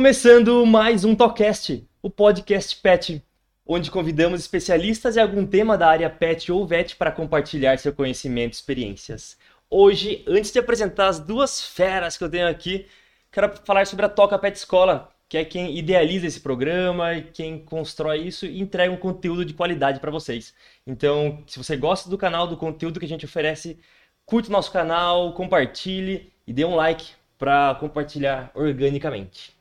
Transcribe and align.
Começando 0.00 0.64
mais 0.64 1.04
um 1.04 1.14
Tocast, 1.14 1.86
o 2.00 2.08
podcast 2.08 2.74
Pet, 2.80 3.22
onde 3.66 3.90
convidamos 3.90 4.40
especialistas 4.40 5.14
em 5.14 5.20
algum 5.20 5.44
tema 5.46 5.76
da 5.76 5.88
área 5.88 6.08
Pet 6.08 6.50
ou 6.50 6.66
Vet 6.66 6.96
para 6.96 7.12
compartilhar 7.12 7.78
seu 7.78 7.92
conhecimento 7.92 8.54
e 8.54 8.56
experiências. 8.56 9.36
Hoje, 9.68 10.24
antes 10.26 10.52
de 10.52 10.58
apresentar 10.58 11.08
as 11.08 11.20
duas 11.20 11.62
feras 11.62 12.16
que 12.16 12.24
eu 12.24 12.30
tenho 12.30 12.48
aqui, 12.48 12.86
quero 13.30 13.54
falar 13.62 13.86
sobre 13.86 14.06
a 14.06 14.08
Toca 14.08 14.38
Pet 14.38 14.56
Escola, 14.56 15.12
que 15.28 15.36
é 15.36 15.44
quem 15.44 15.76
idealiza 15.76 16.26
esse 16.26 16.40
programa 16.40 17.12
e 17.12 17.24
quem 17.24 17.58
constrói 17.58 18.22
isso 18.22 18.46
e 18.46 18.58
entrega 18.58 18.90
um 18.90 18.96
conteúdo 18.96 19.44
de 19.44 19.52
qualidade 19.52 20.00
para 20.00 20.10
vocês. 20.10 20.54
Então, 20.86 21.44
se 21.46 21.58
você 21.58 21.76
gosta 21.76 22.08
do 22.08 22.16
canal, 22.16 22.46
do 22.46 22.56
conteúdo 22.56 22.98
que 22.98 23.04
a 23.04 23.08
gente 23.08 23.26
oferece, 23.26 23.78
curte 24.24 24.48
o 24.48 24.52
nosso 24.52 24.72
canal, 24.72 25.34
compartilhe 25.34 26.32
e 26.46 26.54
dê 26.54 26.64
um 26.64 26.74
like 26.74 27.10
para 27.36 27.74
compartilhar 27.74 28.50
organicamente. 28.54 29.59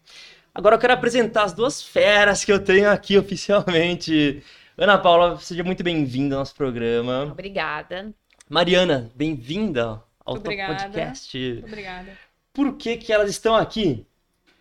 Agora 0.54 0.76
eu 0.76 0.80
quero 0.80 0.94
apresentar 0.94 1.44
as 1.44 1.54
duas 1.54 1.82
feras 1.82 2.44
que 2.44 2.52
eu 2.52 2.60
tenho 2.60 2.90
aqui 2.90 3.18
oficialmente. 3.18 4.44
Ana 4.78 4.98
Paula, 4.98 5.38
seja 5.40 5.64
muito 5.64 5.84
bem-vinda 5.84 6.36
ao 6.36 6.40
nosso 6.40 6.56
programa. 6.56 7.30
Obrigada. 7.32 8.12
Mariana, 8.50 9.12
bem-vinda 9.16 10.02
ao 10.26 10.36
Obrigada. 10.36 10.76
podcast. 10.76 11.64
Obrigada. 11.64 12.18
Por 12.52 12.76
que, 12.78 12.98
que 12.98 13.14
elas 13.14 13.30
estão 13.30 13.56
aqui? 13.56 14.06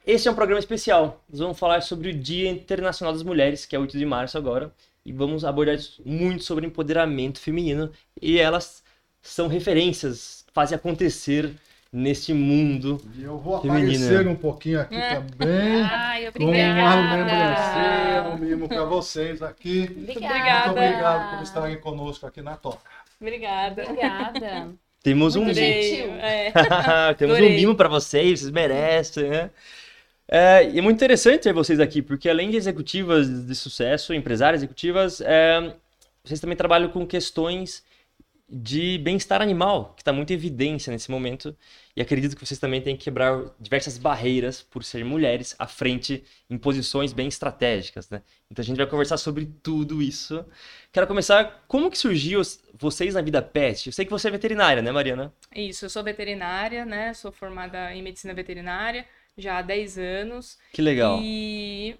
Esse 0.07 0.29
é 0.29 0.31
um 0.31 0.35
programa 0.35 0.59
especial. 0.59 1.23
Nós 1.29 1.41
vamos 1.41 1.59
falar 1.59 1.83
sobre 1.83 2.11
o 2.11 2.15
Dia 2.15 2.51
Internacional 2.51 3.13
das 3.13 3.23
Mulheres, 3.23 3.65
que 3.65 3.75
é 3.75 3.79
8 3.79 3.97
de 3.97 4.05
março 4.05 4.37
agora, 4.37 4.73
e 5.05 5.13
vamos 5.13 5.45
abordar 5.45 5.79
muito 6.05 6.45
sobre 6.45 6.67
empoderamento 6.67 7.41
feminino. 7.41 7.91
E 8.21 8.39
elas 8.39 8.85
são 9.23 9.49
referências, 9.49 10.45
fazem 10.53 10.77
acontecer 10.77 11.55
neste 11.93 12.33
mundo. 12.35 13.01
E 13.17 13.23
eu 13.25 13.39
vou 13.39 13.61
Feminina. 13.61 13.87
aparecer 14.07 14.29
um 14.29 14.35
pouquinho 14.37 14.81
aqui 14.81 14.95
É. 14.95 15.15
também. 15.15 15.83
Ai, 15.91 16.31
Com 16.33 16.45
uma 16.45 16.51
lembrancinha, 16.53 18.23
obrigada. 18.23 18.29
um 18.31 18.39
mimo 18.39 18.69
para 18.69 18.85
vocês 18.85 19.43
aqui. 19.43 19.85
Obrigada. 19.91 20.67
Muito 20.67 20.79
obrigado 20.79 21.37
por 21.37 21.43
estarem 21.43 21.81
conosco 21.81 22.27
aqui 22.27 22.43
na 22.43 22.57
Toca. 22.57 22.79
Obrigada. 23.21 23.83
Obrigada. 23.85 24.69
Temos 25.03 25.37
um 25.37 25.45
Muito 25.45 25.57
gentil. 25.57 26.07
É. 26.21 26.53
Temos 27.17 27.39
um 27.39 27.49
mimo 27.49 27.75
pra 27.75 27.89
vocês, 27.89 28.41
vocês 28.41 28.51
merecem, 28.51 29.31
né? 29.31 29.51
É, 30.31 30.69
e 30.69 30.79
é 30.79 30.83
muito 30.83 30.97
interessante 30.97 31.43
ter 31.45 31.55
vocês 31.55 31.81
aqui, 31.81 32.03
porque 32.03 32.29
além 32.29 32.51
de 32.51 32.57
executivas 32.59 33.47
de 33.47 33.55
sucesso, 33.55 34.13
empresárias 34.13 34.61
executivas, 34.61 35.23
é, 35.23 35.73
vocês 36.23 36.39
também 36.41 36.57
trabalham 36.57 36.91
com 36.91 37.07
questões 37.07 37.83
de 38.49 38.97
bem-estar 38.99 39.43
animal, 39.43 39.93
que 39.95 40.01
está 40.01 40.13
muito 40.13 40.31
em 40.31 40.35
evidência 40.35 40.91
nesse 40.91 41.11
momento. 41.11 41.55
E 41.95 42.01
acredito 42.01 42.35
que 42.35 42.47
vocês 42.47 42.59
também 42.59 42.81
têm 42.81 42.97
que 42.97 43.05
quebrar 43.05 43.43
diversas 43.61 43.99
barreiras 43.99 44.63
por 44.63 44.83
ser 44.83 45.05
mulheres 45.05 45.55
à 45.59 45.67
frente 45.67 46.25
em 46.49 46.57
posições 46.57 47.13
bem 47.13 47.29
estratégicas, 47.29 48.09
né? 48.09 48.23
Então 48.51 48.63
a 48.63 48.67
gente 48.67 48.79
vai 48.79 48.87
conversar 48.87 49.19
sobre 49.19 49.47
tudo 49.63 50.01
isso. 50.01 50.45
Quero 50.91 51.07
começar, 51.07 51.65
como 51.69 51.91
que 51.91 51.99
surgiu 51.99 52.41
vocês 52.73 53.15
na 53.15 53.21
vida 53.21 53.43
pet? 53.43 53.89
Eu 53.89 53.93
sei 53.93 54.05
que 54.05 54.11
você 54.11 54.29
é 54.29 54.31
veterinária, 54.31 54.83
né, 54.83 54.91
Mariana? 54.91 55.33
Isso, 55.55 55.85
eu 55.85 55.91
sou 55.91 56.03
veterinária, 56.03 56.87
né? 56.87 57.13
Sou 57.13 57.31
formada 57.31 57.95
em 57.95 58.03
medicina 58.03 58.33
veterinária 58.33 59.05
já 59.37 59.59
há 59.59 59.63
10 59.63 59.99
anos. 59.99 60.59
Que 60.73 60.83
legal. 60.83 61.21
E 61.23 61.97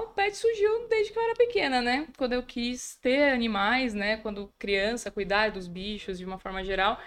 o 0.00 0.08
pet 0.08 0.36
surgiu 0.36 0.88
desde 0.88 1.12
que 1.12 1.18
eu 1.18 1.22
era 1.22 1.34
pequena, 1.34 1.82
né? 1.82 2.08
Quando 2.16 2.32
eu 2.34 2.42
quis 2.42 2.96
ter 2.96 3.32
animais, 3.32 3.94
né? 3.94 4.16
Quando 4.18 4.52
criança, 4.58 5.10
cuidar 5.10 5.50
dos 5.50 5.66
bichos 5.68 6.18
de 6.18 6.24
uma 6.24 6.38
forma 6.38 6.64
geral. 6.64 7.00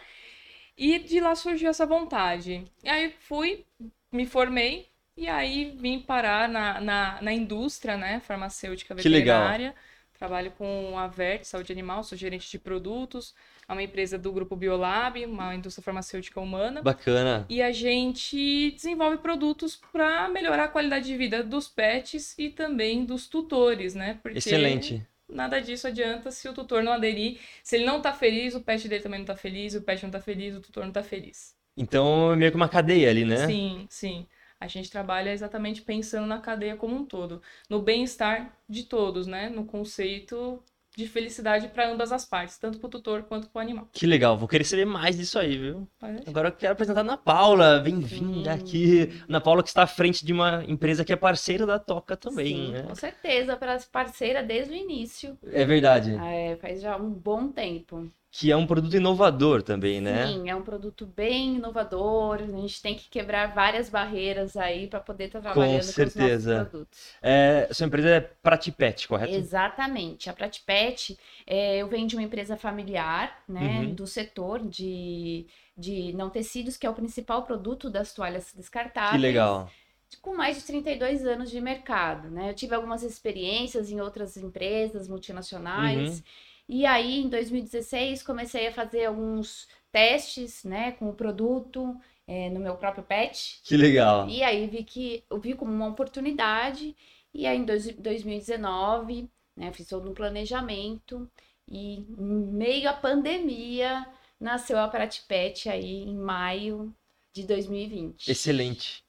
E 0.77 0.99
de 0.99 1.19
lá 1.19 1.35
surgiu 1.35 1.69
essa 1.69 1.85
vontade. 1.85 2.65
E 2.83 2.89
aí 2.89 3.11
fui, 3.21 3.65
me 4.11 4.25
formei, 4.25 4.89
e 5.17 5.27
aí 5.27 5.71
vim 5.77 5.99
parar 5.99 6.47
na, 6.49 6.79
na, 6.81 7.21
na 7.21 7.33
indústria, 7.33 7.97
né? 7.97 8.19
Farmacêutica 8.21 8.95
Que 8.95 9.09
legal. 9.09 9.43
veterinária. 9.43 9.75
Trabalho 10.17 10.51
com 10.51 10.97
a 10.97 11.07
Vert, 11.07 11.43
Saúde 11.45 11.71
Animal, 11.71 12.03
sou 12.03 12.17
gerente 12.17 12.49
de 12.49 12.59
produtos. 12.59 13.35
É 13.69 13.71
uma 13.71 13.83
empresa 13.83 14.17
do 14.17 14.31
grupo 14.31 14.55
Biolab, 14.55 15.23
uma 15.23 15.53
indústria 15.53 15.83
farmacêutica 15.83 16.41
humana. 16.41 16.81
Bacana. 16.81 17.45
E 17.47 17.61
a 17.61 17.71
gente 17.71 18.71
desenvolve 18.71 19.19
produtos 19.19 19.79
para 19.91 20.27
melhorar 20.27 20.63
a 20.63 20.67
qualidade 20.67 21.05
de 21.05 21.15
vida 21.15 21.43
dos 21.43 21.67
pets 21.67 22.33
e 22.35 22.49
também 22.49 23.05
dos 23.05 23.27
tutores, 23.27 23.93
né? 23.93 24.17
Porque 24.23 24.39
Excelente. 24.39 25.05
nada 25.29 25.61
disso 25.61 25.85
adianta 25.85 26.31
se 26.31 26.49
o 26.49 26.53
tutor 26.53 26.81
não 26.81 26.93
aderir. 26.93 27.37
Se 27.61 27.75
ele 27.75 27.85
não 27.85 28.01
tá 28.01 28.11
feliz, 28.11 28.55
o 28.55 28.61
pet 28.61 28.87
dele 28.87 29.03
também 29.03 29.19
não 29.19 29.27
tá 29.27 29.35
feliz, 29.35 29.75
o 29.75 29.81
pet 29.83 30.01
não 30.01 30.09
tá 30.09 30.19
feliz, 30.19 30.55
o 30.55 30.61
tutor 30.61 30.83
não 30.83 30.91
tá 30.91 31.03
feliz. 31.03 31.55
Então 31.77 32.33
é 32.33 32.35
meio 32.35 32.51
que 32.51 32.57
uma 32.57 32.67
cadeia 32.67 33.07
ali, 33.07 33.23
né? 33.23 33.45
Sim, 33.45 33.85
sim. 33.87 34.25
A 34.59 34.65
gente 34.65 34.89
trabalha 34.89 35.31
exatamente 35.31 35.83
pensando 35.83 36.25
na 36.25 36.39
cadeia 36.39 36.75
como 36.75 36.95
um 36.95 37.05
todo, 37.05 37.39
no 37.69 37.79
bem-estar 37.79 38.51
de 38.67 38.83
todos, 38.83 39.27
né? 39.27 39.47
No 39.47 39.63
conceito 39.63 40.59
de 40.99 41.07
felicidade 41.07 41.69
para 41.69 41.89
ambas 41.89 42.11
as 42.11 42.25
partes, 42.25 42.57
tanto 42.57 42.77
para 42.77 42.87
o 42.87 42.89
tutor 42.89 43.23
quanto 43.23 43.49
para 43.49 43.59
o 43.59 43.61
animal. 43.61 43.87
Que 43.91 44.05
legal, 44.05 44.37
vou 44.37 44.47
querer 44.47 44.65
saber 44.65 44.85
mais 44.85 45.17
disso 45.17 45.39
aí, 45.39 45.57
viu? 45.57 45.87
Agora 46.27 46.49
eu 46.49 46.51
quero 46.51 46.73
apresentar 46.73 46.99
a 46.99 47.03
Ana 47.03 47.17
Paula, 47.17 47.79
bem-vinda 47.79 48.53
aqui. 48.53 49.09
Ana 49.27 49.39
Paula 49.39 49.63
que 49.63 49.69
está 49.69 49.83
à 49.83 49.87
frente 49.87 50.25
de 50.25 50.33
uma 50.33 50.63
empresa 50.67 51.05
que 51.05 51.13
é 51.13 51.15
parceira 51.15 51.65
da 51.65 51.79
Toca 51.79 52.17
também, 52.17 52.67
Sim, 52.67 52.71
né? 52.73 52.83
com 52.83 52.95
certeza, 52.95 53.55
para 53.55 53.79
parceira 53.91 54.43
desde 54.43 54.73
o 54.73 54.75
início. 54.75 55.37
É 55.51 55.63
verdade. 55.63 56.15
É, 56.15 56.57
faz 56.57 56.81
já 56.81 56.97
um 56.97 57.09
bom 57.09 57.47
tempo. 57.47 58.11
Que 58.31 58.51
é 58.51 58.55
um 58.55 58.67
produto 58.67 58.95
inovador 58.95 59.63
também, 59.63 59.99
né? 59.99 60.27
Sim, 60.27 60.49
é 60.49 60.55
um 60.55 60.61
produto 60.61 61.05
bem 61.05 61.55
inovador. 61.55 62.35
A 62.43 62.47
gente 62.47 62.81
tem 62.81 62.95
que 62.95 63.09
quebrar 63.09 63.53
várias 63.55 63.89
barreiras 63.89 64.55
aí 64.55 64.87
para 64.87 64.99
poder 64.99 65.25
estar 65.25 65.41
trabalhando 65.41 65.71
com, 65.71 65.77
os 65.79 65.85
certeza. 65.85 66.57
nossos 66.57 66.69
produtos. 66.69 67.17
É, 67.21 67.67
sua 67.71 67.87
empresa 67.87 68.09
é 68.09 68.19
Pratipet, 68.21 69.07
correto? 69.07 69.33
Exatamente. 69.33 70.29
A 70.29 70.33
Pratipet, 70.33 71.17
é, 71.45 71.77
eu 71.77 71.87
venho 71.87 72.07
de 72.07 72.15
uma 72.15 72.23
empresa 72.23 72.55
familiar, 72.55 73.43
né, 73.47 73.81
Uhum. 73.81 73.95
do 73.95 74.05
setor 74.07 74.59
de, 74.67 75.47
de 75.77 76.13
não 76.13 76.29
tecidos, 76.29 76.77
que 76.77 76.85
é 76.85 76.89
o 76.89 76.93
principal 76.93 77.43
produto 77.43 77.89
das 77.89 78.13
toalhas 78.13 78.53
descartáveis. 78.55 79.11
Que 79.11 79.17
legal. 79.17 79.71
com 80.21 80.35
mais 80.35 80.57
de 80.57 80.63
32 80.65 81.25
anos 81.25 81.49
de 81.51 81.61
mercado, 81.61 82.29
né? 82.29 82.49
Eu 82.49 82.53
tive 82.55 82.75
algumas 82.75 83.03
experiências 83.03 83.91
em 83.91 83.99
outras 84.01 84.37
empresas 84.37 85.07
Uhum. 86.19 86.23
E 86.69 86.85
aí, 86.85 87.19
em 87.19 87.29
2016, 87.29 88.23
comecei 88.23 88.67
a 88.67 88.71
fazer 88.71 89.05
alguns 89.05 89.67
testes, 89.91 90.63
né, 90.63 90.91
com 90.93 91.09
o 91.09 91.13
produto 91.13 91.97
eh, 92.27 92.49
no 92.51 92.59
meu 92.59 92.75
próprio 92.77 93.03
pet. 93.03 93.59
Que 93.63 93.75
legal. 93.75 94.29
E 94.29 94.43
aí 94.43 94.67
vi 94.67 94.83
que 94.83 95.23
eu 95.29 95.39
vi 95.39 95.55
como 95.55 95.71
uma 95.73 95.87
oportunidade. 95.87 96.95
E 97.33 97.47
aí, 97.47 97.57
em 97.57 97.65
dois- 97.65 97.93
2019, 97.95 99.29
né, 99.57 99.73
fiz 99.73 99.87
todo 99.87 100.09
um 100.09 100.13
planejamento. 100.13 101.29
E 101.67 101.95
em 101.95 102.05
meio 102.53 102.89
à 102.89 102.93
pandemia, 102.93 104.05
nasceu 104.39 104.79
a 104.79 104.87
Pratipet 104.87 105.67
aí 105.69 106.03
em 106.03 106.15
maio 106.15 106.93
de 107.33 107.43
2020. 107.43 108.29
Excelente. 108.29 109.03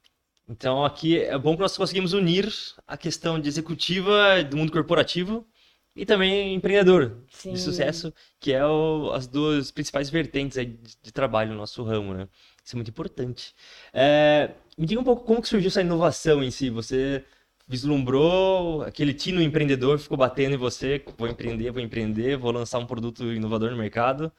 Então 0.48 0.84
aqui 0.84 1.18
é 1.18 1.38
bom 1.38 1.54
que 1.54 1.62
nós 1.62 1.76
conseguimos 1.76 2.12
unir 2.12 2.52
a 2.86 2.96
questão 2.96 3.38
de 3.40 3.48
executiva 3.48 4.42
do 4.42 4.56
mundo 4.56 4.72
corporativo 4.72 5.46
e 5.94 6.06
também 6.06 6.54
empreendedor 6.54 7.18
Sim. 7.28 7.50
de 7.50 7.58
sucesso, 7.58 8.12
que 8.38 8.52
é 8.52 8.64
o- 8.64 9.10
as 9.12 9.26
duas 9.26 9.70
principais 9.70 10.08
vertentes 10.10 10.56
de, 10.58 10.66
de 11.02 11.12
trabalho 11.12 11.50
no 11.52 11.56
nosso 11.58 11.82
ramo, 11.82 12.14
né? 12.14 12.28
Isso 12.64 12.76
é 12.76 12.78
muito 12.78 12.90
importante. 12.90 13.54
É, 13.92 14.50
me 14.78 14.86
diga 14.86 15.00
um 15.00 15.04
pouco 15.04 15.24
como 15.24 15.42
que 15.42 15.48
surgiu 15.48 15.68
essa 15.68 15.80
inovação 15.80 16.42
em 16.42 16.50
si. 16.50 16.70
Você 16.70 17.24
vislumbrou 17.66 18.82
aquele 18.82 19.14
tino 19.14 19.40
empreendedor, 19.42 19.98
ficou 19.98 20.16
batendo 20.18 20.54
em 20.54 20.58
você, 20.58 21.02
vou 21.18 21.28
empreender, 21.28 21.70
vou 21.70 21.80
empreender, 21.82 22.36
vou 22.36 22.50
lançar 22.52 22.78
um 22.78 22.86
produto 22.86 23.24
inovador 23.32 23.70
no 23.70 23.76
mercado. 23.76 24.32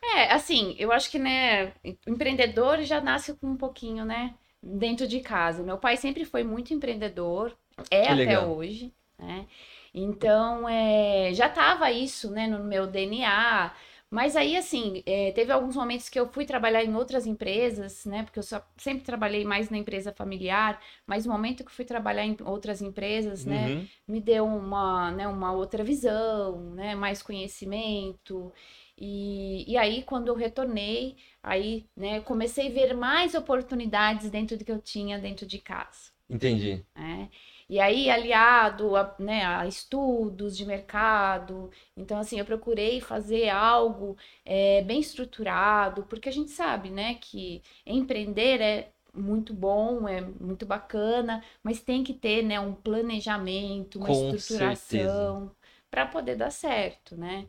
É, 0.00 0.32
assim, 0.32 0.74
eu 0.78 0.92
acho 0.92 1.10
que, 1.10 1.18
né, 1.18 1.74
empreendedor 2.06 2.82
já 2.82 3.00
nasce 3.00 3.34
com 3.34 3.48
um 3.48 3.56
pouquinho, 3.56 4.04
né, 4.04 4.34
dentro 4.62 5.06
de 5.06 5.20
casa. 5.20 5.62
Meu 5.62 5.78
pai 5.78 5.96
sempre 5.96 6.24
foi 6.24 6.42
muito 6.44 6.74
empreendedor, 6.74 7.56
é 7.90 8.08
Que 8.08 8.12
até 8.12 8.38
legal. 8.38 8.38
hoje, 8.38 8.92
né? 9.18 9.46
Então, 9.94 10.68
é, 10.68 11.32
já 11.34 11.48
tava 11.48 11.90
isso, 11.90 12.30
né, 12.30 12.46
no 12.46 12.64
meu 12.64 12.86
DNA. 12.86 13.72
Mas 14.10 14.36
aí, 14.36 14.56
assim, 14.56 15.02
é, 15.06 15.32
teve 15.32 15.50
alguns 15.52 15.74
momentos 15.74 16.08
que 16.08 16.20
eu 16.20 16.28
fui 16.30 16.44
trabalhar 16.44 16.84
em 16.84 16.94
outras 16.94 17.26
empresas, 17.26 18.04
né? 18.04 18.22
Porque 18.22 18.38
eu 18.38 18.42
só, 18.42 18.62
sempre 18.76 19.04
trabalhei 19.04 19.42
mais 19.44 19.70
na 19.70 19.78
empresa 19.78 20.12
familiar, 20.12 20.78
mas 21.06 21.24
no 21.24 21.32
momento 21.32 21.64
que 21.64 21.72
fui 21.72 21.84
trabalhar 21.84 22.24
em 22.26 22.36
outras 22.44 22.82
empresas, 22.82 23.46
né? 23.46 23.68
Uhum. 23.68 23.88
me 24.06 24.20
deu 24.20 24.44
uma, 24.46 25.10
né, 25.12 25.26
uma 25.26 25.52
outra 25.52 25.82
visão, 25.82 26.74
né, 26.74 26.94
mais 26.94 27.22
conhecimento. 27.22 28.52
E, 28.98 29.64
e 29.70 29.76
aí, 29.78 30.02
quando 30.02 30.28
eu 30.28 30.34
retornei, 30.34 31.16
aí, 31.42 31.86
né, 31.96 32.20
comecei 32.20 32.68
a 32.68 32.70
ver 32.70 32.94
mais 32.94 33.34
oportunidades 33.34 34.30
dentro 34.30 34.56
do 34.58 34.64
que 34.64 34.72
eu 34.72 34.80
tinha 34.80 35.18
dentro 35.18 35.46
de 35.46 35.58
casa, 35.58 36.12
Entendi. 36.28 36.84
né? 36.94 37.30
E 37.68 37.80
aí, 37.80 38.10
aliado 38.10 38.96
a, 38.96 39.14
né, 39.18 39.44
a 39.44 39.66
estudos 39.66 40.56
de 40.56 40.64
mercado, 40.66 41.70
então, 41.96 42.18
assim, 42.18 42.38
eu 42.38 42.44
procurei 42.44 43.00
fazer 43.00 43.48
algo 43.50 44.16
é, 44.44 44.82
bem 44.82 45.00
estruturado, 45.00 46.04
porque 46.04 46.28
a 46.28 46.32
gente 46.32 46.50
sabe, 46.50 46.90
né, 46.90 47.14
que 47.14 47.62
empreender 47.86 48.60
é 48.60 48.92
muito 49.14 49.52
bom, 49.54 50.08
é 50.08 50.20
muito 50.20 50.64
bacana, 50.66 51.44
mas 51.62 51.80
tem 51.82 52.02
que 52.04 52.14
ter, 52.14 52.42
né, 52.42 52.58
um 52.60 52.74
planejamento, 52.74 53.98
uma 53.98 54.10
Com 54.10 54.10
estruturação 54.10 55.50
para 55.90 56.06
poder 56.06 56.36
dar 56.36 56.50
certo, 56.50 57.16
né? 57.16 57.46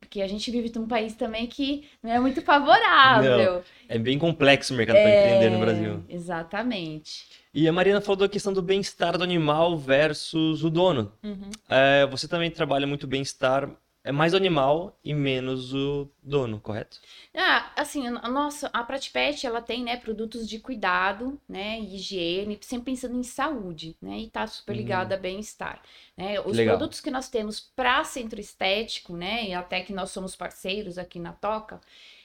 Porque 0.00 0.22
a 0.22 0.26
gente 0.26 0.50
vive 0.50 0.72
num 0.74 0.88
país 0.88 1.14
também 1.14 1.46
que 1.46 1.84
não 2.02 2.10
é 2.10 2.18
muito 2.18 2.42
favorável. 2.42 3.62
É 3.88 3.98
bem 3.98 4.18
complexo 4.18 4.74
o 4.74 4.76
mercado 4.76 4.96
para 4.96 5.08
empreender 5.08 5.50
no 5.50 5.56
É, 5.56 5.60
Brasil. 5.60 6.04
Exatamente. 6.08 7.24
E 7.52 7.68
a 7.68 7.72
Mariana 7.72 8.00
falou 8.00 8.16
da 8.16 8.28
questão 8.28 8.52
do 8.52 8.62
bem-estar 8.62 9.16
do 9.18 9.24
animal 9.24 9.76
versus 9.76 10.64
o 10.64 10.70
dono. 10.70 11.12
Uhum. 11.22 11.50
É, 11.68 12.06
você 12.06 12.26
também 12.26 12.50
trabalha 12.50 12.86
muito 12.86 13.06
bem-estar, 13.06 13.68
é 14.04 14.12
mais 14.12 14.32
o 14.32 14.36
animal 14.36 14.98
e 15.04 15.14
menos 15.14 15.74
o 15.74 16.10
dono, 16.22 16.60
correto? 16.60 17.00
Ah, 17.34 17.72
assim, 17.76 18.06
a 18.08 18.28
nossa, 18.28 18.68
a 18.72 18.82
Pratipet, 18.82 19.46
ela 19.46 19.62
tem, 19.62 19.84
né, 19.84 19.96
produtos 19.96 20.48
de 20.48 20.58
cuidado, 20.58 21.40
né, 21.48 21.78
higiene, 21.80 22.58
sempre 22.60 22.92
pensando 22.92 23.16
em 23.16 23.22
saúde, 23.22 23.96
né, 24.02 24.18
e 24.18 24.30
tá 24.30 24.46
super 24.46 24.74
ligado 24.74 25.12
a 25.12 25.16
bem-estar, 25.16 25.80
né? 26.16 26.40
Os 26.40 26.56
Legal. 26.56 26.76
produtos 26.76 27.00
que 27.00 27.10
nós 27.10 27.28
temos 27.28 27.60
para 27.60 28.02
centro 28.04 28.40
estético, 28.40 29.16
né, 29.16 29.48
e 29.48 29.54
até 29.54 29.80
que 29.82 29.92
nós 29.92 30.10
somos 30.10 30.34
parceiros 30.34 30.98
aqui 30.98 31.20
na 31.20 31.32
Toca, 31.32 31.80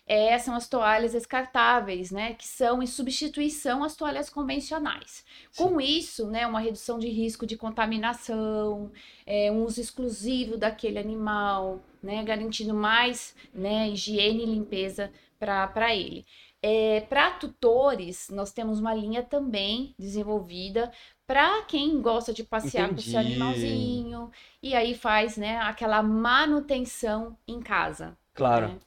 é, 0.08 0.38
são 0.38 0.56
as 0.56 0.68
toalhas 0.68 1.14
descartáveis, 1.14 2.12
né, 2.12 2.34
que 2.36 2.48
são 2.48 2.82
em 2.82 2.88
substituição 2.88 3.84
às 3.84 3.96
toalhas 3.96 4.30
convencionais. 4.30 5.26
Com 5.58 5.82
isso, 5.82 6.28
né, 6.28 6.46
uma 6.46 6.60
redução 6.60 7.00
de 7.00 7.10
risco 7.10 7.46
de 7.46 7.58
contaminação, 7.58 8.92
é, 9.26 9.52
um 9.52 9.64
uso 9.64 9.82
exclusivo 9.82 10.58
daquele 10.58 11.00
animal, 11.00 11.82
né, 12.04 12.24
garantindo 12.24 12.74
mais, 12.74 13.36
né, 13.54 13.90
higiene 13.90 14.44
e 14.44 14.46
limpeza 14.46 15.12
para 15.40 15.96
ele. 15.96 16.24
É, 16.62 17.02
para 17.02 17.32
tutores, 17.32 18.30
nós 18.30 18.52
temos 18.52 18.80
uma 18.80 18.94
linha 18.94 19.22
também 19.22 19.94
desenvolvida 20.00 20.92
para 21.28 21.64
quem 21.64 22.02
gosta 22.02 22.34
de 22.34 22.44
passear 22.44 22.90
com 22.90 22.96
o 22.96 23.02
seu 23.02 23.20
Entendi. 23.20 23.34
animalzinho 23.34 24.32
e 24.62 24.76
aí 24.76 24.96
faz, 24.96 25.38
né, 25.38 25.58
aquela 25.58 26.02
manutenção 26.02 27.38
em 27.48 27.60
casa. 27.60 28.18
Claro. 28.34 28.70
né? 28.70 28.80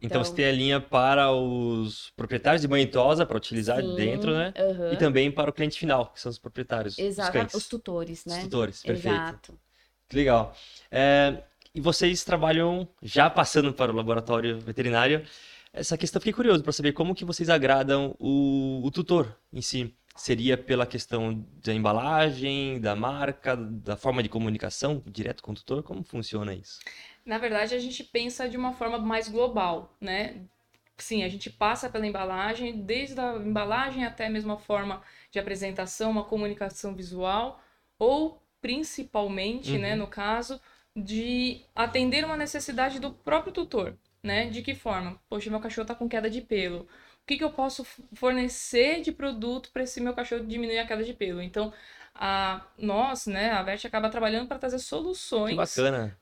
Então, 0.00 0.24
você 0.24 0.34
tem 0.34 0.46
a 0.46 0.52
linha 0.52 0.80
para 0.80 1.30
os 1.32 2.10
proprietários 2.16 2.62
de 2.62 2.68
banho 2.68 2.88
para 2.90 3.36
utilizar 3.36 3.80
sim, 3.80 3.94
dentro, 3.94 4.32
né? 4.32 4.52
E 4.92 4.96
também 4.96 5.30
para 5.30 5.50
o 5.50 5.52
cliente 5.52 5.78
final, 5.78 6.06
que 6.06 6.20
são 6.20 6.30
os 6.30 6.38
proprietários, 6.38 6.94
os 6.94 6.98
Exato, 6.98 7.32
cães, 7.32 7.54
os 7.54 7.68
tutores, 7.68 8.20
os 8.20 8.32
né? 8.32 8.40
tutores, 8.42 8.82
perfeito. 8.82 9.14
Exato. 9.14 9.58
Que 10.08 10.16
legal. 10.16 10.56
É, 10.90 11.42
e 11.74 11.80
vocês 11.80 12.24
trabalham 12.24 12.88
já 13.02 13.28
passando 13.28 13.72
para 13.72 13.92
o 13.92 13.94
laboratório 13.94 14.60
veterinário. 14.60 15.24
Essa 15.72 15.98
questão, 15.98 16.20
fiquei 16.20 16.32
curioso 16.32 16.62
para 16.62 16.72
saber 16.72 16.92
como 16.92 17.14
que 17.14 17.24
vocês 17.24 17.48
agradam 17.48 18.14
o, 18.18 18.80
o 18.84 18.90
tutor 18.90 19.36
em 19.52 19.60
si. 19.60 19.92
Seria 20.16 20.56
pela 20.56 20.86
questão 20.86 21.44
da 21.64 21.74
embalagem, 21.74 22.80
da 22.80 22.94
marca, 22.94 23.56
da 23.56 23.96
forma 23.96 24.22
de 24.22 24.28
comunicação 24.28 25.02
direto 25.04 25.42
com 25.42 25.50
o 25.50 25.54
tutor? 25.56 25.82
Como 25.82 26.04
funciona 26.04 26.54
isso? 26.54 26.78
Na 27.24 27.38
verdade, 27.38 27.74
a 27.74 27.78
gente 27.78 28.04
pensa 28.04 28.48
de 28.48 28.56
uma 28.56 28.72
forma 28.72 28.98
mais 28.98 29.28
global, 29.28 29.94
né? 30.00 30.42
Sim, 30.98 31.24
a 31.24 31.28
gente 31.28 31.50
passa 31.50 31.90
pela 31.90 32.06
embalagem, 32.06 32.82
desde 32.82 33.18
a 33.20 33.34
embalagem 33.36 34.04
até 34.04 34.28
mesmo 34.28 34.52
a 34.52 34.58
forma 34.58 35.02
de 35.30 35.38
apresentação, 35.38 36.10
uma 36.10 36.24
comunicação 36.24 36.94
visual, 36.94 37.60
ou 37.98 38.42
principalmente, 38.60 39.78
né, 39.78 39.94
Uhum. 39.94 39.98
no 39.98 40.06
caso, 40.06 40.60
de 40.96 41.62
atender 41.74 42.24
uma 42.24 42.36
necessidade 42.36 43.00
do 43.00 43.12
próprio 43.12 43.52
tutor, 43.52 43.96
né? 44.22 44.48
De 44.50 44.62
que 44.62 44.74
forma? 44.74 45.20
Poxa, 45.28 45.50
meu 45.50 45.60
cachorro 45.60 45.86
tá 45.86 45.94
com 45.94 46.08
queda 46.08 46.30
de 46.30 46.40
pelo. 46.40 46.82
O 46.82 47.26
que 47.26 47.36
que 47.38 47.44
eu 47.44 47.52
posso 47.52 47.84
fornecer 48.14 49.00
de 49.02 49.10
produto 49.12 49.70
para 49.72 49.82
esse 49.82 50.00
meu 50.00 50.14
cachorro 50.14 50.46
diminuir 50.46 50.78
a 50.78 50.86
queda 50.86 51.02
de 51.04 51.14
pelo? 51.14 51.42
Então, 51.42 51.72
a 52.14 52.64
nós, 52.78 53.26
né, 53.26 53.50
a 53.50 53.62
Vert 53.62 53.84
acaba 53.84 54.08
trabalhando 54.08 54.46
para 54.46 54.58
trazer 54.58 54.78
soluções 54.78 55.56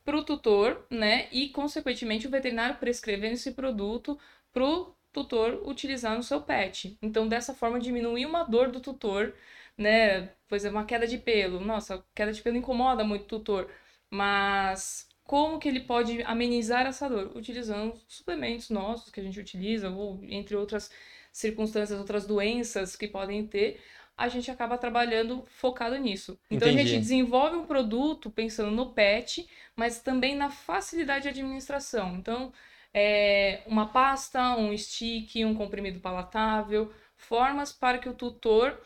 para 0.04 0.16
o 0.16 0.24
tutor, 0.24 0.86
né? 0.90 1.28
E, 1.30 1.50
consequentemente, 1.50 2.26
o 2.26 2.30
veterinário 2.30 2.76
prescrevendo 2.76 3.34
esse 3.34 3.52
produto 3.52 4.18
para 4.52 4.64
o 4.64 4.94
tutor 5.12 5.62
utilizar 5.68 6.16
no 6.16 6.22
seu 6.22 6.40
pet. 6.40 6.96
Então, 7.02 7.28
dessa 7.28 7.54
forma, 7.54 7.78
diminuir 7.78 8.24
uma 8.24 8.42
dor 8.44 8.70
do 8.70 8.80
tutor, 8.80 9.34
né? 9.76 10.30
Pois 10.48 10.64
é, 10.64 10.70
uma 10.70 10.84
queda 10.86 11.06
de 11.06 11.18
pelo. 11.18 11.60
Nossa, 11.60 12.02
queda 12.14 12.32
de 12.32 12.42
pelo 12.42 12.56
incomoda 12.56 13.04
muito 13.04 13.24
o 13.24 13.38
tutor. 13.38 13.70
Mas 14.10 15.08
como 15.24 15.58
que 15.58 15.68
ele 15.68 15.80
pode 15.80 16.22
amenizar 16.22 16.86
essa 16.86 17.08
dor? 17.08 17.36
Utilizando 17.36 18.00
suplementos 18.08 18.70
nossos 18.70 19.10
que 19.10 19.20
a 19.20 19.22
gente 19.22 19.38
utiliza, 19.40 19.90
ou 19.90 20.20
entre 20.24 20.56
outras 20.56 20.90
circunstâncias, 21.32 21.98
outras 21.98 22.26
doenças 22.26 22.96
que 22.96 23.08
podem 23.08 23.46
ter, 23.46 23.80
a 24.16 24.28
gente 24.28 24.50
acaba 24.50 24.78
trabalhando 24.78 25.44
focado 25.46 25.96
nisso. 25.96 26.38
Então 26.50 26.68
a 26.68 26.72
Entendi. 26.72 26.90
gente 26.90 27.00
desenvolve 27.00 27.56
um 27.56 27.66
produto 27.66 28.30
pensando 28.30 28.70
no 28.70 28.92
pet, 28.92 29.48
mas 29.74 30.00
também 30.00 30.36
na 30.36 30.50
facilidade 30.50 31.24
de 31.24 31.28
administração. 31.30 32.16
Então, 32.16 32.52
é, 32.94 33.62
uma 33.66 33.86
pasta, 33.88 34.56
um 34.56 34.76
stick, 34.76 35.36
um 35.44 35.54
comprimido 35.54 36.00
palatável, 36.00 36.92
formas 37.16 37.72
para 37.72 37.98
que 37.98 38.08
o 38.08 38.14
tutor 38.14 38.78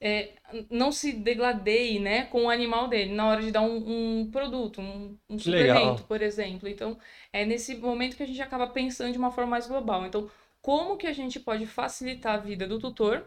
é, 0.00 0.34
não 0.70 0.92
se 0.92 1.12
degladeie, 1.12 1.98
né, 1.98 2.26
com 2.26 2.44
o 2.44 2.50
animal 2.50 2.88
dele 2.88 3.14
na 3.14 3.26
hora 3.26 3.40
de 3.42 3.50
dar 3.50 3.62
um, 3.62 4.20
um 4.20 4.30
produto, 4.30 4.80
um, 4.80 5.16
um 5.30 5.38
suplemento, 5.38 6.04
por 6.04 6.20
exemplo. 6.20 6.68
Então, 6.68 6.98
é 7.32 7.44
nesse 7.46 7.74
momento 7.76 8.16
que 8.16 8.22
a 8.22 8.26
gente 8.26 8.42
acaba 8.42 8.66
pensando 8.66 9.12
de 9.12 9.18
uma 9.18 9.30
forma 9.30 9.52
mais 9.52 9.66
global. 9.66 10.04
Então, 10.04 10.30
como 10.60 10.96
que 10.96 11.06
a 11.06 11.12
gente 11.12 11.40
pode 11.40 11.66
facilitar 11.66 12.34
a 12.34 12.38
vida 12.38 12.66
do 12.66 12.78
tutor, 12.78 13.26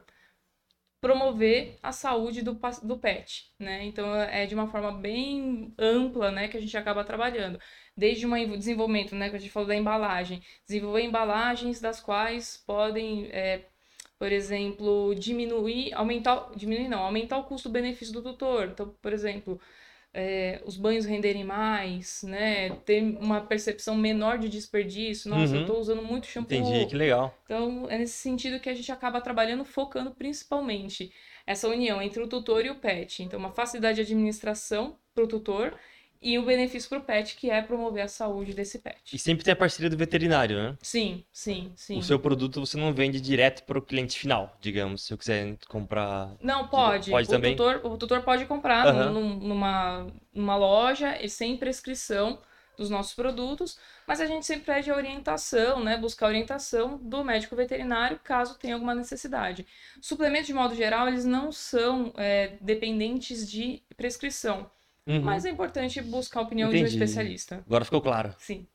promover 1.07 1.79
a 1.81 1.93
saúde 1.93 2.41
do, 2.41 2.59
do 2.83 2.97
pet, 2.97 3.49
né? 3.57 3.85
Então, 3.85 4.13
é 4.13 4.45
de 4.45 4.53
uma 4.53 4.67
forma 4.67 4.91
bem 4.91 5.73
ampla, 5.79 6.31
né, 6.31 6.49
que 6.49 6.57
a 6.57 6.59
gente 6.59 6.75
acaba 6.75 7.05
trabalhando. 7.05 7.57
Desde 7.95 8.27
um 8.27 8.57
desenvolvimento, 8.57 9.15
né, 9.15 9.29
que 9.29 9.37
a 9.37 9.39
gente 9.39 9.51
falou 9.51 9.69
da 9.69 9.75
embalagem, 9.75 10.43
desenvolver 10.65 11.03
embalagens 11.03 11.79
das 11.79 12.01
quais 12.01 12.61
podem, 12.67 13.27
é, 13.31 13.67
por 14.19 14.33
exemplo, 14.33 15.15
diminuir, 15.15 15.93
aumentar, 15.93 16.51
diminuir 16.57 16.89
não, 16.89 17.03
aumentar 17.03 17.37
o 17.37 17.45
custo-benefício 17.45 18.13
do 18.13 18.21
tutor. 18.21 18.67
Então, 18.73 18.93
por 19.01 19.13
exemplo, 19.13 19.61
é, 20.19 20.59
os 20.65 20.75
banhos 20.75 21.05
renderem 21.05 21.43
mais, 21.43 22.23
né, 22.23 22.71
ter 22.85 23.03
uma 23.19 23.39
percepção 23.39 23.95
menor 23.95 24.39
de 24.39 24.49
desperdício. 24.49 25.29
Nossa, 25.29 25.53
Uhum. 25.53 25.61
eu 25.61 25.67
tô 25.67 25.77
usando 25.77 26.01
muito 26.01 26.25
shampoo. 26.25 26.55
Entendi, 26.57 26.87
que 26.87 26.95
legal. 26.95 27.37
Então, 27.43 27.85
é 27.87 27.99
nesse 27.99 28.13
sentido 28.17 28.59
que 28.59 28.67
a 28.67 28.73
gente 28.73 28.91
acaba 28.91 29.21
trabalhando, 29.21 29.63
focando 29.63 30.09
principalmente 30.11 31.13
essa 31.45 31.67
união 31.69 32.01
entre 32.01 32.21
o 32.21 32.27
tutor 32.27 32.65
e 32.65 32.69
o 32.71 32.75
pet. 32.75 33.21
Então, 33.23 33.39
uma 33.39 33.51
facilidade 33.51 33.97
de 33.97 34.01
administração 34.01 34.97
para 35.13 35.23
o 35.23 35.27
tutor 35.27 35.77
e 36.21 36.37
o 36.37 36.45
benefício 36.45 36.89
para 36.89 36.99
o 36.99 37.03
pet, 37.03 37.35
que 37.35 37.49
é 37.49 37.61
promover 37.61 38.03
a 38.03 38.07
saúde 38.07 38.53
desse 38.53 38.77
E 38.77 38.81
pet. 38.81 39.19
sempre 39.19 39.43
tem 39.43 39.51
a 39.51 39.55
parceria 39.55 39.89
do 39.89 39.97
veterinário, 39.97 40.57
né? 40.57 40.77
Sim, 40.81 41.23
sim, 41.31 41.71
sim. 41.75 41.97
O 41.97 42.01
seu 42.03 42.19
produto 42.19 42.59
você 42.59 42.77
não 42.77 42.93
vende 42.93 43.19
direto 43.19 43.63
para 43.63 43.77
o 43.77 43.81
cliente 43.81 44.17
final, 44.17 44.55
digamos, 44.61 45.03
se 45.03 45.13
eu 45.13 45.17
quiser 45.17 45.57
comprar. 45.67 46.31
Não, 46.41 46.67
pode. 46.67 47.11
Pode 47.11 47.27
o 47.27 47.31
também? 47.31 47.55
Tutor, 47.55 47.81
o 47.85 47.97
tutor 47.97 48.21
pode 48.21 48.45
comprar 48.45 49.11
num- 49.11 49.35
numa, 49.39 50.07
numa 50.33 50.55
loja 50.55 51.17
e 51.21 51.29
sem 51.29 51.57
prescrição 51.57 52.39
dos 52.77 52.91
nossos 52.91 53.15
produtos, 53.15 53.79
mas 54.07 54.21
a 54.21 54.27
gente 54.27 54.45
sempre 54.45 54.65
pede 54.65 54.91
a 54.91 54.95
orientação, 54.95 55.83
né? 55.83 55.97
Buscar 55.97 56.27
a 56.27 56.29
orientação 56.29 56.97
do 56.97 57.23
médico 57.23 57.55
veterinário 57.55 58.19
caso 58.23 58.55
tenha 58.59 58.75
alguma 58.75 58.93
necessidade. 58.93 59.65
Suplementos, 59.99 60.45
de 60.47 60.53
modo 60.53 60.75
geral, 60.75 61.07
eles 61.07 61.25
não 61.25 61.51
são 61.51 62.13
é, 62.17 62.55
dependentes 62.61 63.49
de 63.49 63.81
prescrição, 63.95 64.69
Uhum. 65.07 65.21
mas 65.21 65.45
é 65.45 65.49
importante 65.49 66.01
buscar 66.01 66.41
a 66.41 66.43
opinião 66.43 66.69
de 66.69 66.75
um 66.75 66.79
Entendi. 66.79 66.95
especialista. 66.95 67.63
Agora 67.65 67.85
ficou 67.85 68.01
claro. 68.01 68.35
Sim. 68.37 68.67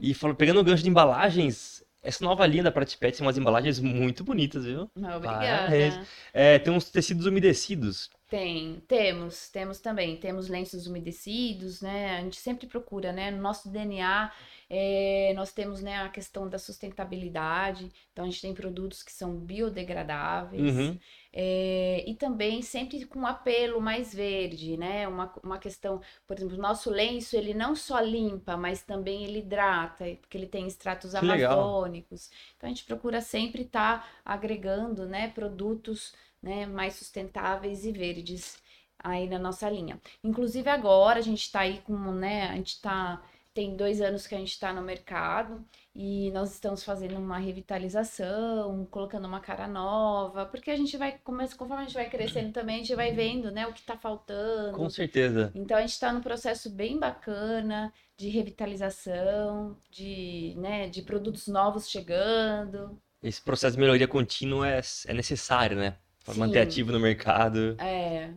E 0.00 0.14
falando, 0.14 0.36
pegando 0.36 0.60
o 0.60 0.64
gancho 0.64 0.84
de 0.84 0.88
embalagens, 0.88 1.84
essa 2.02 2.24
nova 2.24 2.46
linha 2.46 2.62
da 2.62 2.70
Pratipet 2.70 3.16
tem 3.16 3.26
umas 3.26 3.36
embalagens 3.36 3.80
muito 3.80 4.22
bonitas, 4.24 4.64
viu? 4.64 4.88
Parabéns. 4.94 5.94
Obrigada. 5.94 6.06
É, 6.32 6.58
tem 6.58 6.72
uns 6.72 6.90
tecidos 6.90 7.26
umedecidos. 7.26 8.08
Tem, 8.30 8.80
temos, 8.86 9.48
temos 9.48 9.80
também. 9.80 10.16
Temos 10.16 10.48
lenços 10.48 10.86
umedecidos, 10.86 11.82
né? 11.82 12.18
A 12.18 12.20
gente 12.22 12.36
sempre 12.36 12.68
procura, 12.68 13.12
né? 13.12 13.28
No 13.32 13.42
nosso 13.42 13.68
DNA, 13.68 14.30
é, 14.70 15.32
nós 15.34 15.52
temos, 15.52 15.82
né, 15.82 15.96
a 15.96 16.08
questão 16.08 16.48
da 16.48 16.56
sustentabilidade. 16.56 17.90
Então, 18.12 18.24
a 18.24 18.28
gente 18.28 18.40
tem 18.40 18.54
produtos 18.54 19.02
que 19.02 19.10
são 19.10 19.34
biodegradáveis. 19.34 20.76
Uhum. 20.76 20.98
É, 21.32 22.04
e 22.06 22.14
também 22.14 22.62
sempre 22.62 23.04
com 23.04 23.18
um 23.20 23.26
apelo 23.26 23.80
mais 23.80 24.14
verde, 24.14 24.76
né? 24.76 25.08
Uma, 25.08 25.32
uma 25.42 25.58
questão, 25.58 26.00
por 26.24 26.36
exemplo, 26.36 26.56
o 26.56 26.60
nosso 26.60 26.88
lenço, 26.88 27.36
ele 27.36 27.52
não 27.52 27.74
só 27.74 27.98
limpa, 27.98 28.56
mas 28.56 28.80
também 28.84 29.24
ele 29.24 29.40
hidrata, 29.40 30.04
porque 30.20 30.38
ele 30.38 30.46
tem 30.46 30.68
extratos 30.68 31.14
Que 31.14 31.24
legal. 31.24 31.52
amazônicos. 31.52 32.30
Então, 32.56 32.68
a 32.68 32.72
gente 32.72 32.84
procura 32.84 33.20
sempre 33.20 33.62
estar 33.62 34.08
agregando, 34.24 35.04
né, 35.04 35.28
produtos, 35.34 36.14
né, 36.42 36.66
mais 36.66 36.94
sustentáveis 36.94 37.84
e 37.84 37.92
verdes 37.92 38.58
aí 38.98 39.28
na 39.28 39.38
nossa 39.38 39.68
linha. 39.68 40.00
Inclusive 40.22 40.68
agora 40.68 41.18
a 41.18 41.22
gente 41.22 41.42
está 41.42 41.60
aí 41.60 41.80
com, 41.82 41.96
né, 42.12 42.48
a 42.48 42.56
gente 42.56 42.74
está 42.74 43.22
tem 43.52 43.76
dois 43.76 44.00
anos 44.00 44.26
que 44.26 44.34
a 44.34 44.38
gente 44.38 44.52
está 44.52 44.72
no 44.72 44.80
mercado 44.80 45.64
e 45.94 46.30
nós 46.30 46.52
estamos 46.52 46.84
fazendo 46.84 47.16
uma 47.16 47.38
revitalização, 47.38 48.86
colocando 48.90 49.26
uma 49.26 49.40
cara 49.40 49.66
nova, 49.66 50.46
porque 50.46 50.70
a 50.70 50.76
gente 50.76 50.96
vai, 50.96 51.18
conforme 51.18 51.82
a 51.82 51.84
gente 51.84 51.94
vai 51.94 52.08
crescendo 52.08 52.52
também, 52.52 52.76
a 52.76 52.78
gente 52.78 52.94
vai 52.94 53.12
vendo, 53.12 53.50
né, 53.50 53.66
o 53.66 53.72
que 53.72 53.80
está 53.80 53.96
faltando. 53.96 54.76
Com 54.76 54.88
certeza. 54.88 55.50
Então 55.54 55.76
a 55.76 55.80
gente 55.80 55.90
está 55.90 56.12
num 56.12 56.20
processo 56.20 56.70
bem 56.70 56.98
bacana 56.98 57.92
de 58.16 58.28
revitalização, 58.28 59.76
de, 59.90 60.54
né, 60.56 60.88
de 60.88 61.02
produtos 61.02 61.48
novos 61.48 61.88
chegando. 61.88 62.96
Esse 63.22 63.42
processo 63.42 63.74
de 63.74 63.80
melhoria 63.80 64.06
contínua 64.06 64.68
é, 64.68 64.80
é 65.08 65.12
necessário, 65.12 65.76
né? 65.76 65.96
Para 66.30 66.46
manter 66.46 66.60
ativo 66.60 66.92
no 66.92 67.00
mercado. 67.00 67.76
É. 67.78 68.30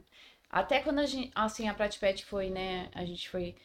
Até 0.50 0.80
quando 0.82 1.00
a 1.00 1.06
gente, 1.06 1.32
assim, 1.34 1.68
a 1.68 1.74
Pratipet 1.74 2.24
foi, 2.26 2.50
né, 2.50 2.88
a 2.94 3.04
gente 3.04 3.28
foi 3.28 3.56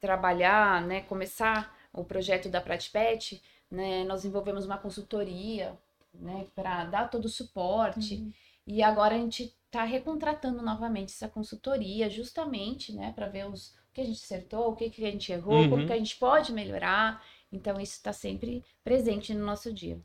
trabalhar, 0.00 0.80
né, 0.82 1.00
começar 1.02 1.76
o 1.92 2.04
projeto 2.04 2.48
da 2.48 2.60
Pratipet, 2.60 3.42
né, 3.70 4.04
nós 4.04 4.24
envolvemos 4.24 4.64
uma 4.64 4.78
consultoria, 4.78 5.76
né, 6.14 6.46
para 6.54 6.84
dar 6.84 7.10
todo 7.10 7.24
o 7.24 7.28
suporte. 7.28 8.14
Uhum. 8.14 8.32
E 8.66 8.82
agora 8.82 9.14
a 9.14 9.18
gente 9.18 9.54
está 9.66 9.84
recontratando 9.84 10.62
novamente 10.62 11.12
essa 11.12 11.28
consultoria, 11.28 12.08
justamente, 12.08 12.92
né, 12.92 13.12
para 13.14 13.26
ver 13.26 13.48
os, 13.48 13.70
o 13.70 13.92
que 13.92 14.00
a 14.00 14.04
gente 14.04 14.22
acertou, 14.22 14.70
o 14.70 14.76
que, 14.76 14.88
que 14.88 15.04
a 15.04 15.10
gente 15.10 15.32
errou, 15.32 15.62
uhum. 15.62 15.70
como 15.70 15.86
que 15.86 15.92
a 15.92 15.98
gente 15.98 16.16
pode 16.16 16.52
melhorar. 16.52 17.22
Então, 17.50 17.80
isso 17.80 17.94
está 17.94 18.12
sempre 18.12 18.64
presente 18.84 19.34
no 19.34 19.44
nosso 19.44 19.72
dia. 19.72 20.00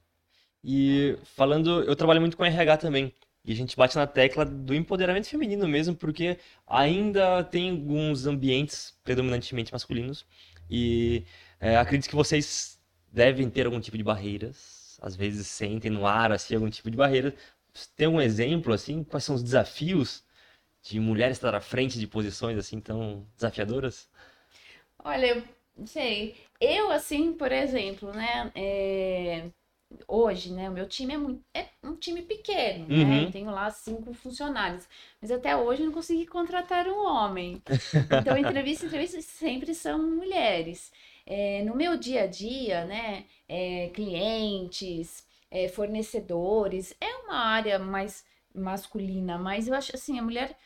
E 0.64 1.18
falando, 1.24 1.84
eu 1.84 1.96
trabalho 1.96 2.22
muito 2.22 2.38
com 2.38 2.46
RH 2.46 2.78
também. 2.78 3.14
E 3.44 3.52
a 3.52 3.56
gente 3.56 3.76
bate 3.76 3.96
na 3.96 4.06
tecla 4.06 4.46
do 4.46 4.74
empoderamento 4.76 5.28
feminino 5.28 5.68
mesmo, 5.68 5.96
porque 5.96 6.38
ainda 6.68 7.44
tem 7.44 7.72
alguns 7.72 8.28
ambientes 8.28 8.98
predominantemente 9.04 9.74
masculinos. 9.74 10.26
E 10.70 11.26
é, 11.60 11.76
acredito 11.78 12.10
que 12.10 12.16
vocês 12.16 12.80
devem 13.12 13.50
ter 13.50 13.66
algum 13.66 13.80
tipo 13.80 13.98
de 13.98 14.04
barreiras. 14.04 15.00
Às 15.02 15.16
vezes 15.16 15.48
sentem 15.48 15.90
no 15.92 16.06
ar 16.06 16.32
assim, 16.32 16.56
algum 16.56 16.70
tipo 16.70 16.90
de 16.92 16.98
barreira. 16.98 17.36
Tem 17.96 18.06
algum 18.08 18.22
exemplo, 18.22 18.74
assim? 18.74 19.04
Quais 19.04 19.24
são 19.24 19.36
os 19.36 19.44
desafios 19.44 20.24
de 20.84 21.00
mulheres 21.00 21.38
estar 21.38 21.56
à 21.56 21.62
frente 21.62 22.00
de 22.00 22.08
posições 22.08 22.58
assim 22.58 22.80
tão 22.80 23.28
desafiadoras? 23.36 24.10
Olha, 25.04 25.44
sei. 25.86 26.36
Eu, 26.60 26.92
assim, 26.92 27.34
por 27.34 27.52
exemplo, 27.52 28.12
né? 28.14 28.52
É 28.56 29.52
hoje, 30.08 30.52
né? 30.54 30.70
O 30.70 30.74
meu 30.74 30.88
time 30.88 31.14
é, 31.14 31.18
muito, 31.18 31.44
é 31.54 31.68
um 31.84 31.96
time 31.96 32.22
pequeno, 32.22 32.88
né? 32.88 32.96
uhum. 32.96 33.10
né? 33.10 33.24
Eu 33.26 33.32
tenho 33.32 33.52
lá 33.52 33.70
cinco 33.70 34.14
funcionários. 34.14 34.88
Mas 35.22 35.32
até 35.32 35.56
hoje 35.56 35.82
eu 35.82 35.88
não 35.88 35.94
consegui 35.94 36.26
contratar 36.26 36.88
um 36.88 37.06
homem. 37.06 37.62
Então, 38.22 38.38
entrevistas, 38.38 38.88
entrevistas 38.88 39.26
sempre 39.26 39.74
são 39.74 39.98
mulheres. 40.00 40.92
É, 41.26 41.64
no 41.64 41.76
meu 41.76 41.98
dia 41.98 42.24
a 42.24 42.28
dia, 42.28 42.86
né? 42.86 43.26
É, 43.48 43.90
clientes, 43.94 45.26
é, 45.50 45.68
fornecedores, 45.68 46.96
é 47.00 47.16
uma 47.26 47.36
área 47.36 47.80
mais 47.80 48.26
masculina, 48.54 49.38
mas 49.38 49.68
eu 49.68 49.74
acho 49.74 49.96
assim, 49.96 50.20
a 50.20 50.22
mulher 50.22 50.58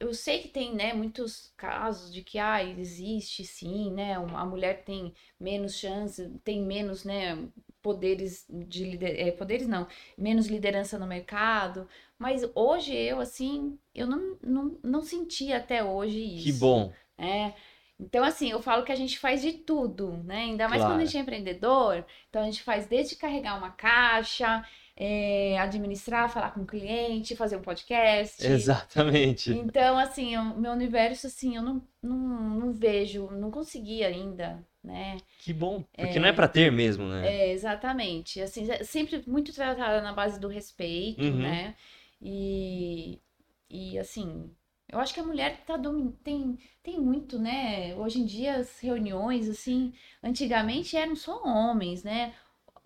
eu 0.00 0.14
sei 0.14 0.40
que 0.40 0.48
tem, 0.48 0.74
né, 0.74 0.94
muitos 0.94 1.52
casos 1.58 2.12
de 2.12 2.22
que, 2.22 2.38
ah, 2.38 2.64
existe 2.64 3.44
sim, 3.44 3.92
né, 3.92 4.14
a 4.14 4.46
mulher 4.46 4.82
tem 4.82 5.12
menos 5.38 5.76
chance, 5.76 6.26
tem 6.42 6.62
menos, 6.62 7.04
né, 7.04 7.38
poderes 7.82 8.46
de 8.48 8.84
lider... 8.84 9.28
É, 9.28 9.30
poderes 9.30 9.68
não, 9.68 9.86
menos 10.16 10.46
liderança 10.46 10.98
no 10.98 11.06
mercado, 11.06 11.86
mas 12.18 12.42
hoje 12.54 12.94
eu 12.94 13.20
assim, 13.20 13.78
eu 13.94 14.06
não, 14.06 14.38
não, 14.42 14.78
não 14.82 15.02
senti 15.02 15.52
até 15.52 15.84
hoje 15.84 16.18
isso. 16.18 16.44
Que 16.44 16.52
bom. 16.52 16.92
É. 17.18 17.52
Então, 17.98 18.24
assim, 18.24 18.50
eu 18.50 18.62
falo 18.62 18.82
que 18.82 18.92
a 18.92 18.96
gente 18.96 19.18
faz 19.18 19.42
de 19.42 19.52
tudo, 19.52 20.12
né? 20.24 20.44
Ainda 20.44 20.66
mais 20.66 20.80
claro. 20.80 20.94
quando 20.94 21.02
a 21.02 21.04
gente 21.04 21.18
é 21.18 21.20
empreendedor. 21.20 22.06
Então, 22.30 22.40
a 22.40 22.46
gente 22.46 22.62
faz 22.62 22.86
desde 22.86 23.14
carregar 23.14 23.58
uma 23.58 23.70
caixa, 23.70 24.64
é, 25.02 25.58
administrar, 25.58 26.30
falar 26.30 26.50
com 26.50 26.60
o 26.60 26.66
cliente, 26.66 27.34
fazer 27.34 27.56
um 27.56 27.62
podcast. 27.62 28.46
Exatamente. 28.46 29.50
Então, 29.50 29.96
assim, 29.96 30.36
o 30.36 30.58
meu 30.58 30.72
universo, 30.72 31.26
assim, 31.26 31.56
eu 31.56 31.62
não, 31.62 31.82
não, 32.02 32.18
não 32.18 32.72
vejo, 32.72 33.30
não 33.30 33.50
consegui 33.50 34.04
ainda 34.04 34.62
né? 34.82 35.18
Que 35.40 35.52
bom, 35.52 35.84
porque 35.94 36.16
é, 36.16 36.20
não 36.20 36.28
é 36.28 36.32
para 36.32 36.48
ter 36.48 36.72
mesmo, 36.72 37.06
né? 37.06 37.28
É, 37.28 37.52
exatamente. 37.52 38.40
Assim, 38.40 38.66
sempre 38.82 39.22
muito 39.26 39.52
tratada 39.52 40.00
na 40.00 40.12
base 40.12 40.40
do 40.40 40.48
respeito, 40.48 41.22
uhum. 41.22 41.36
né? 41.36 41.74
E, 42.20 43.20
e 43.68 43.98
assim, 43.98 44.50
eu 44.90 44.98
acho 44.98 45.12
que 45.12 45.20
a 45.20 45.24
mulher 45.24 45.62
tá 45.66 45.76
domin... 45.76 46.10
tem, 46.24 46.58
tem 46.82 46.98
muito, 46.98 47.38
né? 47.38 47.94
Hoje 47.94 48.20
em 48.20 48.24
dia 48.24 48.56
as 48.56 48.78
reuniões, 48.80 49.48
assim, 49.48 49.92
antigamente 50.22 50.96
eram 50.96 51.14
só 51.14 51.42
homens, 51.44 52.02
né? 52.02 52.32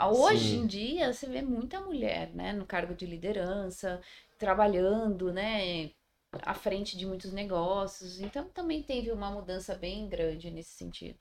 Hoje 0.03 0.51
Sim. 0.51 0.57
em 0.63 0.67
dia 0.67 1.13
você 1.13 1.27
vê 1.27 1.41
muita 1.41 1.81
mulher, 1.81 2.31
né? 2.35 2.53
No 2.53 2.67
cargo 2.67 2.95
de 2.95 3.07
liderança, 3.07 4.01
trabalhando, 4.39 5.33
né? 5.33 5.91
À 6.43 6.55
frente 6.55 6.97
de 6.97 7.07
muitos 7.07 7.33
negócios. 7.33 8.21
Então 8.21 8.49
também 8.49 8.83
teve 8.83 9.13
uma 9.13 9.31
mudança 9.31 9.75
bem 9.75 10.09
grande 10.09 10.51
nesse 10.51 10.71
sentido. 10.71 11.19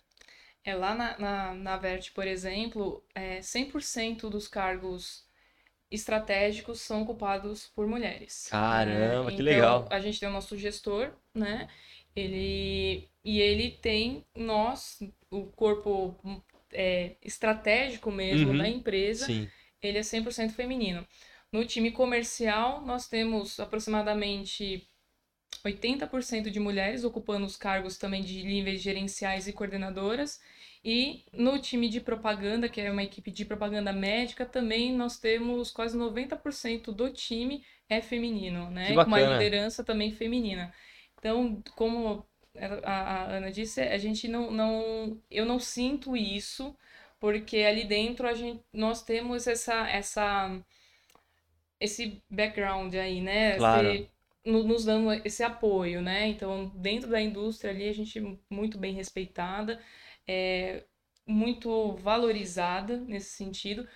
É, 0.65 0.73
lá 0.73 0.95
na, 0.95 1.19
na, 1.19 1.53
na 1.53 1.77
Vert, 1.77 2.11
por 2.13 2.25
exemplo, 2.25 3.03
é, 3.13 3.41
100% 3.41 4.29
dos 4.29 4.47
cargos 4.47 5.25
estratégicos 5.91 6.81
são 6.81 7.03
ocupados 7.03 7.67
por 7.75 7.85
mulheres. 7.85 8.47
Caramba, 8.49 9.29
que 9.29 9.35
então, 9.35 9.45
legal. 9.45 9.87
A 9.91 9.99
gente 9.99 10.19
tem 10.19 10.27
o 10.27 10.31
nosso 10.31 10.57
gestor, 10.57 11.11
né? 11.33 11.69
Ele 12.15 13.07
e 13.23 13.39
ele 13.39 13.71
tem 13.71 14.25
nós, 14.35 14.99
o 15.29 15.45
corpo 15.47 16.15
é, 16.73 17.15
estratégico 17.21 18.11
mesmo 18.11 18.51
uhum, 18.51 18.57
da 18.57 18.67
empresa, 18.67 19.25
sim. 19.25 19.49
ele 19.81 19.97
é 19.97 20.01
100% 20.01 20.51
feminino. 20.51 21.05
No 21.51 21.65
time 21.65 21.91
comercial, 21.91 22.81
nós 22.85 23.07
temos 23.07 23.59
aproximadamente 23.59 24.87
80% 25.63 26.49
de 26.49 26.59
mulheres 26.59 27.03
ocupando 27.03 27.45
os 27.45 27.55
cargos 27.55 27.97
também 27.97 28.23
de 28.23 28.43
níveis 28.43 28.81
gerenciais 28.81 29.47
e 29.47 29.53
coordenadoras. 29.53 30.39
E 30.83 31.23
no 31.31 31.59
time 31.59 31.87
de 31.87 32.01
propaganda, 32.01 32.67
que 32.67 32.81
é 32.81 32.91
uma 32.91 33.03
equipe 33.03 33.31
de 33.31 33.45
propaganda 33.45 33.93
médica, 33.93 34.45
também 34.45 34.91
nós 34.91 35.17
temos 35.17 35.71
quase 35.71 35.97
90% 35.97 36.91
do 36.91 37.09
time 37.09 37.63
é 37.87 38.01
feminino, 38.01 38.69
né? 38.69 38.93
Com 38.93 39.01
uma 39.03 39.19
liderança 39.19 39.83
também 39.83 40.11
feminina. 40.11 40.73
Então, 41.17 41.61
como 41.75 42.25
a, 42.83 42.93
a 42.93 43.23
Ana 43.37 43.51
disse, 43.51 43.81
a 43.81 43.97
gente 43.97 44.27
não, 44.27 44.51
não. 44.51 45.19
Eu 45.29 45.45
não 45.45 45.59
sinto 45.59 46.15
isso, 46.15 46.75
porque 47.19 47.57
ali 47.57 47.85
dentro 47.85 48.27
a 48.27 48.33
gente, 48.33 48.63
nós 48.73 49.03
temos 49.03 49.47
essa. 49.47 49.87
essa 49.89 50.61
esse 51.79 52.21
background 52.29 52.93
aí, 52.95 53.21
né? 53.21 53.57
Claro. 53.57 53.89
Esse, 53.89 54.09
nos 54.45 54.85
dando 54.85 55.11
esse 55.25 55.43
apoio, 55.43 56.01
né? 56.01 56.27
Então, 56.27 56.71
dentro 56.75 57.09
da 57.09 57.21
indústria 57.21 57.71
ali, 57.71 57.89
a 57.89 57.93
gente 57.93 58.19
é 58.19 58.37
muito 58.49 58.77
bem 58.77 58.93
respeitada, 58.93 59.79
é 60.27 60.83
muito 61.25 61.93
valorizada 61.97 62.97
nesse 62.97 63.31
sentido, 63.31 63.87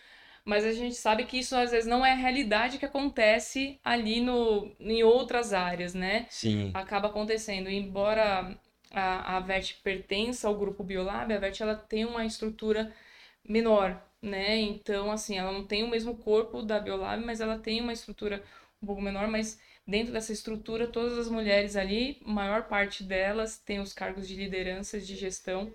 mas 0.48 0.63
a 0.63 0.72
gente 0.72 0.96
sabe 0.96 1.25
que 1.25 1.38
isso 1.39 1.54
às 1.58 1.72
vezes 1.72 1.89
não 1.89 2.06
é 2.06 2.13
a 2.13 2.16
realidade 2.16 2.77
que 2.77 2.86
acontece 2.86 3.77
ali 3.84 4.22
no, 4.22 4.72
em 4.80 5.04
outras 5.04 5.51
áreas, 5.51 5.94
né? 5.94 6.25
Sim. 6.30 6.72
Acaba 6.74 7.10
acontecendo. 7.10 7.70
Embora 7.70 8.58
a, 8.89 9.36
a 9.36 9.39
VERT 9.42 9.74
pertença 9.84 10.48
ao 10.48 10.58
grupo 10.58 10.86
Biolab, 10.86 11.34
a 11.34 11.38
VERT 11.38 11.60
ela 11.60 11.75
tem 11.75 12.06
uma 12.06 12.25
estrutura 12.25 12.94
menor, 13.44 14.01
né? 14.22 14.56
Então, 14.56 15.12
assim, 15.12 15.38
ela 15.38 15.51
não 15.51 15.68
tem 15.68 15.84
o 15.84 15.89
mesmo 15.89 16.16
corpo 16.16 16.62
da 16.62 16.80
Biolab, 16.80 17.22
mas 17.25 17.42
ela 17.42 17.60
tem 17.60 17.82
uma 17.82 17.92
estrutura 17.92 18.42
um 18.82 18.88
pouco 18.88 19.01
menor, 19.01 19.27
mas 19.27 19.60
dentro 19.86 20.13
dessa 20.13 20.32
estrutura, 20.32 20.88
todas 20.88 21.18
as 21.18 21.30
mulheres 21.30 21.75
ali, 21.75 22.22
maior 22.25 22.70
parte 22.70 23.04
delas 23.04 23.58
tem 23.58 23.82
os 23.82 23.92
cargos 23.94 24.25
de 24.25 24.36
liderança, 24.36 24.98
de 24.98 25.13
gestão 25.13 25.70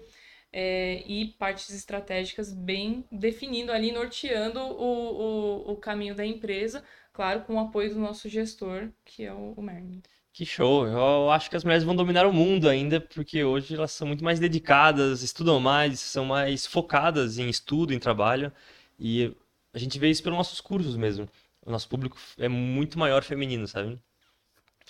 é, 0.53 1.03
e 1.07 1.27
partes 1.39 1.71
estratégicas 1.71 2.53
bem 2.53 3.05
definindo 3.11 3.73
ali, 3.73 3.91
norteando 3.91 4.61
o, 4.61 5.67
o, 5.67 5.73
o, 5.73 5.77
caminho 5.77 6.15
da 6.15 6.25
empresa, 6.25 6.85
claro, 7.13 7.41
com 7.43 7.55
o 7.55 7.59
apoio 7.59 7.95
do 7.95 8.01
nosso 8.01 8.29
gestor, 8.29 8.91
que 9.05 9.25
é 9.25 9.33
o, 9.33 9.55
o 9.57 9.63
Merlin. 9.63 10.03
Que 10.33 10.47
show! 10.47 10.87
Eu 10.87 11.31
acho 11.31 11.51
que 11.51 11.57
as 11.57 11.65
mulheres 11.65 11.85
vão 11.85 11.97
dominar 11.97 12.27
o 12.27 12.33
mundo 12.33 12.69
ainda, 12.69 13.01
porque 13.01 13.45
hoje 13.45 13.75
elas 13.75 13.93
são 13.93 14.07
muito 14.07 14.25
mais 14.25 14.39
dedicadas, 14.41 15.23
estudam 15.23 15.61
mais, 15.61 16.01
são 16.01 16.25
mais 16.25 16.67
focadas 16.67 17.39
em 17.39 17.49
estudo, 17.49 17.93
em 17.93 17.99
trabalho, 17.99 18.53
e 18.99 19.35
a 19.75 19.79
gente 19.79 19.99
vê 19.99 20.11
isso 20.11 20.23
pelos 20.23 20.39
nossos 20.39 20.61
cursos 20.61 20.97
mesmo 20.97 21.29
o 21.65 21.71
nosso 21.71 21.89
público 21.89 22.17
é 22.39 22.49
muito 22.49 22.99
maior 22.99 23.23
feminino, 23.23 23.67
sabe? 23.67 23.99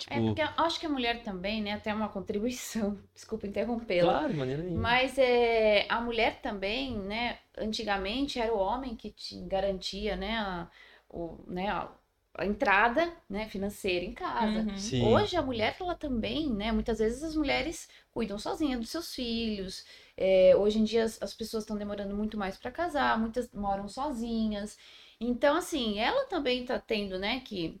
Tipo... 0.03 0.13
É 0.13 0.19
porque 0.21 0.41
eu 0.41 0.65
acho 0.65 0.79
que 0.79 0.85
a 0.85 0.89
mulher 0.89 1.23
também, 1.23 1.61
né, 1.61 1.79
tem 1.79 1.93
uma 1.93 2.09
contribuição. 2.09 2.99
Desculpa 3.15 3.47
interrompê-la. 3.47 4.19
Claro, 4.19 4.33
maneira 4.35 4.61
nenhuma. 4.61 4.81
Mas 4.81 5.17
é, 5.17 5.85
a 5.87 6.01
mulher 6.01 6.41
também, 6.41 6.97
né, 6.97 7.39
antigamente 7.57 8.39
era 8.39 8.53
o 8.53 8.59
homem 8.59 8.95
que 8.95 9.11
te 9.11 9.39
garantia, 9.45 10.17
né, 10.17 10.37
a, 10.37 10.67
o, 11.09 11.41
né, 11.47 11.69
a, 11.69 11.89
a 12.35 12.45
entrada, 12.45 13.13
né, 13.29 13.47
financeira 13.47 14.03
em 14.03 14.13
casa. 14.13 14.65
Uhum. 14.93 15.13
Hoje 15.13 15.37
a 15.37 15.41
mulher, 15.41 15.75
ela 15.79 15.95
também, 15.95 16.51
né? 16.51 16.71
Muitas 16.71 16.99
vezes 16.99 17.23
as 17.23 17.35
mulheres 17.35 17.87
cuidam 18.11 18.37
sozinhas 18.37 18.79
dos 18.81 18.89
seus 18.89 19.13
filhos. 19.13 19.85
É, 20.17 20.53
hoje 20.57 20.79
em 20.79 20.83
dia 20.83 21.05
as, 21.05 21.21
as 21.21 21.33
pessoas 21.33 21.63
estão 21.63 21.77
demorando 21.77 22.15
muito 22.15 22.37
mais 22.37 22.57
para 22.57 22.71
casar, 22.71 23.17
muitas 23.17 23.49
moram 23.53 23.87
sozinhas. 23.87 24.77
Então, 25.19 25.55
assim, 25.55 25.99
ela 25.99 26.25
também 26.25 26.65
tá 26.65 26.77
tendo, 26.77 27.17
né, 27.17 27.39
que, 27.39 27.79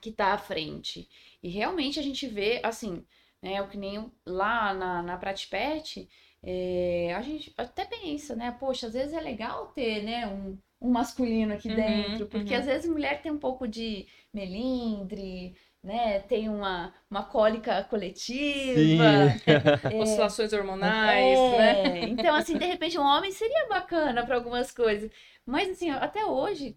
que 0.00 0.12
tá 0.12 0.32
à 0.34 0.38
frente. 0.38 1.08
E 1.42 1.48
realmente 1.48 1.98
a 1.98 2.02
gente 2.02 2.26
vê, 2.26 2.60
assim, 2.64 3.04
né, 3.42 3.60
o 3.62 3.68
que 3.68 3.76
nem 3.78 4.10
lá 4.26 4.74
na, 4.74 5.02
na 5.02 5.16
Pratipet, 5.16 6.08
é, 6.42 7.14
a 7.14 7.22
gente 7.22 7.52
até 7.56 7.84
pensa, 7.84 8.34
né, 8.36 8.50
poxa, 8.58 8.86
às 8.86 8.94
vezes 8.94 9.12
é 9.14 9.20
legal 9.20 9.68
ter, 9.68 10.02
né, 10.02 10.26
um, 10.26 10.58
um 10.80 10.90
masculino 10.90 11.54
aqui 11.54 11.68
Uhum, 11.68 11.74
dentro, 11.74 12.26
porque 12.26 12.54
uhum. 12.54 12.60
às 12.60 12.66
vezes 12.66 12.88
mulher 12.90 13.20
tem 13.22 13.30
um 13.32 13.38
pouco 13.38 13.66
de 13.68 14.06
melindre, 14.32 15.54
né, 15.82 16.20
tem 16.20 16.48
uma, 16.48 16.94
uma 17.10 17.24
cólica 17.24 17.82
coletiva. 17.84 19.34
é, 19.88 19.96
Oscilações 19.96 20.52
hormonais, 20.52 21.48
né? 21.50 21.82
é, 21.84 22.08
Então, 22.08 22.34
assim, 22.34 22.56
de 22.58 22.64
repente, 22.66 22.98
um 22.98 23.02
homem 23.02 23.30
seria 23.32 23.68
bacana 23.68 24.24
para 24.24 24.36
algumas 24.36 24.72
coisas. 24.72 25.10
Mas, 25.50 25.68
assim, 25.70 25.90
até 25.90 26.24
hoje, 26.24 26.76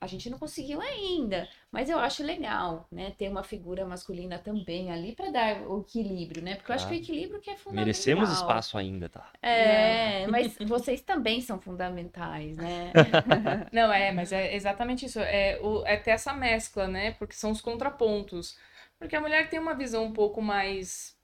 a 0.00 0.06
gente 0.06 0.30
não 0.30 0.38
conseguiu 0.38 0.80
ainda. 0.80 1.48
Mas 1.72 1.90
eu 1.90 1.98
acho 1.98 2.22
legal, 2.22 2.86
né? 2.90 3.10
Ter 3.18 3.28
uma 3.28 3.42
figura 3.42 3.84
masculina 3.84 4.38
também 4.38 4.92
ali 4.92 5.12
para 5.12 5.30
dar 5.30 5.62
o 5.62 5.80
equilíbrio, 5.80 6.40
né? 6.40 6.54
Porque 6.54 6.70
eu 6.70 6.74
acho 6.76 6.86
que 6.86 6.94
o 6.94 6.96
Claro. 6.96 7.04
equilíbrio 7.04 7.40
que 7.40 7.50
é 7.50 7.56
fundamental. 7.56 7.84
Merecemos 7.84 8.30
espaço 8.30 8.78
ainda, 8.78 9.08
tá? 9.08 9.28
É, 9.42 10.26
mas 10.28 10.56
vocês 10.58 11.00
também 11.00 11.40
são 11.40 11.60
fundamentais, 11.60 12.56
né? 12.56 12.92
Não, 13.72 13.92
é, 13.92 14.12
mas 14.12 14.32
é 14.32 14.54
exatamente 14.54 15.06
isso. 15.06 15.18
É, 15.18 15.58
o, 15.60 15.84
é 15.84 15.96
ter 15.96 16.12
essa 16.12 16.32
mescla, 16.32 16.86
né? 16.86 17.12
Porque 17.12 17.34
são 17.34 17.50
os 17.50 17.60
contrapontos. 17.60 18.56
Porque 19.00 19.16
a 19.16 19.20
mulher 19.20 19.48
tem 19.50 19.58
uma 19.58 19.74
visão 19.74 20.04
um 20.04 20.12
pouco 20.12 20.40
mais. 20.40 21.16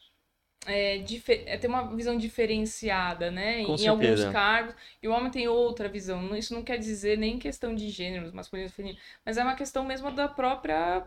É, 0.67 0.99
é, 0.99 1.57
tem 1.57 1.71
uma 1.71 1.95
visão 1.95 2.17
diferenciada, 2.17 3.31
né? 3.31 3.65
Com 3.65 3.77
em 3.77 3.87
alguns 3.87 4.07
certeza. 4.07 4.33
cargos. 4.33 4.75
E 5.03 5.09
o 5.09 5.13
homem 5.13 5.31
tem 5.31 5.49
outra 5.49 5.89
visão. 5.89 6.37
Isso 6.37 6.53
não 6.55 6.63
quer 6.63 6.79
dizer 6.79 7.17
nem 7.17 7.39
questão 7.39 7.75
de 7.75 7.89
gêneros, 7.89 8.33
masculino 8.33 8.69
e 8.69 8.73
feminino. 8.73 9.01
Mas 9.25 9.39
é 9.39 9.43
uma 9.43 9.55
questão 9.55 9.85
mesmo 9.85 10.11
da 10.11 10.29
própria 10.29 11.07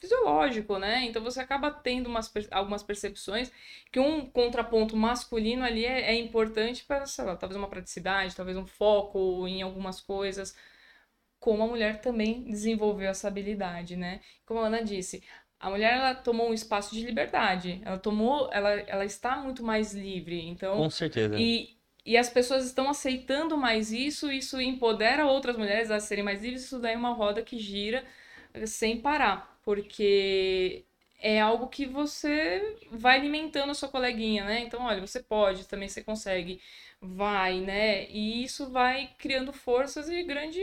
fisiológico, 0.00 0.78
né? 0.78 1.04
Então 1.04 1.22
você 1.22 1.40
acaba 1.40 1.70
tendo 1.70 2.08
umas, 2.08 2.32
algumas 2.50 2.82
percepções 2.82 3.52
que 3.92 4.00
um 4.00 4.26
contraponto 4.26 4.96
masculino 4.96 5.62
ali 5.64 5.84
é, 5.84 6.12
é 6.12 6.14
importante 6.14 6.84
para, 6.84 7.06
sei 7.06 7.24
lá, 7.24 7.36
talvez 7.36 7.56
uma 7.56 7.68
praticidade, 7.68 8.34
talvez 8.34 8.56
um 8.56 8.66
foco 8.66 9.46
em 9.46 9.62
algumas 9.62 10.00
coisas 10.00 10.54
como 11.40 11.62
a 11.62 11.66
mulher 11.66 12.00
também 12.02 12.44
desenvolveu 12.44 13.08
essa 13.08 13.26
habilidade, 13.26 13.96
né? 13.96 14.20
Como 14.44 14.60
a 14.60 14.66
Ana 14.66 14.84
disse, 14.84 15.22
a 15.60 15.70
mulher 15.70 15.94
ela 15.94 16.14
tomou 16.14 16.50
um 16.50 16.54
espaço 16.54 16.94
de 16.94 17.04
liberdade, 17.04 17.80
ela 17.84 17.98
tomou, 17.98 18.48
ela, 18.52 18.70
ela 18.70 19.04
está 19.04 19.36
muito 19.36 19.62
mais 19.62 19.92
livre, 19.94 20.40
então 20.48 20.76
Com 20.78 20.90
certeza. 20.90 21.36
e, 21.38 21.76
e 22.04 22.16
as 22.16 22.30
pessoas 22.30 22.64
estão 22.64 22.88
aceitando 22.88 23.56
mais 23.58 23.92
isso, 23.92 24.32
isso 24.32 24.60
empodera 24.60 25.26
outras 25.26 25.56
mulheres 25.56 25.90
a 25.90 26.00
serem 26.00 26.24
mais 26.24 26.42
livres, 26.42 26.64
isso 26.64 26.78
daí 26.78 26.94
é 26.94 26.96
uma 26.96 27.12
roda 27.12 27.42
que 27.42 27.58
gira 27.58 28.04
eh, 28.54 28.66
sem 28.66 29.00
parar, 29.00 29.60
porque 29.62 30.84
é 31.18 31.40
algo 31.40 31.68
que 31.68 31.84
você 31.86 32.78
vai 32.90 33.18
alimentando 33.18 33.70
a 33.70 33.74
sua 33.74 33.88
coleguinha, 33.90 34.44
né? 34.44 34.60
Então, 34.60 34.82
olha, 34.84 35.00
você 35.06 35.22
pode, 35.22 35.68
também 35.68 35.88
você 35.88 36.02
consegue, 36.02 36.60
vai, 37.00 37.60
né? 37.60 38.08
E 38.10 38.42
isso 38.42 38.70
vai 38.70 39.10
criando 39.18 39.52
forças 39.52 40.08
e 40.08 40.22
grande, 40.22 40.58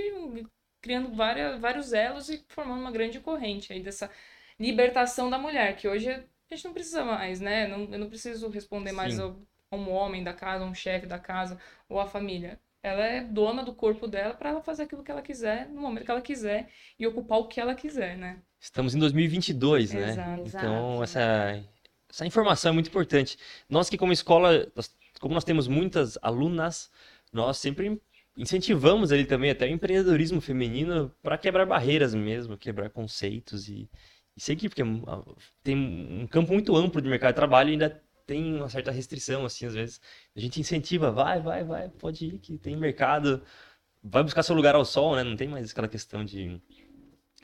criando 0.81 1.13
várias, 1.13 1.59
vários 1.59 1.93
elos 1.93 2.29
e 2.29 2.43
formando 2.49 2.81
uma 2.81 2.91
grande 2.91 3.19
corrente 3.19 3.71
aí 3.73 3.81
dessa 3.81 4.09
libertação 4.59 5.29
da 5.29 5.37
mulher, 5.37 5.75
que 5.75 5.87
hoje 5.87 6.09
a 6.09 6.23
gente 6.55 6.65
não 6.65 6.73
precisa 6.73 7.03
mais, 7.03 7.39
né? 7.39 7.67
Não, 7.67 7.81
eu 7.91 7.99
não 7.99 8.09
preciso 8.09 8.49
responder 8.49 8.91
mais 8.91 9.15
Sim. 9.15 9.21
ao, 9.21 9.39
a 9.71 9.75
um 9.75 9.89
homem 9.91 10.23
da 10.23 10.33
casa, 10.33 10.63
a 10.63 10.67
um 10.67 10.73
chefe 10.73 11.05
da 11.05 11.19
casa 11.19 11.59
ou 11.89 11.99
a 11.99 12.07
família. 12.07 12.59
Ela 12.81 13.03
é 13.05 13.21
dona 13.23 13.63
do 13.63 13.73
corpo 13.73 14.07
dela 14.07 14.33
para 14.33 14.49
ela 14.51 14.61
fazer 14.61 14.83
aquilo 14.83 15.03
que 15.03 15.11
ela 15.11 15.21
quiser, 15.21 15.67
no 15.69 15.81
momento 15.81 16.05
que 16.05 16.11
ela 16.11 16.21
quiser 16.21 16.69
e 16.97 17.05
ocupar 17.05 17.39
o 17.39 17.47
que 17.47 17.59
ela 17.59 17.75
quiser, 17.75 18.17
né? 18.17 18.41
Estamos 18.59 18.95
em 18.95 18.99
2022, 18.99 19.93
né? 19.93 20.11
Exato. 20.11 20.41
Então, 20.45 21.03
essa, 21.03 21.63
essa 22.09 22.25
informação 22.25 22.71
é 22.71 22.73
muito 22.73 22.87
importante. 22.89 23.37
Nós 23.69 23.89
que 23.89 23.97
como 23.97 24.13
escola, 24.13 24.71
nós- 24.75 24.95
como 25.19 25.33
nós 25.33 25.43
temos 25.43 25.67
muitas 25.67 26.17
alunas, 26.21 26.89
nós 27.31 27.57
sempre 27.57 27.99
incentivamos 28.37 29.11
ali 29.11 29.25
também 29.25 29.49
até 29.49 29.65
o 29.65 29.69
empreendedorismo 29.69 30.39
feminino 30.39 31.11
para 31.21 31.37
quebrar 31.37 31.65
barreiras 31.65 32.13
mesmo, 32.13 32.57
quebrar 32.57 32.89
conceitos 32.89 33.67
e, 33.67 33.89
e 34.37 34.41
seguir, 34.41 34.69
porque 34.69 34.83
ah, 34.83 35.23
tem 35.63 35.75
um 35.75 36.27
campo 36.27 36.53
muito 36.53 36.75
amplo 36.75 37.01
de 37.01 37.09
mercado 37.09 37.31
de 37.31 37.37
trabalho 37.37 37.69
e 37.69 37.71
ainda 37.73 38.03
tem 38.27 38.55
uma 38.55 38.69
certa 38.69 38.91
restrição, 38.91 39.45
assim, 39.45 39.65
às 39.65 39.73
vezes. 39.73 39.99
A 40.35 40.39
gente 40.39 40.59
incentiva, 40.59 41.11
vai, 41.11 41.41
vai, 41.41 41.63
vai, 41.63 41.89
pode 41.89 42.25
ir, 42.25 42.39
que 42.39 42.57
tem 42.57 42.75
mercado, 42.75 43.41
vai 44.03 44.21
buscar 44.21 44.43
seu 44.43 44.55
lugar 44.55 44.75
ao 44.75 44.85
sol, 44.85 45.15
né? 45.15 45.23
Não 45.23 45.35
tem 45.35 45.47
mais 45.47 45.71
aquela 45.71 45.87
questão 45.87 46.23
de 46.23 46.61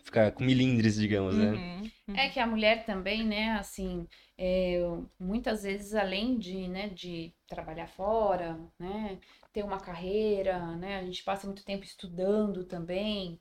ficar 0.03 0.31
com 0.31 0.43
milindres, 0.43 0.95
digamos, 0.95 1.35
né? 1.35 1.51
Uhum, 1.51 1.91
uhum. 2.09 2.15
É 2.15 2.29
que 2.29 2.39
a 2.39 2.45
mulher 2.45 2.85
também, 2.85 3.25
né, 3.25 3.53
assim, 3.53 4.07
é, 4.37 4.79
muitas 5.19 5.63
vezes 5.63 5.95
além 5.95 6.37
de, 6.37 6.67
né, 6.67 6.89
de 6.89 7.33
trabalhar 7.47 7.87
fora, 7.87 8.59
né, 8.77 9.17
ter 9.51 9.63
uma 9.63 9.79
carreira, 9.79 10.75
né, 10.75 10.99
a 10.99 11.03
gente 11.03 11.23
passa 11.23 11.47
muito 11.47 11.63
tempo 11.63 11.83
estudando 11.85 12.65
também, 12.65 13.39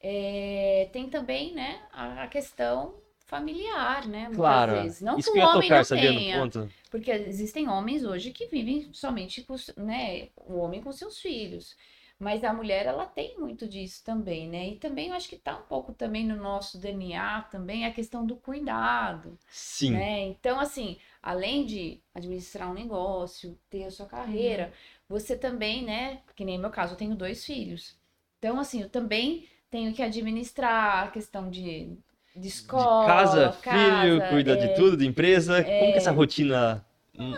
é, 0.00 0.88
tem 0.92 1.08
também, 1.08 1.54
né, 1.54 1.80
a, 1.92 2.26
questão 2.28 2.94
familiar, 3.26 4.06
né, 4.06 4.28
muitas 4.28 4.36
Claro, 4.36 4.72
vezes. 4.72 5.00
Não 5.00 5.18
isso 5.18 5.32
que 5.32 5.38
o 5.38 5.42
homem 5.42 5.62
tocar, 5.62 5.76
não 5.76 5.84
sabia, 5.84 6.12
no 6.12 6.20
tenha, 6.20 6.68
porque 6.90 7.10
existem 7.10 7.68
homens 7.68 8.04
hoje 8.04 8.30
que 8.30 8.46
vivem 8.46 8.92
somente 8.92 9.42
com, 9.42 9.56
né, 9.76 10.28
o 10.36 10.56
homem 10.58 10.80
com 10.80 10.92
seus 10.92 11.18
filhos. 11.18 11.76
Mas 12.18 12.42
a 12.44 12.52
mulher, 12.52 12.86
ela 12.86 13.04
tem 13.04 13.38
muito 13.38 13.68
disso 13.68 14.02
também, 14.02 14.48
né? 14.48 14.68
E 14.70 14.76
também 14.76 15.08
eu 15.08 15.14
acho 15.14 15.28
que 15.28 15.36
tá 15.36 15.58
um 15.58 15.64
pouco 15.64 15.92
também 15.92 16.26
no 16.26 16.34
nosso 16.34 16.78
DNA 16.78 17.42
também 17.42 17.84
a 17.84 17.92
questão 17.92 18.24
do 18.24 18.36
cuidado, 18.36 19.38
Sim, 19.50 19.92
né? 19.92 20.20
Então, 20.22 20.58
assim, 20.58 20.98
além 21.22 21.66
de 21.66 22.00
administrar 22.14 22.70
um 22.70 22.74
negócio, 22.74 23.58
ter 23.68 23.84
a 23.84 23.90
sua 23.90 24.06
carreira, 24.06 24.72
você 25.06 25.36
também, 25.36 25.84
né? 25.84 26.22
Que 26.34 26.44
nem 26.44 26.58
meu 26.58 26.70
caso, 26.70 26.94
eu 26.94 26.98
tenho 26.98 27.14
dois 27.14 27.44
filhos. 27.44 27.94
Então, 28.38 28.58
assim, 28.58 28.80
eu 28.80 28.88
também 28.88 29.46
tenho 29.70 29.92
que 29.94 30.02
administrar 30.02 31.04
a 31.04 31.08
questão 31.10 31.50
de, 31.50 31.96
de 32.34 32.48
de 32.48 32.48
escola, 32.48 33.06
casa, 33.06 33.52
filho, 33.52 34.18
casa, 34.18 34.30
cuida 34.30 34.56
de 34.56 34.66
é, 34.66 34.74
tudo, 34.74 34.96
de 34.96 35.06
empresa. 35.06 35.64
Como 35.64 35.92
que 35.92 35.98
essa 35.98 36.10
rotina 36.12 36.84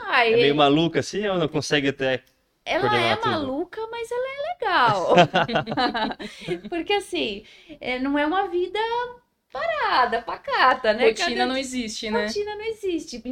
ai, 0.06 0.34
é 0.34 0.36
meio 0.36 0.56
maluca 0.56 1.00
assim 1.00 1.26
ou 1.26 1.38
não 1.38 1.48
consegue 1.48 1.88
até 1.88 2.22
Ela 2.64 2.96
é 2.98 3.16
tudo. 3.16 3.30
maluca, 3.30 3.80
mas 3.90 4.10
ela 4.10 4.26
é 4.28 4.54
legal. 4.54 5.14
Porque 6.68 6.92
assim, 6.94 7.44
é, 7.80 7.98
não 7.98 8.18
é 8.18 8.26
uma 8.26 8.48
vida 8.48 8.78
parada, 9.52 10.22
pacata, 10.22 10.92
né? 10.92 11.06
Rotina 11.08 11.30
Cada 11.30 11.46
não 11.46 11.56
existe, 11.56 12.10
né? 12.10 12.26
Rotina 12.26 12.54
não 12.56 12.64
existe. 12.64 13.22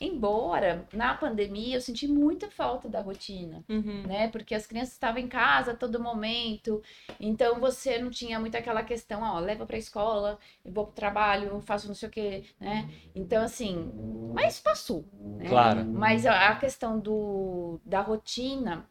Embora 0.00 0.86
na 0.92 1.14
pandemia 1.14 1.76
eu 1.76 1.80
senti 1.80 2.08
muita 2.08 2.50
falta 2.50 2.88
da 2.88 3.00
rotina, 3.00 3.64
Uhum. 3.68 4.02
né? 4.06 4.28
Porque 4.28 4.54
as 4.54 4.66
crianças 4.66 4.92
estavam 4.94 5.20
em 5.20 5.28
casa 5.28 5.72
a 5.72 5.76
todo 5.76 6.00
momento, 6.00 6.82
então 7.20 7.60
você 7.60 7.98
não 7.98 8.10
tinha 8.10 8.38
muito 8.40 8.56
aquela 8.56 8.82
questão, 8.82 9.22
ó, 9.22 9.38
leva 9.38 9.64
pra 9.66 9.78
escola, 9.78 10.38
vou 10.64 10.86
pro 10.86 10.94
trabalho, 10.94 11.60
faço 11.60 11.86
não 11.88 11.94
sei 11.94 12.08
o 12.08 12.12
quê, 12.12 12.44
né? 12.60 12.88
Então 13.14 13.42
assim, 13.44 13.90
mas 14.34 14.58
passou, 14.60 15.04
né? 15.38 15.48
Claro. 15.48 15.84
Mas 15.84 16.26
a 16.26 16.54
questão 16.56 16.98
do, 16.98 17.80
da 17.84 18.00
rotina, 18.00 18.88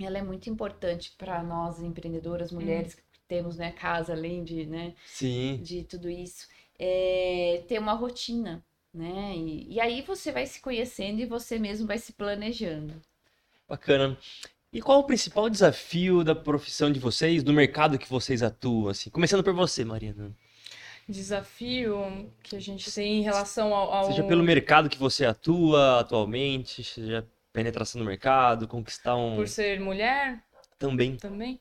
ela 0.00 0.18
é 0.18 0.22
muito 0.22 0.48
importante 0.48 1.14
para 1.18 1.42
nós 1.42 1.82
empreendedoras, 1.82 2.52
mulheres 2.52 2.94
que 2.94 3.02
temos, 3.28 3.56
né, 3.58 3.72
casa 3.72 4.12
além 4.14 4.44
de, 4.44 4.66
né, 4.66 4.94
Sim, 5.04 5.60
de 5.62 5.84
tudo 5.84 6.08
isso, 6.10 6.48
é, 6.78 7.64
ter 7.68 7.78
uma 7.78 7.94
rotina, 7.94 8.64
né? 8.94 9.34
E, 9.36 9.74
e 9.74 9.80
aí 9.80 10.02
você 10.02 10.32
vai 10.32 10.46
se 10.46 10.60
conhecendo 10.60 11.20
e 11.20 11.26
você 11.26 11.58
mesmo 11.58 11.86
vai 11.86 11.98
se 11.98 12.12
planejando. 12.14 12.94
bacana. 13.68 14.16
E 14.72 14.82
qual 14.82 15.00
o 15.00 15.04
principal 15.04 15.50
desafio 15.50 16.24
da 16.24 16.34
profissão 16.34 16.92
de 16.92 17.00
vocês, 17.00 17.42
do 17.42 17.52
mercado 17.52 17.98
que 17.98 18.08
vocês 18.08 18.42
atuam, 18.42 18.88
assim? 18.88 19.10
Começando 19.10 19.44
por 19.44 19.54
você, 19.54 19.84
Marina. 19.84 20.32
Desafio 21.08 22.30
que 22.42 22.56
a 22.56 22.60
gente 22.60 22.92
tem 22.92 23.20
em 23.20 23.22
relação 23.22 23.74
ao, 23.74 23.92
ao- 23.92 24.06
Seja 24.06 24.22
pelo 24.24 24.42
mercado 24.44 24.88
que 24.90 24.98
você 24.98 25.24
atua 25.24 26.00
atualmente, 26.00 26.84
seja 26.84 27.26
penetração 27.52 27.98
no 27.98 28.06
mercado, 28.06 28.68
conquistar 28.68 29.16
um 29.16 29.36
por 29.36 29.48
ser 29.48 29.80
mulher 29.80 30.42
também. 30.78 31.16
também. 31.16 31.58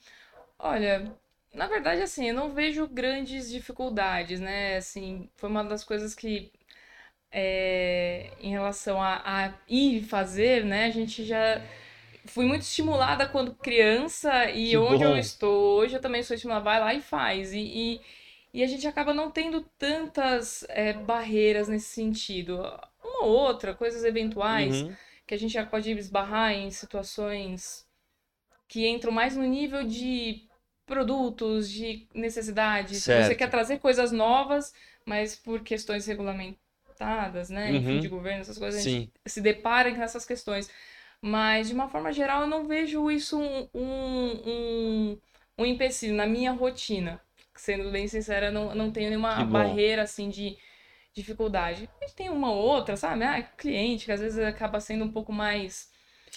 Olha, 0.60 1.12
na 1.54 1.68
verdade, 1.68 2.02
assim, 2.02 2.28
eu 2.30 2.34
não 2.36 2.54
vejo 2.54 2.88
grandes 2.88 3.50
dificuldades, 3.50 4.40
né? 4.40 4.78
Assim, 4.78 5.30
foi 5.36 5.50
uma 5.50 5.64
das 5.64 5.84
coisas 5.84 6.14
que, 6.16 6.52
é, 7.32 8.32
em 8.42 8.52
relação 8.52 9.02
a, 9.02 9.48
a 9.48 9.54
ir 9.70 10.04
fazer, 10.04 10.66
né? 10.66 10.86
A 10.86 10.92
gente 10.92 11.26
já 11.26 11.62
fui 12.28 12.46
muito 12.46 12.64
estimulada 12.64 13.28
quando 13.28 13.56
criança 13.56 14.50
e 14.52 14.76
Que 14.76 14.78
onde 14.78 15.04
eu 15.04 15.16
bom. 15.16 15.18
estou 15.18 15.80
hoje 15.80 15.96
eu 15.98 16.02
também 16.02 16.24
sou 16.24 16.36
estimulada, 16.36 16.64
vai 16.66 16.80
lá 16.80 16.94
e 16.94 17.02
faz. 17.02 17.54
E, 17.54 17.60
e, 17.60 18.02
E 18.54 18.64
a 18.64 18.68
gente 18.68 18.88
acaba 18.88 19.14
não 19.14 19.32
tendo 19.32 19.62
tantas 19.80 20.66
é, 20.70 20.94
barreiras 20.94 21.68
nesse 21.70 21.90
sentido. 21.90 22.58
Uma 23.04 23.26
ou 23.26 23.32
outra, 23.32 23.74
coisas 23.76 24.04
eventuais, 24.06 24.86
Uhum. 24.86 24.98
que 25.28 25.34
a 25.36 25.40
gente 25.40 25.54
já 25.54 25.66
pode 25.66 25.92
esbarrar 25.92 26.54
em 26.54 26.72
situações 26.72 27.86
que 28.68 28.88
entram 28.88 29.12
mais 29.12 29.36
no 29.36 29.44
nível 29.44 29.84
de 29.84 30.47
produtos, 30.88 31.70
de 31.72 32.08
necessidade. 32.16 32.96
Se 32.96 33.02
Você 33.02 33.36
Certo. 33.36 33.38
quer 33.40 33.50
trazer 33.52 33.80
coisas 33.80 34.12
novas, 34.12 34.74
mas 35.06 35.36
por 35.36 35.62
questões 35.62 36.08
regulamentadas, 36.08 37.50
né? 37.52 37.76
Enfim, 37.76 37.96
Uhum. 37.96 38.00
de 38.00 38.10
governo, 38.10 38.42
essas 38.42 38.58
coisas, 38.58 38.80
a 38.82 38.84
gente 38.84 39.04
Sim. 39.04 39.12
se 39.28 39.42
depara 39.42 39.94
com 39.94 40.02
essas 40.02 40.26
questões. 40.26 40.70
Mas, 41.22 41.68
de 41.70 41.74
uma 41.76 41.90
forma 41.90 42.12
geral, 42.14 42.42
eu 42.44 42.48
não 42.48 42.68
vejo 42.68 43.12
isso 43.12 43.40
um, 43.40 43.70
um, 43.74 44.52
um, 45.14 45.22
um 45.60 45.66
empecilho 45.66 46.16
na 46.16 46.28
minha 46.28 46.52
rotina. 46.54 47.22
Sendo 47.56 47.92
bem 47.92 48.08
sincera, 48.08 48.52
não, 48.52 48.74
não 48.76 48.92
tenho 48.92 49.10
nenhuma 49.10 49.44
barreira, 49.46 50.04
assim, 50.04 50.30
de 50.30 50.58
dificuldade. 51.14 51.90
A 52.02 52.06
gente 52.06 52.16
tem 52.16 52.30
uma 52.30 52.52
ou 52.52 52.58
outra, 52.58 52.96
sabe? 52.96 53.24
Ah, 53.24 53.42
cliente 53.42 54.06
que 54.06 54.12
às 54.12 54.22
vezes 54.22 54.40
acaba 54.40 54.80
sendo 54.80 55.06
um 55.06 55.12
pouco 55.12 55.34
mais 55.34 55.90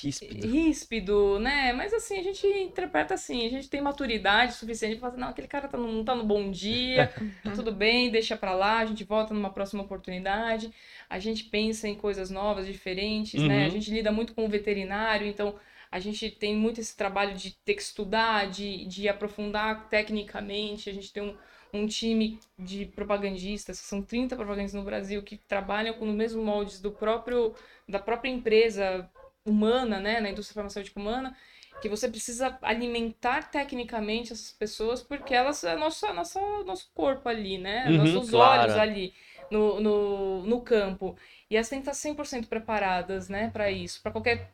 Ríspido. 0.03 0.51
ríspido, 0.51 1.39
né? 1.39 1.73
Mas 1.73 1.93
assim, 1.93 2.19
a 2.19 2.23
gente 2.23 2.47
interpreta 2.47 3.15
assim, 3.15 3.47
a 3.47 3.51
gente 3.51 3.69
tem 3.69 3.81
maturidade 3.81 4.55
suficiente 4.55 4.93
pra 4.97 5.01
falar, 5.11 5.13
assim, 5.13 5.21
não, 5.21 5.29
aquele 5.29 5.49
cara 5.49 5.69
tá 5.69 5.77
no- 5.79 5.91
não 5.93 6.05
tá 6.05 6.15
no 6.15 6.25
bom 6.25 6.51
dia, 6.51 7.13
tudo 7.53 7.73
bem, 7.73 8.11
deixa 8.11 8.37
pra 8.37 8.55
lá, 8.55 8.79
a 8.79 8.87
gente 8.87 9.05
volta 9.05 9.35
numa 9.35 9.51
próxima 9.53 9.83
oportunidade. 9.83 10.73
A 11.09 11.19
gente 11.19 11.45
pensa 11.45 11.89
em 11.89 11.95
coisas 11.95 12.31
novas, 12.31 12.67
diferentes, 12.67 13.45
né? 13.45 13.65
A 13.65 13.69
Uhum. 13.69 13.71
gente 13.71 13.91
lida 13.91 14.13
muito 14.13 14.35
com 14.35 14.45
o 14.47 14.49
veterinário, 14.49 15.27
então 15.27 15.55
a 15.91 15.99
gente 15.99 16.31
tem 16.31 16.55
muito 16.57 16.81
esse 16.81 16.97
trabalho 16.97 17.35
de 17.35 17.53
ter 17.65 17.75
que 17.75 17.83
estudar, 17.83 18.49
de, 18.49 18.85
de 18.87 19.09
aprofundar 19.09 19.89
tecnicamente. 19.89 20.89
A 20.89 20.93
gente 20.93 21.13
tem 21.13 21.23
um, 21.23 21.37
um 21.73 21.87
time 21.87 22.39
de 22.59 22.87
propagandistas, 22.87 23.81
que 23.81 23.87
são 23.87 24.01
30 24.03 24.37
propagandistas 24.37 24.79
no 24.81 24.85
Brasil, 24.87 25.23
que 25.23 25.37
trabalham 25.37 25.95
com 25.95 26.09
os 26.09 26.15
mesmos 26.15 26.45
moldes 26.45 26.81
do 26.81 26.93
próprio, 26.93 27.55
da 27.89 27.99
própria 27.99 28.31
empresa 28.31 29.09
humana, 29.45 30.01
né, 30.01 30.21
na 30.21 30.31
indústria 30.31 30.55
farmacêutica 30.55 30.99
humana, 31.01 31.37
que 31.81 31.89
você 31.89 32.09
precisa 32.09 32.59
alimentar 32.63 33.51
tecnicamente 33.51 34.33
essas 34.33 34.53
pessoas, 34.53 35.03
porque 35.03 35.35
elas 35.35 35.65
é 35.65 35.77
nosso, 35.77 36.07
nosso, 36.13 36.39
nosso 36.65 36.91
corpo 36.95 37.29
ali, 37.29 37.57
né? 37.59 37.89
Uhum, 37.89 37.97
Nossos 37.97 38.31
claro. 38.31 38.63
olhos 38.63 38.77
ali 38.77 39.15
no, 39.51 39.81
no, 39.81 40.43
no 40.45 40.61
campo. 40.61 41.17
E 41.49 41.57
elas 41.57 41.69
têm 41.69 41.81
que 41.81 41.89
estar 41.89 41.95
100% 41.95 42.49
preparadas, 42.49 43.29
né, 43.29 43.51
para 43.51 43.71
isso, 43.71 44.03
para 44.03 44.13
qualquer 44.13 44.53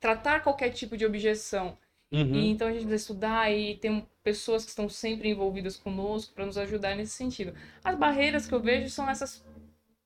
tratar 0.00 0.40
qualquer 0.40 0.70
tipo 0.70 0.96
de 0.96 1.06
objeção. 1.06 1.76
Uhum. 2.12 2.34
E 2.34 2.48
então 2.48 2.68
a 2.68 2.70
gente 2.72 2.82
precisa 2.86 3.02
estudar 3.02 3.50
e 3.50 3.76
tem 3.76 4.06
pessoas 4.22 4.64
que 4.64 4.70
estão 4.70 4.88
sempre 4.88 5.28
envolvidas 5.28 5.76
conosco 5.76 6.34
para 6.34 6.46
nos 6.46 6.58
ajudar 6.58 6.94
nesse 6.96 7.12
sentido. 7.12 7.54
As 7.82 7.96
barreiras 7.96 8.46
que 8.46 8.54
eu 8.54 8.60
vejo 8.60 8.90
são 8.90 9.08
essas 9.08 9.44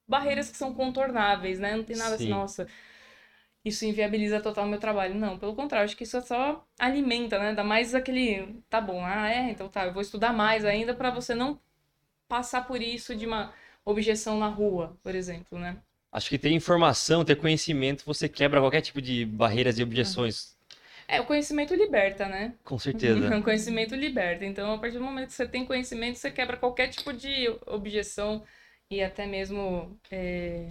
barreiras 0.08 0.50
que 0.50 0.56
são 0.56 0.74
contornáveis, 0.74 1.58
né? 1.58 1.76
Não 1.76 1.84
tem 1.84 1.96
nada 1.96 2.14
assim, 2.14 2.24
Sim. 2.24 2.30
nossa, 2.30 2.66
isso 3.64 3.84
inviabiliza 3.84 4.40
total 4.40 4.64
o 4.64 4.68
meu 4.68 4.78
trabalho. 4.78 5.14
Não, 5.14 5.38
pelo 5.38 5.54
contrário, 5.54 5.84
acho 5.84 5.96
que 5.96 6.04
isso 6.04 6.20
só 6.22 6.64
alimenta, 6.78 7.38
né? 7.38 7.54
Dá 7.54 7.64
mais 7.64 7.94
aquele, 7.94 8.62
tá 8.68 8.80
bom, 8.80 9.04
ah, 9.04 9.28
é, 9.28 9.50
então 9.50 9.68
tá, 9.68 9.86
eu 9.86 9.92
vou 9.92 10.02
estudar 10.02 10.32
mais 10.32 10.64
ainda 10.64 10.94
para 10.94 11.10
você 11.10 11.34
não 11.34 11.60
passar 12.28 12.66
por 12.66 12.80
isso 12.80 13.14
de 13.14 13.26
uma 13.26 13.52
objeção 13.84 14.38
na 14.38 14.48
rua, 14.48 14.96
por 15.02 15.14
exemplo, 15.14 15.58
né? 15.58 15.76
Acho 16.12 16.28
que 16.28 16.38
ter 16.38 16.50
informação, 16.50 17.24
ter 17.24 17.36
conhecimento, 17.36 18.04
você 18.04 18.28
quebra 18.28 18.60
qualquer 18.60 18.80
tipo 18.80 19.00
de 19.00 19.24
barreiras 19.24 19.78
e 19.78 19.82
objeções. 19.82 20.56
É, 21.06 21.20
o 21.20 21.26
conhecimento 21.26 21.74
liberta, 21.74 22.26
né? 22.28 22.54
Com 22.64 22.78
certeza. 22.78 23.30
O 23.36 23.42
conhecimento 23.42 23.94
liberta. 23.94 24.44
Então, 24.44 24.74
a 24.74 24.78
partir 24.78 24.98
do 24.98 25.04
momento 25.04 25.28
que 25.28 25.34
você 25.34 25.46
tem 25.46 25.66
conhecimento, 25.66 26.18
você 26.18 26.30
quebra 26.30 26.56
qualquer 26.56 26.88
tipo 26.88 27.12
de 27.12 27.48
objeção 27.66 28.44
e 28.88 29.02
até 29.02 29.26
mesmo 29.26 29.96
é, 30.10 30.68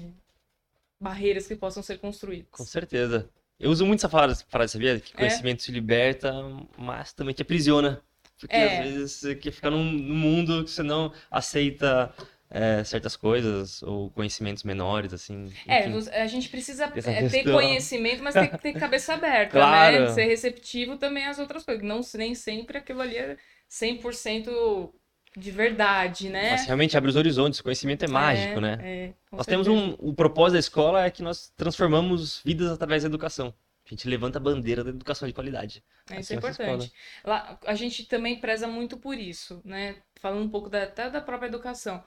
barreiras 0.99 1.47
que 1.47 1.55
possam 1.55 1.81
ser 1.83 1.97
construídas. 1.99 2.47
Com 2.51 2.65
certeza. 2.65 3.29
Eu 3.59 3.71
uso 3.71 3.85
muito 3.85 3.99
essa 3.99 4.09
frase, 4.09 4.71
sabia? 4.71 4.99
Que 4.99 5.13
É? 5.13 5.17
conhecimento 5.17 5.63
te 5.63 5.71
liberta, 5.71 6.33
mas 6.77 7.13
também 7.13 7.33
te 7.33 7.41
aprisiona. 7.41 8.01
Porque 8.39 8.55
É. 8.55 8.79
às 8.79 8.85
vezes 8.85 9.11
você 9.13 9.35
quer 9.35 9.51
ficar 9.51 9.69
num, 9.69 9.83
num 9.83 10.15
mundo 10.15 10.63
que 10.63 10.71
você 10.71 10.83
não 10.83 11.11
aceita 11.29 12.13
é, 12.51 12.83
certas 12.83 13.15
coisas 13.15 13.83
ou 13.83 14.09
conhecimentos 14.09 14.63
menores, 14.63 15.13
assim. 15.13 15.53
É, 15.67 15.81
enfim. 15.81 15.91
você- 15.91 16.09
a 16.09 16.25
gente 16.25 16.49
precisa 16.49 16.85
é, 16.85 17.27
ter 17.29 17.43
conhecimento, 17.43 18.23
mas 18.23 18.33
tem 18.33 18.47
que 18.49 18.57
ter 18.57 18.73
cabeça 18.73 19.13
aberta, 19.13 19.51
Claro. 19.59 19.99
né? 20.05 20.07
Ser 20.13 20.23
receptivo 20.25 20.97
também 20.97 21.27
às 21.27 21.37
outras 21.37 21.63
coisas. 21.63 21.83
Não, 21.83 22.01
nem 22.15 22.33
sempre 22.33 22.79
aquilo 22.79 23.01
ali 23.01 23.17
é 23.17 23.37
100% 23.67 24.91
de 25.37 25.51
verdade, 25.51 26.29
né? 26.29 26.51
Mas 26.51 26.65
realmente 26.65 26.97
abre 26.97 27.09
os 27.09 27.15
horizontes, 27.15 27.59
o 27.59 27.63
conhecimento 27.63 28.03
é 28.03 28.07
mágico, 28.07 28.59
né? 28.59 28.77
É, 28.81 29.13
Nós 29.31 29.45
temos 29.45 29.67
certeza. 29.67 29.95
um. 30.01 30.09
O 30.09 30.13
propósito 30.13 30.53
da 30.53 30.59
escola 30.59 31.05
é 31.05 31.11
que 31.11 31.21
nós 31.21 31.53
transformamos 31.55 32.41
vidas 32.43 32.71
através 32.71 33.03
da 33.03 33.07
educação. 33.07 33.53
A 33.85 33.89
gente 33.89 34.07
levanta 34.07 34.37
a 34.37 34.41
bandeira 34.41 34.83
da 34.83 34.91
educação 34.91 35.27
de 35.27 35.33
qualidade. 35.33 35.83
É, 36.09 36.19
isso 36.19 36.33
é 36.33 36.35
nessa 36.35 36.63
importante. 36.63 36.93
Lá, 37.23 37.59
a 37.65 37.73
gente 37.73 38.05
também 38.05 38.39
preza 38.39 38.67
muito 38.67 38.97
por 38.97 39.17
isso, 39.17 39.61
né? 39.65 39.97
Falando 40.15 40.43
um 40.43 40.49
pouco 40.49 40.69
da, 40.69 40.83
até 40.83 41.09
da 41.09 41.21
própria 41.21 41.47
educação. 41.47 42.03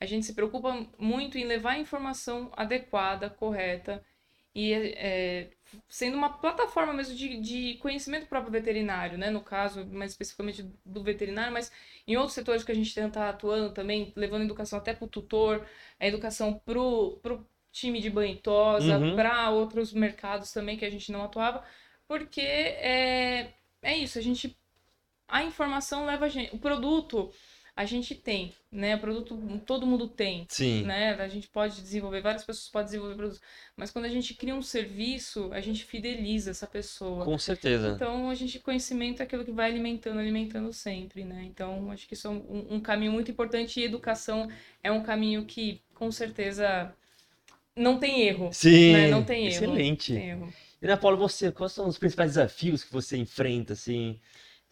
A 0.00 0.06
gente 0.06 0.26
se 0.26 0.34
preocupa 0.34 0.86
muito 0.98 1.38
em 1.38 1.44
levar 1.44 1.72
a 1.72 1.78
informação 1.78 2.52
adequada, 2.56 3.30
correta, 3.30 4.04
e 4.54 4.72
é, 4.72 5.50
sendo 5.88 6.16
uma 6.16 6.38
plataforma 6.38 6.92
mesmo 6.92 7.14
de, 7.14 7.40
de 7.40 7.74
conhecimento 7.78 8.26
próprio 8.26 8.52
veterinário, 8.52 9.18
né? 9.18 9.30
No 9.30 9.40
caso, 9.42 9.86
mais 9.86 10.12
especificamente 10.12 10.62
do 10.84 11.02
veterinário, 11.02 11.52
mas 11.52 11.70
em 12.06 12.16
outros 12.16 12.34
setores 12.34 12.62
que 12.64 12.72
a 12.72 12.74
gente 12.74 12.94
tenta 12.94 13.28
atuando 13.28 13.72
também, 13.72 14.12
levando 14.16 14.44
educação 14.44 14.78
até 14.78 14.92
para 14.94 15.04
o 15.04 15.08
tutor, 15.08 15.66
a 16.00 16.06
educação 16.06 16.54
pro, 16.64 17.18
pro 17.22 17.46
time 17.72 18.00
de 18.00 18.10
banho 18.10 18.34
e 18.34 18.38
tosa, 18.38 18.98
Uhum. 18.98 19.14
para 19.16 19.50
outros 19.50 19.92
mercados 19.92 20.52
também 20.52 20.76
que 20.76 20.84
a 20.84 20.90
gente 20.90 21.10
não 21.12 21.24
atuava, 21.24 21.64
porque 22.06 22.40
é, 22.40 23.52
é 23.82 23.96
isso, 23.96 24.18
a 24.18 24.22
gente 24.22 24.56
a 25.28 25.42
informação 25.42 26.06
leva 26.06 26.26
a 26.26 26.28
gente, 26.28 26.54
o 26.54 26.58
produto 26.58 27.32
a 27.76 27.84
gente 27.84 28.14
tem, 28.14 28.52
né? 28.70 28.94
O 28.94 29.00
produto 29.00 29.36
todo 29.66 29.86
mundo 29.86 30.06
tem, 30.06 30.46
Sim. 30.48 30.84
né? 30.84 31.14
A 31.14 31.26
gente 31.26 31.48
pode 31.48 31.80
desenvolver, 31.80 32.20
várias 32.20 32.44
pessoas 32.44 32.68
podem 32.68 32.86
desenvolver 32.86 33.16
produtos, 33.16 33.42
mas 33.76 33.90
quando 33.90 34.04
a 34.04 34.08
gente 34.08 34.32
cria 34.34 34.54
um 34.54 34.62
serviço, 34.62 35.52
a 35.52 35.60
gente 35.60 35.84
fideliza 35.84 36.52
essa 36.52 36.68
pessoa. 36.68 37.24
Com 37.24 37.36
certeza. 37.36 37.88
Então, 37.88 38.30
a 38.30 38.34
gente, 38.34 38.60
conhecimento 38.60 39.20
é 39.20 39.24
aquilo 39.24 39.44
que 39.44 39.50
vai 39.50 39.68
alimentando, 39.68 40.20
alimentando 40.20 40.72
sempre, 40.72 41.24
né? 41.24 41.42
Então, 41.44 41.90
acho 41.90 42.06
que 42.06 42.14
isso 42.14 42.28
é 42.28 42.30
um, 42.30 42.74
um 42.76 42.80
caminho 42.80 43.10
muito 43.10 43.30
importante 43.30 43.80
e 43.80 43.84
educação 43.84 44.48
é 44.82 44.92
um 44.92 45.02
caminho 45.02 45.44
que, 45.44 45.82
com 45.94 46.12
certeza, 46.12 46.94
não 47.74 47.98
tem 47.98 48.20
erro. 48.22 48.50
Sim. 48.52 48.92
né? 48.92 49.08
Não 49.08 49.24
tem 49.24 49.46
erro. 49.46 49.56
Excelente. 49.56 50.12
Não 50.12 50.20
tem 50.20 50.30
erro. 50.30 50.54
E 50.80 50.86
Ana 50.86 50.96
Paula, 50.96 51.16
você, 51.16 51.50
quais 51.50 51.72
são 51.72 51.88
os 51.88 51.98
principais 51.98 52.32
desafios 52.32 52.84
que 52.84 52.92
você 52.92 53.16
enfrenta, 53.16 53.72
assim, 53.72 54.20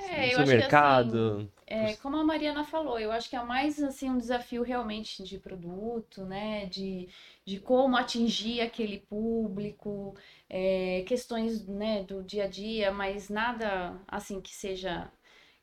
É, 0.08 0.36
no 0.36 0.42
acho 0.42 0.54
que 0.56 0.62
assim, 0.62 1.18
mercado? 1.24 1.50
É, 1.66 1.96
como 1.96 2.16
a 2.16 2.24
Mariana 2.24 2.64
falou, 2.64 2.98
eu 2.98 3.12
acho 3.12 3.30
que 3.30 3.36
é 3.36 3.42
mais 3.42 3.82
assim 3.82 4.10
um 4.10 4.18
desafio 4.18 4.62
realmente 4.62 5.22
de 5.24 5.38
produto, 5.38 6.24
né? 6.24 6.66
De, 6.66 7.08
de 7.44 7.60
como 7.60 7.96
atingir 7.96 8.60
aquele 8.60 9.00
público, 9.00 10.14
é, 10.50 11.02
questões, 11.06 11.66
né, 11.66 12.02
do 12.04 12.22
dia 12.22 12.44
a 12.44 12.48
dia, 12.48 12.90
mas 12.92 13.28
nada 13.30 14.00
assim 14.08 14.40
que 14.40 14.54
seja 14.54 15.10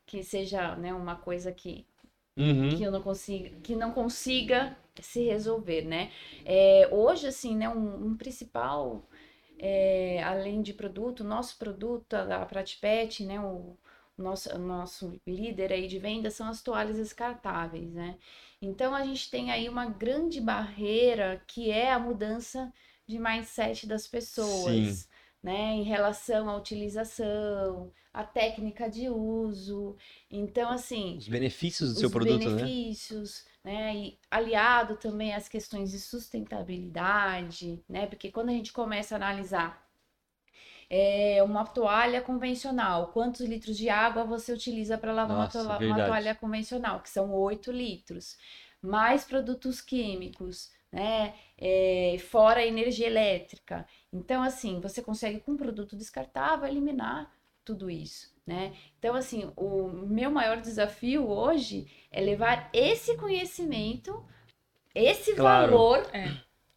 que 0.05 0.23
seja, 0.23 0.75
né, 0.77 0.93
uma 0.93 1.15
coisa 1.15 1.51
que 1.51 1.85
Uhum. 2.37 2.69
que 2.69 2.83
eu 2.83 2.91
não 2.91 3.01
consiga, 3.01 3.49
que 3.61 3.75
não 3.75 3.91
consiga 3.91 4.77
se 5.01 5.23
resolver, 5.23 5.83
né? 5.83 6.11
É, 6.45 6.87
hoje, 6.91 7.27
assim, 7.27 7.55
né, 7.55 7.69
um, 7.69 8.07
um 8.07 8.17
principal, 8.17 9.03
é, 9.57 10.21
além 10.23 10.61
de 10.61 10.73
produto, 10.73 11.23
nosso 11.23 11.57
produto, 11.57 12.13
a, 12.13 12.41
a 12.43 12.45
Pratipet, 12.45 13.23
né, 13.25 13.39
o 13.39 13.75
nosso, 14.21 14.57
nosso 14.59 15.19
líder 15.25 15.71
aí 15.73 15.87
de 15.87 15.99
venda 15.99 16.29
são 16.31 16.47
as 16.47 16.61
toalhas 16.61 16.97
descartáveis, 16.97 17.91
né? 17.93 18.17
Então, 18.61 18.93
a 18.93 19.03
gente 19.05 19.29
tem 19.31 19.51
aí 19.51 19.69
uma 19.69 19.85
grande 19.85 20.41
barreira 20.41 21.41
que 21.47 21.71
é 21.71 21.91
a 21.91 21.99
mudança 21.99 22.71
de 23.07 23.17
mindset 23.17 23.87
das 23.87 24.07
pessoas, 24.07 25.07
né, 25.41 25.71
em 25.73 25.83
relação 25.83 26.49
à 26.49 26.55
utilização, 26.57 27.91
à 28.13 28.23
técnica 28.23 28.89
de 28.89 29.09
uso. 29.09 29.95
Então, 30.29 30.69
assim, 30.69 31.17
Os 31.17 31.27
benefícios 31.27 31.93
do 31.93 31.99
seu 31.99 32.07
os 32.07 32.13
produto, 32.13 32.49
né? 32.49 32.55
benefícios, 32.57 33.45
né? 33.63 33.95
E 33.95 34.19
aliado 34.29 34.97
também 34.97 35.33
às 35.33 35.47
questões 35.47 35.91
de 35.91 35.99
sustentabilidade, 35.99 37.83
né? 37.87 38.05
Porque 38.07 38.31
quando 38.31 38.49
a 38.49 38.53
gente 38.53 38.73
começa 38.73 39.15
a 39.15 39.17
analisar 39.17 39.88
é, 40.89 41.41
uma 41.43 41.65
toalha 41.65 42.21
convencional, 42.21 43.07
quantos 43.13 43.41
litros 43.41 43.77
de 43.77 43.89
água 43.89 44.23
você 44.23 44.51
utiliza 44.53 44.97
para 44.97 45.13
lavar 45.13 45.37
uma, 45.37 45.43
Nossa, 45.45 45.61
toalha- 45.63 45.69
uma 45.71 45.79
verdade. 45.79 46.09
toalha 46.09 46.35
convencional, 46.35 46.99
que 47.01 47.09
são 47.09 47.31
8 47.33 47.71
litros, 47.71 48.37
mais 48.81 49.23
produtos 49.25 49.81
químicos, 49.81 50.71
né? 50.91 51.33
É, 51.57 52.17
fora 52.29 52.61
a 52.61 52.65
energia 52.65 53.07
elétrica. 53.07 53.85
Então, 54.11 54.41
assim, 54.41 54.79
você 54.79 55.01
consegue 55.01 55.39
com 55.39 55.51
um 55.51 55.57
produto 55.57 55.95
descartável 55.95 56.67
eliminar 56.67 57.31
tudo 57.63 57.89
isso, 57.89 58.33
né? 58.47 58.73
Então, 58.97 59.13
assim, 59.15 59.51
o 59.55 59.87
meu 59.89 60.31
maior 60.31 60.59
desafio 60.59 61.27
hoje 61.29 61.87
é 62.09 62.19
levar 62.21 62.69
esse 62.73 63.15
conhecimento, 63.17 64.25
esse 64.95 65.35
Claro. 65.35 65.67
valor 65.71 66.09
É. 66.13 66.31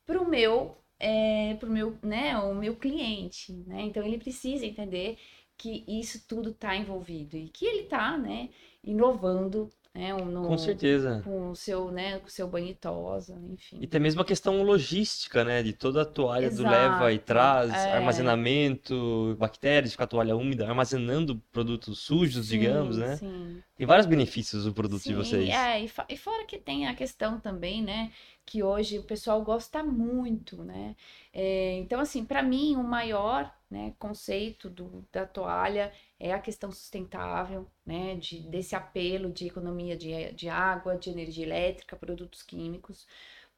pro 0.04 0.28
meu, 0.28 0.81
é, 1.02 1.54
pro 1.58 1.68
meu, 1.68 1.98
né, 2.02 2.38
o 2.38 2.54
meu 2.54 2.76
cliente, 2.76 3.52
né? 3.66 3.82
Então 3.82 4.04
ele 4.04 4.18
precisa 4.18 4.64
entender 4.64 5.18
que 5.58 5.84
isso 5.88 6.24
tudo 6.28 6.50
está 6.50 6.76
envolvido 6.76 7.36
e 7.36 7.48
que 7.48 7.66
ele 7.66 7.82
está, 7.82 8.16
né, 8.16 8.48
inovando, 8.84 9.68
né, 9.94 10.14
um- 10.14 10.24
no, 10.26 10.46
Com 10.48 10.58
certeza. 10.58 11.22
com 11.24 11.50
o 11.50 11.56
seu, 11.56 11.90
né, 11.90 12.18
com 12.18 12.26
o 12.26 12.30
seu 12.30 12.48
banho 12.48 12.68
e 12.68 12.74
tosa, 12.74 13.38
enfim. 13.50 13.80
E 13.80 13.86
tem 13.86 14.00
mesmo 14.00 14.20
a 14.22 14.24
questão 14.24 14.62
logística, 14.62 15.44
né? 15.44 15.62
De 15.62 15.72
toda 15.72 16.02
a 16.02 16.04
toalha 16.04 16.48
do 16.50 16.62
Exato, 16.62 16.70
leva 16.70 17.12
e 17.12 17.18
traz, 17.18 17.72
é. 17.72 17.92
armazenamento, 17.96 19.36
bactérias, 19.38 19.92
ficar 19.92 20.04
a 20.04 20.06
toalha 20.06 20.36
úmida, 20.36 20.68
armazenando 20.68 21.36
produtos 21.52 21.98
sujos, 21.98 22.46
Sim, 22.46 22.58
digamos, 22.58 22.96
né? 22.98 23.16
Sim. 23.16 23.62
Tem 23.76 23.86
vários 23.86 24.06
benefícios 24.06 24.66
o 24.66 24.72
produto 24.72 25.02
de 25.02 25.08
Sim, 25.08 25.14
vocês. 25.14 25.48
é, 25.50 25.82
e, 25.84 25.90
e 26.10 26.16
fora 26.16 26.44
que 26.46 26.58
tem 26.58 26.86
a 26.86 26.94
questão 26.94 27.40
também, 27.40 27.82
né, 27.82 28.12
que 28.46 28.62
hoje 28.62 28.98
o 28.98 29.02
pessoal 29.02 29.42
gosta 29.42 29.82
muito, 29.82 30.62
né? 30.62 30.94
É, 31.32 31.74
então, 31.78 31.98
assim, 32.00 32.24
para 32.24 32.42
mim, 32.42 32.76
o 32.76 32.84
maior, 32.84 33.52
né, 33.70 33.94
conceito 33.98 34.68
do, 34.70 35.04
da 35.12 35.26
toalha 35.26 35.92
é 36.22 36.32
a 36.32 36.40
questão 36.40 36.72
sustentável, 36.72 37.68
né, 37.86 38.16
de, 38.16 38.40
desse 38.48 38.76
apelo 38.76 39.32
de 39.32 39.48
economia 39.48 39.96
de, 39.96 40.32
de 40.34 40.48
água, 40.48 40.96
de 40.96 41.10
energia 41.10 41.44
elétrica, 41.46 41.96
produtos 41.96 42.42
químicos. 42.42 43.06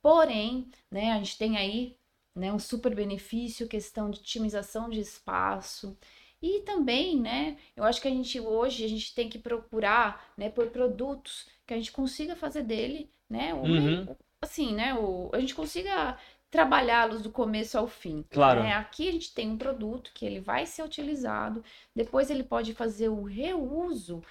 Porém, 0.03 0.71
né, 0.91 1.13
a 1.13 1.19
gente 1.19 1.39
tem 1.39 1.57
aí, 1.57 1.97
né, 2.35 2.53
um 2.53 2.59
super 2.59 2.95
benefício, 2.95 3.69
questão 3.69 4.11
de 4.11 4.21
otimização 4.21 4.91
de 4.91 5.01
espaço. 5.01 5.97
E 6.43 6.61
também, 6.63 7.21
né, 7.21 7.59
eu 7.77 7.85
acho 7.85 8.01
que 8.03 8.09
a 8.09 8.11
gente 8.11 8.39
hoje 8.41 8.85
a 8.85 8.89
gente 8.89 9.15
tem 9.15 9.29
que 9.31 9.39
procurar, 9.39 10.33
né, 10.37 10.51
por 10.51 10.69
produtos 10.71 11.49
que 11.67 11.73
a 11.75 11.77
gente 11.77 11.93
consiga 11.93 12.37
fazer 12.37 12.63
dele, 12.65 13.11
né, 13.29 13.55
o, 13.55 13.63
Uhum. 13.63 14.09
assim, 14.43 14.75
né, 14.75 14.95
o, 14.95 15.31
a 15.35 15.41
gente 15.41 15.55
consiga 15.55 16.19
trabalhá-los 16.55 17.21
do 17.21 17.33
começo 17.33 17.77
ao 17.77 17.89
fim. 17.89 18.25
Claro. 18.31 18.63
né? 18.63 18.75
Aqui 18.75 19.09
a 19.09 19.13
gente 19.13 19.35
tem 19.35 19.51
um 19.51 19.59
produto 19.59 20.13
que 20.15 20.25
ele 20.25 20.39
vai 20.39 20.67
ser 20.67 20.85
utilizado, 20.85 21.65
depois 21.93 22.31
ele 22.31 22.45
pode 22.45 22.73
fazer 22.73 23.09
o 23.09 23.25
reuso, 23.25 24.23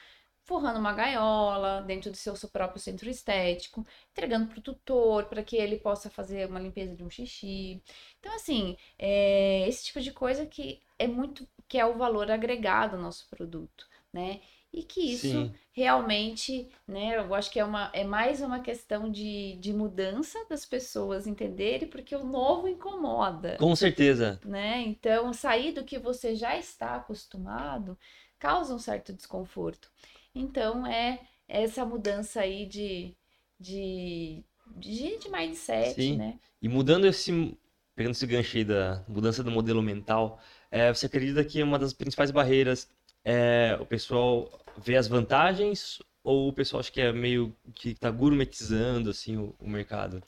forrando 0.45 0.79
uma 0.79 0.93
gaiola 0.93 1.81
dentro 1.81 2.09
do 2.09 2.15
seu, 2.15 2.33
seu 2.37 2.47
próprio 2.47 2.79
centro 2.79 3.09
estético, 3.09 3.85
entregando 4.09 4.47
para 4.47 4.57
o 4.57 4.61
tutor 4.61 5.25
para 5.25 5.43
que 5.43 5.57
ele 5.57 5.77
possa 5.77 6.09
fazer 6.09 6.47
uma 6.47 6.61
limpeza 6.61 6.95
de 6.95 7.03
um 7.03 7.09
xixi. 7.09 7.83
Então, 8.21 8.33
assim, 8.35 8.77
é 8.97 9.67
esse 9.67 9.83
tipo 9.83 9.99
de 9.99 10.13
coisa 10.13 10.45
que 10.45 10.81
é 10.97 11.07
muito, 11.07 11.45
que 11.67 11.77
é 11.77 11.85
o 11.85 11.97
valor 11.97 12.31
agregado 12.31 12.95
ao 12.95 13.01
nosso 13.01 13.27
produto, 13.29 13.85
né? 14.13 14.39
E 14.73 14.81
que 14.81 15.01
isso 15.01 15.27
Sim. 15.27 15.53
realmente, 15.71 16.67
né, 16.87 17.17
eu 17.17 17.33
acho 17.35 17.51
que 17.51 17.59
é, 17.59 17.63
uma, 17.63 17.91
é 17.93 18.03
mais 18.03 18.41
uma 18.41 18.59
questão 18.59 19.11
de, 19.11 19.55
de 19.57 19.71
mudança 19.71 20.39
das 20.49 20.65
pessoas 20.65 21.27
entenderem, 21.27 21.87
porque 21.87 22.15
o 22.15 22.23
novo 22.23 22.67
incomoda, 22.67 23.55
Com 23.57 23.75
certeza. 23.75 24.41
né? 24.43 24.81
Então, 24.81 25.31
sair 25.31 25.73
do 25.73 25.83
que 25.83 25.99
você 25.99 26.35
já 26.35 26.57
está 26.57 26.95
acostumado 26.95 27.95
causa 28.39 28.73
um 28.73 28.79
certo 28.79 29.13
desconforto. 29.13 29.91
Então, 30.33 30.87
é 30.87 31.19
essa 31.47 31.85
mudança 31.85 32.41
aí 32.41 32.65
de, 32.65 33.15
de, 33.59 34.43
de, 34.75 35.19
de 35.19 35.29
mindset, 35.29 36.01
Sim. 36.01 36.17
né? 36.17 36.39
E 36.61 36.67
mudando 36.67 37.05
esse. 37.05 37.55
Pegando 37.95 38.13
esse 38.13 38.25
gancho 38.25 38.57
aí 38.57 38.63
da 38.65 39.05
mudança 39.07 39.43
do 39.43 39.51
modelo 39.51 39.79
mental, 39.79 40.39
é, 40.71 40.91
você 40.91 41.05
acredita 41.05 41.45
que 41.45 41.61
uma 41.61 41.77
das 41.77 41.93
principais 41.93 42.31
barreiras 42.31 42.89
é 43.23 43.77
o 43.79 43.85
pessoal 43.85 44.49
ver 44.77 44.97
as 44.97 45.07
vantagens 45.07 45.99
ou 46.23 46.49
o 46.49 46.53
pessoal 46.53 46.79
acha 46.79 46.91
que 46.91 47.01
é 47.01 47.11
meio 47.11 47.55
que 47.75 47.93
tá 47.93 48.09
gourmetizando 48.09 49.09
assim 49.09 49.37
o, 49.37 49.55
o 49.59 49.69
mercado? 49.69 50.23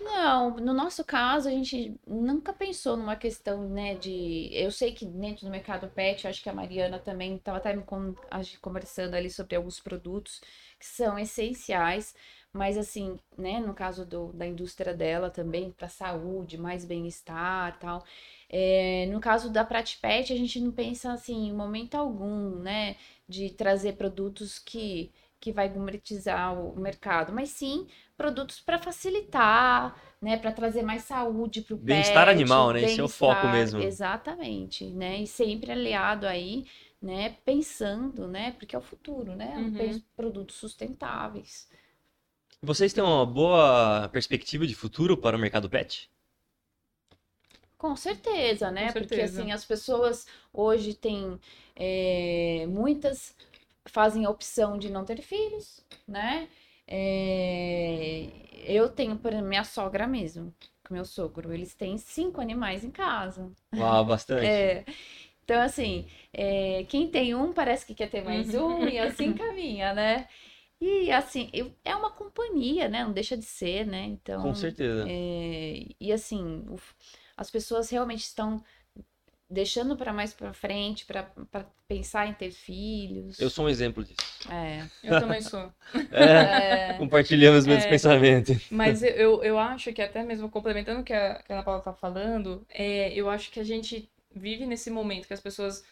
Não, 0.00 0.56
no 0.56 0.72
nosso 0.72 1.04
caso, 1.04 1.48
a 1.48 1.50
gente 1.50 1.94
nunca 2.06 2.52
pensou 2.54 2.96
numa 2.96 3.16
questão, 3.16 3.68
né, 3.68 3.94
de... 3.94 4.48
Eu 4.52 4.70
sei 4.70 4.92
que 4.92 5.04
dentro 5.04 5.44
do 5.44 5.50
mercado 5.50 5.88
pet, 5.88 6.26
acho 6.26 6.42
que 6.42 6.48
a 6.48 6.54
Mariana 6.54 6.98
também 6.98 7.36
estava 7.36 7.58
até 7.58 7.74
me 7.76 7.84
conversando 8.62 9.14
ali 9.14 9.28
sobre 9.28 9.56
alguns 9.56 9.78
produtos 9.78 10.40
que 10.78 10.86
são 10.86 11.18
essenciais, 11.18 12.14
mas 12.52 12.76
assim, 12.78 13.18
né, 13.38 13.60
no 13.60 13.74
caso 13.74 14.04
do, 14.06 14.32
da 14.32 14.46
indústria 14.46 14.94
dela 14.94 15.30
também, 15.30 15.70
para 15.72 15.88
saúde, 15.88 16.58
mais 16.58 16.84
bem-estar 16.84 17.78
tal. 17.78 18.04
É, 18.48 19.06
no 19.12 19.20
caso 19.20 19.50
da 19.52 19.64
Prat 19.64 19.96
Pet, 20.00 20.32
a 20.32 20.36
gente 20.36 20.60
não 20.60 20.72
pensa 20.72 21.12
assim, 21.12 21.48
em 21.48 21.52
momento 21.54 21.94
algum, 21.94 22.56
né, 22.60 22.96
de 23.28 23.50
trazer 23.50 23.92
produtos 23.94 24.58
que, 24.58 25.12
que 25.38 25.52
vai 25.52 25.68
gourmetizar 25.68 26.52
o 26.60 26.78
mercado, 26.78 27.32
mas 27.32 27.50
sim 27.50 27.86
produtos 28.16 28.60
para 28.60 28.78
facilitar, 28.78 29.96
né, 30.20 30.36
para 30.36 30.52
trazer 30.52 30.82
mais 30.82 31.02
saúde 31.04 31.62
para 31.62 31.74
o 31.76 31.80
Bem-estar 31.82 32.28
animal, 32.28 32.72
né? 32.72 32.82
Esse 32.84 33.00
é 33.00 33.04
o 33.04 33.08
foco 33.08 33.48
mesmo. 33.48 33.94
Exatamente, 33.98 34.84
né? 34.90 35.22
E 35.22 35.26
sempre 35.26 35.72
aliado 35.72 36.26
aí, 36.26 36.66
né, 37.00 37.30
pensando, 37.44 38.28
né, 38.28 38.52
porque 38.52 38.76
é 38.76 38.78
o 38.78 38.82
futuro, 38.82 39.34
né? 39.34 39.58
Uhum. 39.58 39.72
Pen- 39.76 40.04
Produtos 40.16 40.56
sustentáveis. 40.56 41.68
Vocês 42.62 42.94
têm 42.94 43.04
uma 43.04 43.26
boa 43.26 44.08
perspectiva 44.08 44.66
de 44.66 44.74
futuro 44.74 45.14
para 45.14 45.36
o 45.36 45.38
mercado 45.38 45.68
pet? 45.68 46.10
Com 47.78 47.96
certeza, 47.96 48.70
né? 48.70 48.92
Com 48.92 48.92
Porque 48.92 48.98
certeza. 48.98 49.42
assim, 49.42 49.52
as 49.52 49.64
pessoas 49.64 50.26
hoje 50.52 50.94
têm 50.94 51.38
é, 51.74 52.66
muitas 52.68 53.34
fazem 53.86 54.24
a 54.26 54.30
opção 54.30 54.76
de 54.78 54.90
não 54.90 55.04
ter 55.04 55.22
filhos, 55.22 55.84
né? 56.06 56.48
É, 56.86 58.28
eu 58.66 58.88
tenho, 58.90 59.16
por 59.18 59.32
exemplo, 59.32 59.48
minha 59.48 59.64
sogra 59.64 60.06
mesmo, 60.06 60.54
com 60.86 60.94
meu 60.94 61.04
sogro, 61.04 61.52
eles 61.52 61.74
têm 61.74 61.96
cinco 61.98 62.40
animais 62.40 62.84
em 62.84 62.90
casa. 62.90 63.50
Uau, 63.74 64.04
bastante. 64.06 64.62
É, 64.72 64.84
então, 65.44 65.60
assim, 65.62 66.06
é, 66.32 66.84
quem 66.88 67.08
tem 67.10 67.34
um 67.34 67.52
parece 67.52 67.84
que 67.86 67.94
quer 67.94 68.08
ter 68.10 68.22
mais 68.24 68.54
um 68.54 68.86
e 68.88 68.98
assim 68.98 69.34
caminha, 69.34 69.92
né? 69.94 70.28
E 70.80 71.10
assim, 71.12 71.50
eu- 71.52 71.72
é 71.84 71.94
uma 71.94 72.10
companhia, 72.10 72.88
né? 72.88 73.04
Não 73.04 73.12
deixa 73.12 73.36
de 73.36 73.44
ser, 73.44 73.86
né? 73.86 74.04
Então, 74.04 74.42
Com 74.42 74.54
certeza. 74.54 75.04
é, 75.08 75.86
e 76.00 76.12
assim, 76.12 76.64
o- 76.68 76.78
as 77.36 77.50
pessoas 77.50 77.90
realmente 77.90 78.20
estão 78.22 78.62
deixando 79.48 79.96
para 79.96 80.12
mais 80.12 80.32
para 80.32 80.52
frente, 80.54 81.04
para 81.04 81.24
pensar 81.88 82.26
em 82.26 82.32
ter 82.34 82.50
filhos. 82.52 83.38
Eu 83.40 83.50
sou 83.50 83.66
um 83.66 83.68
exemplo 83.68 84.04
disso. 84.04 84.16
É, 84.50 84.80
Eu 85.04 85.18
também 85.20 85.40
sou. 85.42 85.72
É, 86.12 86.90
é, 86.90 86.94
compartilhamos 86.94 87.60
os 87.60 87.66
mesmos 87.66 87.84
É. 87.84 87.88
pensamentos. 87.90 88.56
Mas 88.70 89.02
eu- 89.02 89.10
eu, 89.10 89.44
eu 89.44 89.58
acho 89.58 89.92
que 89.92 90.00
até 90.00 90.22
mesmo 90.22 90.48
complementando 90.48 91.00
o 91.00 91.04
que 91.04 91.12
a, 91.12 91.42
que 91.42 91.52
a 91.52 91.56
Ana 91.56 91.64
Paula 91.64 91.80
tá 91.82 91.92
falando, 91.92 92.64
é, 92.70 93.12
eu 93.12 93.28
acho 93.28 93.50
que 93.50 93.60
a 93.60 93.64
gente 93.64 94.08
vive 94.34 94.64
nesse 94.64 94.90
momento 94.90 95.26
que 95.26 95.34
as 95.34 95.40
pessoas, 95.40 95.82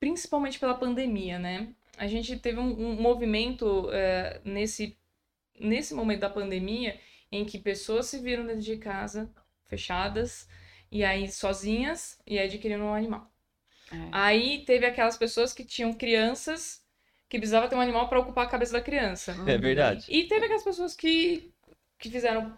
principalmente 0.00 0.58
pela 0.58 0.74
pandemia, 0.74 1.38
né? 1.38 1.68
A 1.98 2.06
gente 2.06 2.38
teve 2.38 2.58
um, 2.58 2.70
um 2.70 3.00
movimento 3.00 3.90
é, 3.92 4.40
nesse, 4.44 4.96
nesse 5.58 5.94
momento 5.94 6.20
da 6.20 6.30
pandemia 6.30 7.00
em 7.32 7.44
que 7.44 7.58
pessoas 7.58 8.06
se 8.06 8.18
viram 8.20 8.46
dentro 8.46 8.62
de 8.62 8.76
casa, 8.78 9.30
fechadas, 9.68 10.48
e 10.90 11.04
aí 11.04 11.30
sozinhas, 11.30 12.18
e 12.26 12.38
adquiriram 12.38 12.86
um 12.86 12.94
animal. 12.94 13.30
é. 13.92 14.08
Aí 14.10 14.64
teve 14.64 14.86
aquelas 14.86 15.16
pessoas 15.16 15.52
que 15.52 15.64
tinham 15.64 15.92
crianças 15.92 16.82
que 17.28 17.38
precisava 17.38 17.68
ter 17.68 17.76
um 17.76 17.80
animal 17.80 18.08
para 18.08 18.20
ocupar 18.20 18.46
a 18.46 18.50
cabeça 18.50 18.72
da 18.72 18.80
criança. 18.80 19.34
É 19.46 19.58
verdade. 19.58 20.04
E 20.10 20.24
teve 20.24 20.44
aquelas 20.46 20.64
pessoas 20.64 20.94
que, 20.94 21.52
que 21.98 22.10
fizeram 22.10 22.56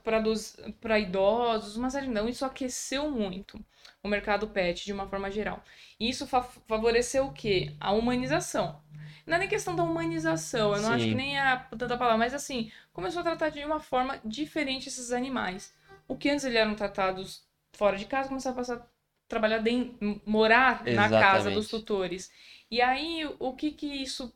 para 0.80 0.98
idosos, 0.98 1.76
uma 1.76 1.90
série 1.90 2.06
não, 2.06 2.28
isso 2.28 2.44
aqueceu 2.44 3.10
muito 3.10 3.58
o 4.02 4.08
mercado 4.08 4.48
pet 4.48 4.84
de 4.84 4.92
uma 4.92 5.08
forma 5.08 5.30
geral. 5.30 5.62
E 5.98 6.08
isso 6.08 6.26
fa- 6.26 6.42
favoreceu 6.42 7.26
o 7.26 7.32
quê? 7.32 7.74
A 7.80 7.92
humanização. 7.92 8.80
Não 9.26 9.36
é 9.36 9.38
nem 9.40 9.48
questão 9.48 9.74
da 9.76 9.82
humanização, 9.82 10.74
eu 10.74 10.82
não 10.82 10.90
acho 10.90 11.04
Sim. 11.04 11.10
que 11.10 11.14
nem 11.14 11.36
é 11.38 11.40
a 11.42 11.56
tanta 11.58 11.96
palavra, 11.96 12.18
mas 12.18 12.34
assim, 12.34 12.70
começou 12.92 13.20
a 13.20 13.24
tratar 13.24 13.50
de 13.50 13.64
uma 13.64 13.80
forma 13.80 14.18
diferente 14.24 14.88
esses 14.88 15.12
animais. 15.12 15.74
O 16.08 16.16
que 16.16 16.28
antes 16.30 16.44
eles 16.44 16.58
eram 16.58 16.74
tratados 16.74 17.44
fora 17.72 17.96
de 17.96 18.06
casa, 18.06 18.28
começaram 18.28 18.54
a 18.54 18.58
passar 18.60 18.76
a 18.76 18.86
trabalhar 19.28 19.58
dentro, 19.58 20.20
morar 20.26 20.84
na 20.88 21.10
casa 21.10 21.50
Exatamente. 21.50 21.54
dos 21.54 21.68
tutores. 21.68 22.30
E 22.70 22.80
aí, 22.80 23.24
o 23.38 23.54
que 23.54 23.70
que 23.72 23.86
isso 23.86 24.32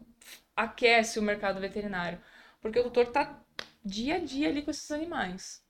aquece 0.57 1.19
o 1.19 1.23
mercado 1.23 1.61
veterinário? 1.61 2.21
Porque 2.61 2.79
o 2.79 2.85
tutor 2.85 3.07
tá 3.09 3.41
dia 3.85 4.17
a 4.17 4.19
dia 4.19 4.49
ali 4.49 4.63
com 4.63 4.71
esses 4.71 4.91
animais. 4.91 5.63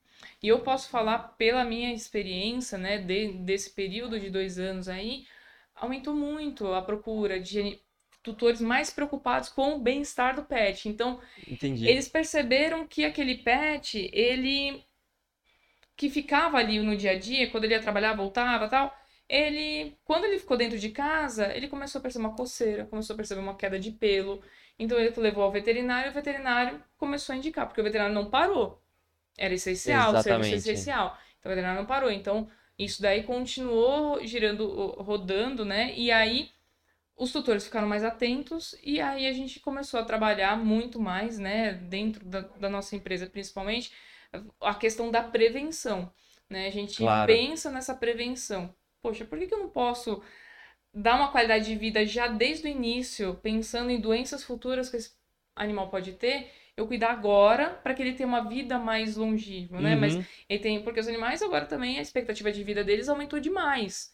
E 0.43 0.49
eu 0.49 0.61
posso 0.61 0.89
falar 0.89 1.19
pela 1.37 1.65
minha 1.65 1.93
experiência, 1.93 2.79
né, 2.79 2.99
de- 2.99 3.33
desse 3.39 3.71
período 3.71 4.19
de 4.21 4.31
dois 4.31 4.59
anos 4.59 4.89
aí, 4.89 5.27
aumentou 5.75 6.15
muito 6.15 6.73
a 6.73 6.81
procura 6.83 7.41
de 7.41 7.81
tutores 8.25 8.61
mais 8.61 8.91
preocupados 8.91 9.51
com 9.51 9.75
o 9.75 9.79
bem-estar 9.79 10.35
do 10.35 10.43
pet. 10.43 10.89
Então, 10.89 11.21
Entendi. 11.47 11.87
eles 11.87 12.09
perceberam 12.09 12.87
que 12.87 13.05
aquele 13.05 13.37
pet, 13.37 14.11
ele 14.13 14.83
que 15.97 16.11
ficava 16.11 16.57
ali 16.57 16.81
no 16.81 16.97
dia 16.97 17.13
a 17.13 17.19
dia, 17.19 17.49
quando 17.51 17.65
ele 17.65 17.75
ia 17.75 17.83
trabalhar, 17.83 18.17
voltava, 18.17 18.67
tal, 18.67 18.93
ele, 19.29 19.97
quando 20.05 20.25
ele 20.25 20.39
ficou 20.39 20.57
dentro 20.57 20.79
de 20.79 20.89
casa, 20.89 21.55
ele 21.55 21.69
começou 21.69 21.99
a 21.99 22.03
perceber 22.03 22.25
uma 22.27 22.35
coceira, 22.35 22.87
começou 22.87 23.15
a 23.15 23.17
perceber 23.17 23.41
uma 23.41 23.57
queda 23.57 23.79
de 23.79 23.93
pelo. 23.93 24.43
Então 24.79 24.99
ele 24.99 25.15
levou 25.19 25.45
ao 25.45 25.53
veterinário, 25.53 26.09
e 26.09 26.11
o 26.11 26.15
veterinário 26.15 26.83
começou 26.97 27.35
a 27.35 27.37
indicar, 27.37 27.67
porque 27.67 27.81
o 27.81 27.85
veterinário 27.85 28.15
não 28.15 28.29
parou. 28.29 28.83
Era 29.37 29.55
essencial, 29.55 30.15
o 30.15 30.23
serviço 30.23 30.55
essencial. 30.55 31.17
Então 31.39 31.53
o 31.53 31.55
veterinário 31.55 31.81
não 31.81 31.87
parou. 31.87 32.11
Então 32.11 32.51
isso 32.79 33.01
daí 33.03 33.23
continuou 33.23 34.25
girando, 34.27 34.67
rodando, 34.99 35.65
né? 35.65 35.95
E 35.95 36.11
aí 36.11 36.51
os 37.17 37.33
tutores 37.33 37.65
ficaram 37.65 37.89
mais 37.89 38.05
atentos 38.05 38.75
e 38.83 39.01
aí 39.01 39.27
a 39.27 39.33
gente 39.33 39.61
começou 39.61 40.01
a 40.01 40.05
trabalhar 40.05 40.57
muito 40.57 41.01
mais, 41.01 41.39
né, 41.39 41.73
dentro 41.75 42.25
da, 42.25 42.41
da 42.41 42.69
nossa 42.69 42.97
empresa, 42.97 43.27
principalmente, 43.29 43.93
a 44.61 44.75
questão 44.75 45.11
da 45.11 45.23
prevenção, 45.23 46.13
né? 46.51 46.67
A 46.67 46.71
gente 46.71 47.07
Claro. 47.07 47.25
pensa 47.25 47.71
nessa 47.71 47.95
prevenção. 47.95 48.75
Poxa, 49.03 49.25
por 49.25 49.39
que 49.39 49.47
que 49.47 49.55
eu 49.55 49.59
não 49.61 49.71
posso 49.71 50.23
dar 50.93 51.17
uma 51.17 51.31
qualidade 51.33 51.67
de 51.67 51.77
vida 51.77 52.07
já 52.07 52.27
desde 52.29 52.67
o 52.67 52.71
início, 52.71 53.35
pensando 53.43 53.91
em 53.91 54.01
doenças 54.01 54.45
futuras 54.45 54.89
que 54.91 54.97
esse 54.97 55.13
animal 55.57 55.91
pode 55.91 56.13
ter, 56.15 56.53
eu 56.77 56.87
cuidar 56.87 57.11
agora 57.13 57.71
para 57.83 57.95
que 57.95 58.03
ele 58.03 58.15
tenha 58.15 58.29
uma 58.29 58.49
vida 58.49 58.79
mais 58.79 59.17
longínqua, 59.17 59.81
né? 59.83 59.97
Mas 59.97 60.17
Uhum. 60.17 60.27
ele 60.49 60.61
tem, 60.61 60.83
porque 60.83 61.01
os 61.01 61.09
animais 61.09 61.43
agora 61.43 61.67
também 61.67 61.99
a 61.99 62.03
expectativa 62.03 62.53
de 62.53 62.65
vida 62.65 62.85
deles 62.85 63.09
aumentou 63.09 63.41
demais. 63.41 64.14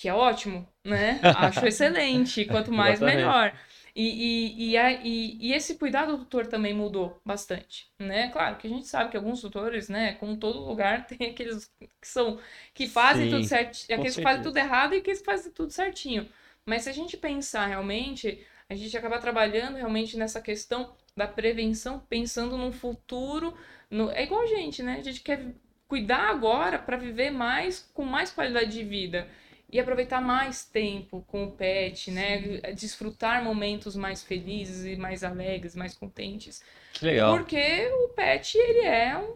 Que 0.00 0.08
é 0.08 0.14
ótimo, 0.14 0.66
né? 0.82 1.28
Acho 1.30 1.66
excelente. 1.66 2.46
Quanto 2.46 2.72
mais, 2.72 3.00
Exatamente. 3.00 3.02
melhor. 3.02 3.52
E, 3.94 4.70
e, 4.70 4.70
e, 4.70 4.78
a- 4.78 4.92
e, 5.04 5.52
esse 5.52 5.74
cuidado 5.76 6.12
do 6.16 6.24
tutor 6.24 6.46
também 6.46 6.72
mudou 6.72 7.20
bastante, 7.24 7.86
né? 7.98 8.30
Claro 8.30 8.56
que 8.56 8.66
a 8.66 8.70
gente 8.70 8.86
sabe 8.86 9.10
que 9.10 9.16
alguns 9.16 9.42
tutores, 9.42 9.88
né, 9.90 10.14
como 10.14 10.38
todo 10.38 10.60
lugar, 10.64 11.04
tem 11.06 11.30
aqueles 11.30 11.66
que 11.78 11.88
são 12.02 12.40
que 12.72 12.88
fazem 12.88 13.26
Sim, 13.26 13.28
tudo 13.28 13.44
certinho, 13.44 13.94
aqueles 13.98 14.16
que 14.16 14.22
fazem 14.22 14.42
tudo 14.42 14.56
errado 14.56 14.94
e 14.94 14.98
aqueles 14.98 15.18
que 15.20 15.26
fazem 15.26 15.52
tudo 15.52 15.70
certinho. 15.72 16.26
Mas 16.64 16.82
se 16.84 16.88
a 16.88 16.92
gente 16.92 17.16
pensar 17.18 17.66
realmente, 17.66 18.42
a 18.70 18.74
gente 18.74 18.96
acaba 18.96 19.18
trabalhando 19.18 19.76
realmente 19.76 20.16
nessa 20.16 20.40
questão 20.40 20.94
da 21.16 21.26
prevenção, 21.28 22.00
pensando 22.08 22.56
num 22.56 22.72
futuro. 22.72 23.54
No... 23.90 24.10
É 24.12 24.22
igual 24.22 24.42
a 24.42 24.46
gente, 24.46 24.82
né? 24.82 24.96
A 24.98 25.02
gente 25.02 25.20
quer 25.20 25.44
cuidar 25.88 26.30
agora 26.30 26.78
para 26.78 26.96
viver 26.96 27.30
mais, 27.30 27.80
com 27.92 28.04
mais 28.04 28.30
qualidade 28.32 28.70
de 28.72 28.84
vida. 28.84 29.28
E 29.72 29.78
aproveitar 29.78 30.20
mais 30.20 30.64
tempo 30.64 31.24
com 31.28 31.44
o 31.44 31.52
pet, 31.52 32.10
né? 32.10 32.60
Desfrutar 32.74 33.44
momentos 33.44 33.94
mais 33.94 34.22
felizes 34.22 34.84
e 34.84 34.96
mais 34.96 35.22
alegres, 35.22 35.76
mais 35.76 35.94
contentes. 35.94 36.62
Que 36.92 37.06
legal. 37.06 37.36
Porque 37.36 37.88
o 38.04 38.08
pet, 38.08 38.58
ele 38.58 38.80
é 38.80 39.16
um 39.16 39.34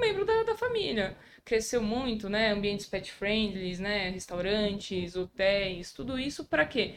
membro 0.00 0.24
da, 0.24 0.44
da 0.44 0.56
família. 0.56 1.14
Cresceu 1.44 1.82
muito, 1.82 2.28
né? 2.28 2.52
Ambientes 2.52 2.86
pet 2.86 3.12
friendly, 3.12 3.76
né? 3.76 4.08
Restaurantes, 4.08 5.14
hotéis, 5.14 5.92
tudo 5.92 6.18
isso 6.18 6.46
para 6.46 6.64
quê? 6.64 6.94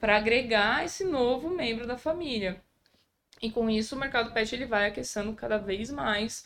Para 0.00 0.16
agregar 0.16 0.84
esse 0.84 1.04
novo 1.04 1.48
membro 1.48 1.86
da 1.86 1.96
família. 1.96 2.60
E 3.40 3.50
com 3.50 3.70
isso 3.70 3.94
o 3.94 3.98
mercado 3.98 4.32
pet 4.32 4.52
ele 4.52 4.66
vai 4.66 4.88
aquecendo 4.88 5.32
cada 5.34 5.58
vez 5.58 5.90
mais, 5.90 6.44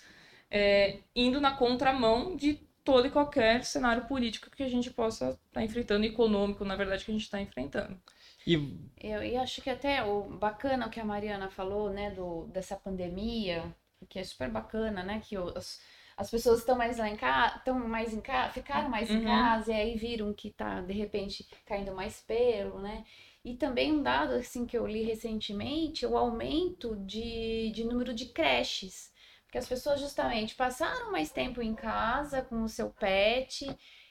é, 0.50 0.98
indo 1.16 1.40
na 1.40 1.52
contramão 1.52 2.36
de 2.36 2.60
todo 2.84 3.06
e 3.06 3.10
qualquer 3.10 3.64
cenário 3.64 4.06
político 4.06 4.50
que 4.50 4.62
a 4.62 4.68
gente 4.68 4.90
possa 4.90 5.38
estar 5.48 5.62
enfrentando, 5.64 6.04
econômico, 6.06 6.64
na 6.64 6.76
verdade, 6.76 7.04
que 7.04 7.10
a 7.10 7.14
gente 7.14 7.24
está 7.24 7.40
enfrentando. 7.40 8.00
E 8.46 8.56
Eu, 8.96 9.22
e 9.22 9.36
acho 9.36 9.60
que 9.62 9.70
até 9.70 10.02
o 10.04 10.22
bacana 10.38 10.86
o 10.86 10.90
que 10.90 11.00
a 11.00 11.04
Mariana 11.04 11.50
falou, 11.50 11.90
né, 11.90 12.10
do, 12.10 12.46
dessa 12.46 12.76
pandemia, 12.76 13.74
que 14.08 14.18
é 14.18 14.24
super 14.24 14.48
bacana, 14.50 15.02
né, 15.02 15.20
que 15.24 15.36
os, 15.38 15.80
as 16.16 16.30
pessoas 16.30 16.60
estão 16.60 16.76
mais 16.76 16.98
lá 16.98 17.08
em 17.08 17.16
casa, 17.16 17.56
estão 17.56 17.78
mais 17.88 18.12
em 18.14 18.20
casa, 18.20 18.52
ficaram 18.52 18.88
mais 18.88 19.12
em 19.12 19.18
Uhum. 19.18 19.20
casa 19.20 19.72
e 19.72 19.74
aí 19.74 19.96
viram 19.96 20.32
que 20.32 20.50
tá 20.52 20.80
de 20.80 20.92
repente 20.92 21.48
caindo 21.66 21.94
mais 21.94 22.20
pelo, 22.20 22.80
né? 22.80 23.04
E 23.44 23.56
também 23.56 23.92
um 23.92 24.02
dado 24.02 24.34
assim 24.34 24.64
que 24.66 24.76
eu 24.78 24.86
li 24.86 25.02
recentemente, 25.02 26.06
o 26.06 26.16
aumento 26.16 26.94
de, 27.04 27.72
de 27.74 27.82
número 27.84 28.14
de 28.14 28.26
creches. 28.26 29.11
Porque 29.52 29.58
as 29.58 29.68
pessoas 29.68 30.00
justamente 30.00 30.54
passaram 30.54 31.12
mais 31.12 31.30
tempo 31.30 31.60
em 31.60 31.74
casa 31.74 32.40
com 32.40 32.62
o 32.62 32.68
seu 32.70 32.88
pet, 32.88 33.68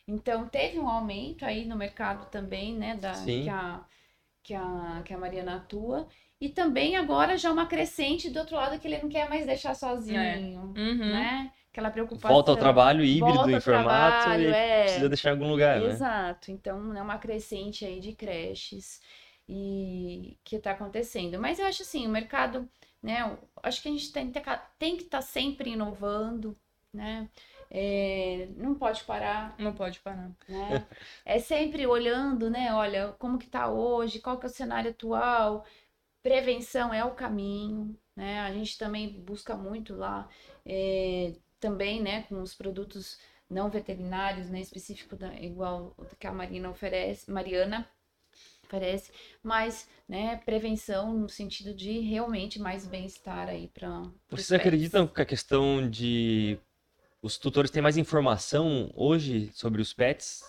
então 0.07 0.47
teve 0.47 0.77
um 0.77 0.87
aumento 0.87 1.43
aí 1.43 1.65
no 1.65 1.75
mercado 1.75 2.29
também, 2.29 2.75
né, 2.77 2.95
da, 2.95 3.15
Sim. 3.15 3.41
que 3.41 3.49
a, 3.49 3.83
que 4.43 4.53
a, 4.53 5.01
que 5.03 5.11
a 5.11 5.17
Mariana 5.17 5.55
atua. 5.55 6.07
E 6.39 6.47
também 6.47 6.95
agora 6.95 7.39
já 7.39 7.51
uma 7.51 7.65
crescente 7.65 8.29
do 8.29 8.37
outro 8.37 8.55
lado 8.55 8.77
que 8.79 8.87
ele 8.87 8.99
não 9.01 9.09
quer 9.09 9.27
mais 9.27 9.43
deixar 9.47 9.73
sozinho, 9.73 10.75
Uhum. 10.77 10.95
né? 11.09 11.51
Aquela 11.71 11.89
preocupação. 11.89 12.29
volta 12.29 12.51
ao 12.51 12.57
trabalho 12.57 13.03
híbrido 13.03 13.33
Volta 13.33 13.51
em 13.51 13.55
ao 13.55 13.61
formato 13.61 14.23
trabalho, 14.25 14.43
e 14.43 14.53
é. 14.53 14.83
precisa 14.83 15.09
deixar 15.09 15.29
em 15.29 15.31
algum 15.31 15.49
lugar, 15.49 15.79
né? 15.81 15.89
Exato. 15.89 16.51
Então, 16.51 16.95
é 16.95 17.01
uma 17.01 17.17
crescente 17.17 17.83
aí 17.83 17.99
de 17.99 18.13
creches 18.13 19.01
e 19.49 20.37
que 20.43 20.57
está 20.57 20.71
acontecendo. 20.71 21.39
Mas 21.39 21.57
eu 21.57 21.65
acho 21.65 21.81
assim, 21.81 22.05
o 22.05 22.09
mercado, 22.09 22.69
né? 23.01 23.37
Acho 23.63 23.81
que 23.81 23.89
a 23.89 23.91
gente 23.91 24.11
tem, 24.11 24.31
tem 24.79 24.97
que 24.97 25.03
estar 25.03 25.21
sempre 25.21 25.71
inovando, 25.71 26.57
né? 26.93 27.29
É, 27.69 28.49
não 28.57 28.75
pode 28.75 29.03
parar, 29.05 29.55
Não 29.57 29.73
pode 29.73 29.99
parar. 30.01 30.29
né? 30.47 30.85
É 31.25 31.39
sempre 31.39 31.87
olhando, 31.87 32.49
né? 32.49 32.73
Olha, 32.73 33.13
como 33.17 33.37
que 33.37 33.47
tá 33.47 33.69
hoje, 33.71 34.19
qual 34.19 34.37
que 34.37 34.45
é 34.45 34.49
o 34.49 34.51
cenário 34.51 34.91
atual. 34.91 35.65
Prevenção 36.21 36.93
é 36.93 37.03
o 37.05 37.15
caminho, 37.15 37.97
né? 38.15 38.41
A 38.41 38.51
gente 38.53 38.77
também 38.77 39.09
busca 39.21 39.55
muito 39.55 39.95
lá, 39.95 40.29
é, 40.65 41.33
também, 41.59 42.01
né, 42.01 42.23
com 42.23 42.41
os 42.41 42.53
produtos 42.53 43.19
não 43.49 43.69
veterinários, 43.69 44.49
né, 44.49 44.59
específico 44.61 45.15
da, 45.15 45.33
igual 45.35 45.93
o 45.97 46.05
que 46.15 46.27
a 46.27 46.31
Marina 46.31 46.69
oferece, 46.69 47.29
Mariana 47.31 47.87
oferece, 48.71 49.11
mas, 49.43 49.87
né, 50.07 50.37
prevenção 50.45 51.13
no 51.13 51.27
sentido 51.29 51.73
de 51.73 51.99
realmente 51.99 52.59
mais 52.59 52.87
bem-estar 52.87 53.49
aí 53.49 53.67
para 53.67 54.03
Vocês 54.29 54.51
acreditam 54.53 55.05
que 55.07 55.21
a 55.21 55.25
questão 55.25 55.89
de 55.89 56.57
os 57.21 57.37
tutores 57.37 57.69
têm 57.69 57.81
mais 57.81 57.97
informação 57.97 58.89
hoje 58.95 59.51
sobre 59.53 59.81
os 59.81 59.93
pets? 59.93 60.41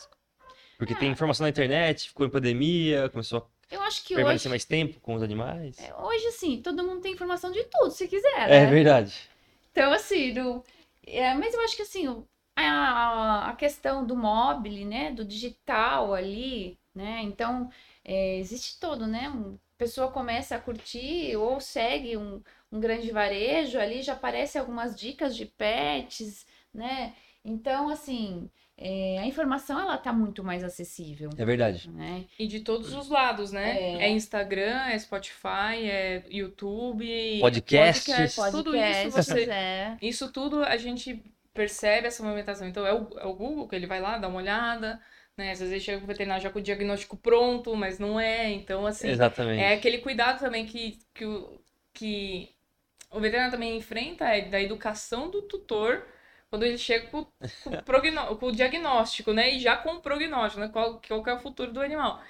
Porque 0.78 0.94
Ah. 0.94 0.98
tem 1.00 1.10
informação 1.10 1.44
na 1.44 1.50
internet, 1.50 2.08
ficou 2.08 2.26
em 2.26 2.30
pandemia, 2.30 3.08
começou 3.10 3.40
a 3.40 3.46
Eu 3.70 3.82
acho 3.82 4.04
que 4.04 4.14
permanecer 4.14 4.46
hoje, 4.46 4.48
mais 4.50 4.64
tempo 4.64 5.00
com 5.00 5.14
os 5.14 5.22
animais. 5.22 5.76
é, 5.78 5.94
hoje 5.96 6.26
assim, 6.28 6.62
todo 6.62 6.84
mundo 6.84 7.00
tem 7.00 7.12
informação 7.12 7.50
de 7.50 7.64
tudo, 7.64 7.90
se 7.90 8.06
quiser, 8.08 8.48
É 8.48 8.66
né? 8.66 8.66
verdade. 8.66 9.28
Então, 9.72 9.92
assim, 9.92 10.32
no- 10.32 10.62
é, 11.06 11.34
mas 11.34 11.54
eu 11.54 11.60
acho 11.62 11.76
que 11.76 11.82
assim, 11.82 12.24
a, 12.56 13.50
a 13.50 13.56
questão 13.56 14.06
do 14.06 14.16
mobile, 14.16 14.84
né, 14.84 15.12
do 15.12 15.24
digital 15.24 16.14
ali, 16.14 16.78
né, 16.94 17.22
então 17.22 17.70
é, 18.04 18.38
existe 18.38 18.78
todo, 18.80 19.06
né, 19.06 19.28
um, 19.28 19.54
a 19.54 19.78
pessoa 19.78 20.10
começa 20.10 20.54
a 20.56 20.60
curtir 20.60 21.36
ou 21.36 21.60
segue 21.60 22.16
um, 22.16 22.40
um 22.70 22.80
grande 22.80 23.10
varejo 23.10 23.78
ali, 23.78 24.02
já 24.02 24.12
aparecem 24.14 24.60
algumas 24.60 24.94
dicas 24.94 25.36
de 25.36 25.46
pets, 25.46 26.46
né, 26.72 27.14
então, 27.44 27.88
assim, 27.88 28.48
é, 28.78 29.18
a 29.18 29.26
informação, 29.26 29.80
ela 29.80 29.98
tá 29.98 30.12
muito 30.12 30.42
mais 30.44 30.62
acessível, 30.62 31.30
É 31.36 31.44
verdade. 31.44 31.90
né, 31.90 32.24
E 32.38 32.46
de 32.46 32.60
todos 32.60 32.92
os 32.94 33.08
lados, 33.08 33.50
né? 33.52 33.78
É. 33.80 34.04
É, 34.04 34.08
Instagram, 34.10 34.86
é 34.88 34.98
Spotify, 34.98 35.88
é 35.90 36.24
YouTube, 36.30 37.40
Podcasts. 37.40 38.04
podcast, 38.36 38.50
tudo 38.52 38.74
isso 38.76 39.10
Podcast, 39.10 39.10
você. 39.12 39.50
é, 39.50 39.96
Isso 40.00 40.30
tudo 40.32 40.64
a 40.64 40.76
gente 40.76 41.22
percebe 41.52 42.06
essa 42.06 42.22
movimentação. 42.22 42.66
Então 42.66 42.86
é 42.86 42.94
o, 42.94 43.18
é 43.18 43.26
o 43.26 43.34
Google 43.34 43.68
que 43.68 43.74
ele 43.76 43.86
vai 43.86 44.00
lá, 44.00 44.18
dá 44.18 44.28
uma 44.28 44.38
olhada, 44.38 45.00
né? 45.36 45.52
Às 45.52 45.60
vezes 45.60 45.82
chega 45.82 45.98
com 45.98 46.04
o 46.04 46.08
veterinário 46.08 46.42
já 46.42 46.50
com 46.50 46.58
o 46.58 46.62
diagnóstico 46.62 47.16
pronto, 47.16 47.74
mas 47.76 47.98
não 47.98 48.18
é. 48.18 48.50
Então, 48.50 48.86
assim, 48.86 49.08
Exatamente. 49.08 49.60
é 49.62 49.74
aquele 49.74 49.98
cuidado 49.98 50.40
também 50.40 50.66
que, 50.66 50.98
que, 51.14 51.24
o, 51.24 51.60
que 51.92 52.54
o 53.10 53.20
veterinário 53.20 53.52
também 53.52 53.76
enfrenta, 53.76 54.24
é 54.26 54.42
da 54.42 54.60
educação 54.60 55.30
do 55.30 55.42
tutor, 55.42 56.06
quando 56.50 56.64
ele 56.64 56.78
chega 56.78 57.06
com, 57.08 57.24
com 57.24 57.70
o 57.70 58.36
com 58.36 58.46
o 58.46 58.52
diagnóstico, 58.52 59.32
né? 59.32 59.54
E 59.54 59.58
já 59.58 59.76
com 59.76 59.94
o 59.94 60.00
prognóstico, 60.02 60.60
né? 60.60 60.68
Qual, 60.68 61.00
qual 61.00 61.22
que 61.22 61.30
é 61.30 61.34
o 61.34 61.40
futuro 61.40 61.72
do 61.72 61.80
animal. 61.80 62.22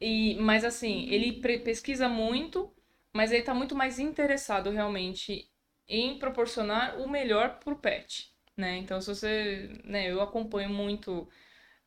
E, 0.00 0.36
mas 0.36 0.64
assim, 0.64 1.08
ele 1.10 1.40
pesquisa 1.60 2.08
muito, 2.08 2.72
mas 3.12 3.32
ele 3.32 3.42
tá 3.42 3.54
muito 3.54 3.74
mais 3.74 3.98
interessado 3.98 4.70
realmente 4.70 5.50
em 5.88 6.18
proporcionar 6.18 7.00
o 7.00 7.08
melhor 7.08 7.58
pro 7.58 7.76
pet, 7.76 8.30
né? 8.56 8.76
Então, 8.76 9.00
se 9.00 9.08
você, 9.08 9.72
né, 9.84 10.10
eu 10.10 10.20
acompanho 10.20 10.68
muito 10.68 11.28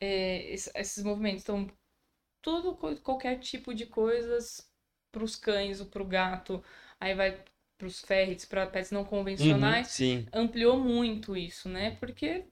é, 0.02 0.54
es- 0.54 0.72
esses 0.76 1.04
movimentos, 1.06 1.44
então 1.44 1.68
tudo, 2.42 2.76
co- 2.76 2.96
qualquer 2.98 3.40
tipo 3.40 3.74
de 3.74 3.86
coisas 3.86 4.70
pros 5.12 5.36
cães 5.36 5.80
ou 5.82 5.88
pro 5.88 6.06
gato, 6.06 6.64
aí 7.00 7.14
vai 7.16 7.44
pros 7.78 8.02
ferrets, 8.02 8.46
para 8.46 8.68
pets 8.68 8.92
não 8.92 9.06
Uhum, 9.38 9.84
convencionais, 9.84 9.90
sim. 9.90 10.32
ampliou 10.34 10.80
muito 10.80 11.36
isso, 11.38 11.70
né? 11.70 11.92
Porque 11.98 12.46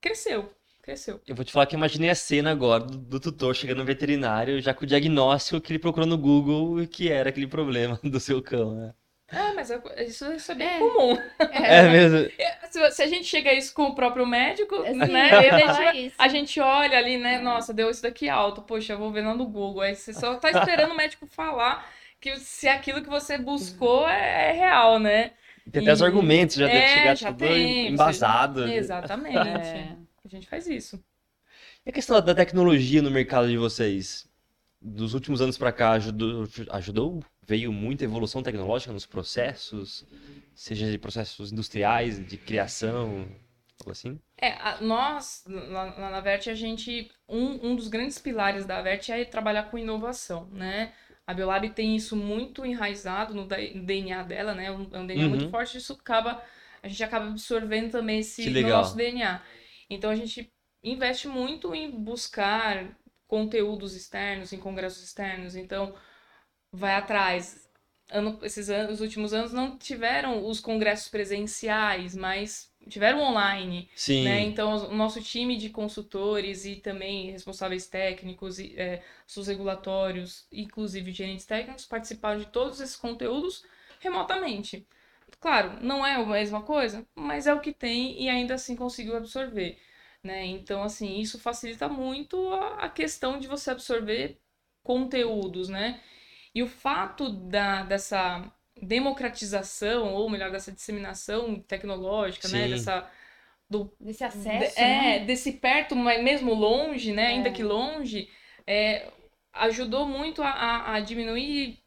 cresceu, 0.00 0.54
cresceu. 0.82 1.20
Eu 1.26 1.34
vou 1.34 1.44
te 1.44 1.52
falar 1.52 1.66
que 1.66 1.74
imaginei 1.74 2.10
a 2.10 2.14
cena 2.14 2.50
agora 2.50 2.84
do, 2.84 2.98
do 2.98 3.18
tutor 3.20 3.54
chegando 3.54 3.78
no 3.78 3.84
veterinário 3.86 4.60
já 4.60 4.74
com 4.74 4.84
o 4.84 4.86
diagnóstico 4.86 5.58
que 5.60 5.72
ele 5.72 5.78
procurou 5.78 6.06
no 6.06 6.18
Google 6.18 6.82
e 6.82 6.86
que 6.88 7.08
era 7.10 7.30
aquele 7.30 7.46
problema 7.46 7.98
do 8.04 8.18
seu 8.20 8.42
cão, 8.42 8.74
né? 8.74 8.94
Ah, 9.32 9.52
mas 9.54 9.70
é- 9.70 9.80
isso, 10.06 10.32
isso 10.32 10.52
é 10.52 10.54
bem 10.54 10.68
É. 10.68 10.78
comum. 10.78 11.16
É 11.52 11.88
mesmo. 11.88 12.30
se, 12.70 12.90
se 12.90 13.02
a 13.02 13.06
gente 13.06 13.24
chega 13.24 13.50
a 13.50 13.54
isso 13.54 13.72
com 13.72 13.84
o 13.84 13.94
próprio 13.94 14.26
médico, 14.26 14.74
Assim, 14.82 14.94
né? 14.96 15.30
eu 15.36 15.42
ia 15.42 15.70
A 15.70 15.92
gente, 15.92 16.14
a 16.18 16.28
gente 16.28 16.60
olha 16.60 16.98
ali, 16.98 17.16
né? 17.16 17.38
Nossa, 17.38 17.72
deu 17.72 17.88
isso 17.90 18.02
daqui 18.02 18.28
alto. 18.28 18.62
Poxa, 18.62 18.94
eu 18.94 18.98
vou 18.98 19.12
ver 19.12 19.22
lá 19.24 19.34
no 19.34 19.46
Google. 19.46 19.82
Aí 19.82 19.94
você 19.94 20.12
só 20.12 20.34
tá 20.36 20.50
esperando 20.50 20.92
o 20.92 20.96
médico 20.96 21.26
falar 21.26 21.88
que 22.20 22.36
se 22.38 22.68
aquilo 22.68 23.02
que 23.02 23.08
você 23.08 23.38
buscou 23.38 24.08
é, 24.08 24.50
é 24.50 24.52
real, 24.52 24.98
né? 24.98 25.32
Tem 25.70 25.82
até 25.82 25.92
os 25.92 26.02
argumentos, 26.02 26.56
já 26.56 26.66
deve 26.66 26.78
É, 26.78 26.88
chegar 26.88 27.14
já 27.16 27.28
tudo 27.28 27.38
tem, 27.46 27.88
embasado. 27.92 28.66
Exatamente. 28.68 29.36
É. 29.38 29.96
A 30.24 30.28
gente 30.28 30.48
faz 30.48 30.66
isso. 30.66 31.02
E 31.86 31.90
a 31.90 31.92
questão 31.92 32.20
da 32.20 32.34
tecnologia 32.34 33.00
no 33.00 33.10
mercado 33.10 33.48
de 33.48 33.56
vocês? 33.56 34.28
Dos 34.82 35.14
últimos 35.14 35.40
anos 35.40 35.56
pra 35.56 35.70
cá, 35.72 35.92
ajudou, 35.92 36.48
ajudou? 36.70 37.20
Veio 37.42 37.72
muita 37.72 38.04
evolução 38.04 38.42
tecnológica 38.42 38.92
nos 38.92 39.06
processos? 39.06 40.06
Seja 40.54 40.90
de 40.90 40.98
processos 40.98 41.52
industriais, 41.52 42.24
de 42.24 42.36
criação, 42.38 43.26
algo 43.80 43.90
assim? 43.90 44.18
É, 44.36 44.52
a- 44.52 44.80
nós, 44.80 45.44
lá, 45.46 45.84
lá 45.98 46.10
na 46.10 46.20
Vert, 46.20 46.48
a 46.48 46.54
gente. 46.54 47.10
Um, 47.28 47.70
um 47.72 47.76
dos 47.76 47.88
grandes 47.88 48.18
pilares 48.18 48.64
da 48.66 48.80
Vert 48.82 49.08
é 49.10 49.24
trabalhar 49.24 49.64
com 49.70 49.78
inovação, 49.78 50.46
né? 50.50 50.92
A 51.26 51.34
Biolab 51.34 51.68
tem 51.70 51.94
isso 51.94 52.16
muito 52.16 52.64
enraizado 52.64 53.34
no 53.34 53.46
DNA 53.46 54.22
dela, 54.22 54.54
né? 54.54 54.66
É 54.66 54.70
um 54.72 55.06
DNA 55.06 55.28
muito 55.28 55.44
Uhum. 55.44 55.50
forte, 55.50 55.78
isso 55.78 55.92
acaba. 55.92 56.42
A 56.82 56.88
gente 56.88 57.04
acaba 57.04 57.26
absorvendo 57.28 57.92
também 57.92 58.20
esse 58.20 58.56
no 58.56 58.70
nosso 58.70 58.96
DNA. 58.96 59.42
Então 59.88 60.10
a 60.10 60.16
gente 60.16 60.50
investe 60.82 61.28
muito 61.28 61.74
em 61.74 61.90
buscar 61.90 62.96
conteúdos 63.28 63.94
externos, 63.94 64.52
em 64.52 64.58
congressos 64.58 65.04
externos. 65.04 65.54
Então, 65.54 65.94
vai 66.72 66.94
atrás. 66.94 67.68
Ano, 68.12 68.38
esses 68.42 68.68
anos, 68.68 68.94
os 68.94 69.00
últimos 69.00 69.32
anos 69.32 69.52
não 69.52 69.78
tiveram 69.78 70.44
os 70.46 70.58
congressos 70.58 71.08
presenciais, 71.08 72.16
mas 72.16 72.72
tiveram 72.88 73.20
online. 73.20 73.88
Sim. 73.94 74.24
Né? 74.24 74.40
Então, 74.40 74.88
o 74.88 74.94
nosso 74.94 75.22
time 75.22 75.56
de 75.56 75.70
consultores 75.70 76.64
e 76.64 76.76
também 76.76 77.30
responsáveis 77.30 77.86
técnicos, 77.86 78.58
e, 78.58 78.74
é, 78.76 79.02
seus 79.26 79.46
regulatórios, 79.46 80.46
inclusive 80.50 81.12
gerentes 81.12 81.46
técnicos, 81.46 81.86
participaram 81.86 82.40
de 82.40 82.46
todos 82.46 82.80
esses 82.80 82.96
conteúdos 82.96 83.64
remotamente. 84.00 84.86
Claro, 85.38 85.78
não 85.80 86.04
é 86.04 86.14
a 86.14 86.26
mesma 86.26 86.62
coisa, 86.62 87.06
mas 87.14 87.46
é 87.46 87.54
o 87.54 87.60
que 87.60 87.72
tem 87.72 88.20
e 88.20 88.28
ainda 88.28 88.54
assim 88.54 88.74
conseguiu 88.74 89.16
absorver. 89.16 89.78
Né? 90.22 90.44
Então, 90.46 90.82
assim, 90.82 91.18
isso 91.20 91.38
facilita 91.38 91.88
muito 91.88 92.52
a, 92.52 92.84
a 92.84 92.88
questão 92.88 93.38
de 93.38 93.46
você 93.46 93.70
absorver 93.70 94.38
conteúdos, 94.82 95.68
né? 95.68 96.00
E 96.54 96.62
o 96.62 96.66
fato 96.68 97.28
da, 97.30 97.82
dessa 97.84 98.50
democratização, 98.82 100.14
ou 100.14 100.28
melhor, 100.30 100.50
dessa 100.50 100.72
disseminação 100.72 101.60
tecnológica, 101.60 102.48
né? 102.48 102.64
Sim. 102.64 102.70
Dessa, 102.70 103.08
do 103.68 103.92
Desse 104.00 104.24
acesso, 104.24 104.74
de- 104.74 104.80
é, 104.80 105.18
né? 105.18 105.18
desse 105.20 105.52
perto, 105.52 105.94
mas 105.96 106.22
mesmo 106.22 106.54
longe, 106.54 107.12
né? 107.12 107.28
Ainda 107.28 107.50
É. 107.50 107.52
que 107.52 107.62
longe, 107.62 108.28
é, 108.66 109.10
ajudou 109.52 110.06
muito 110.06 110.42
a, 110.42 110.50
a- 110.50 110.94
a 110.94 111.00
diminuir 111.00 111.78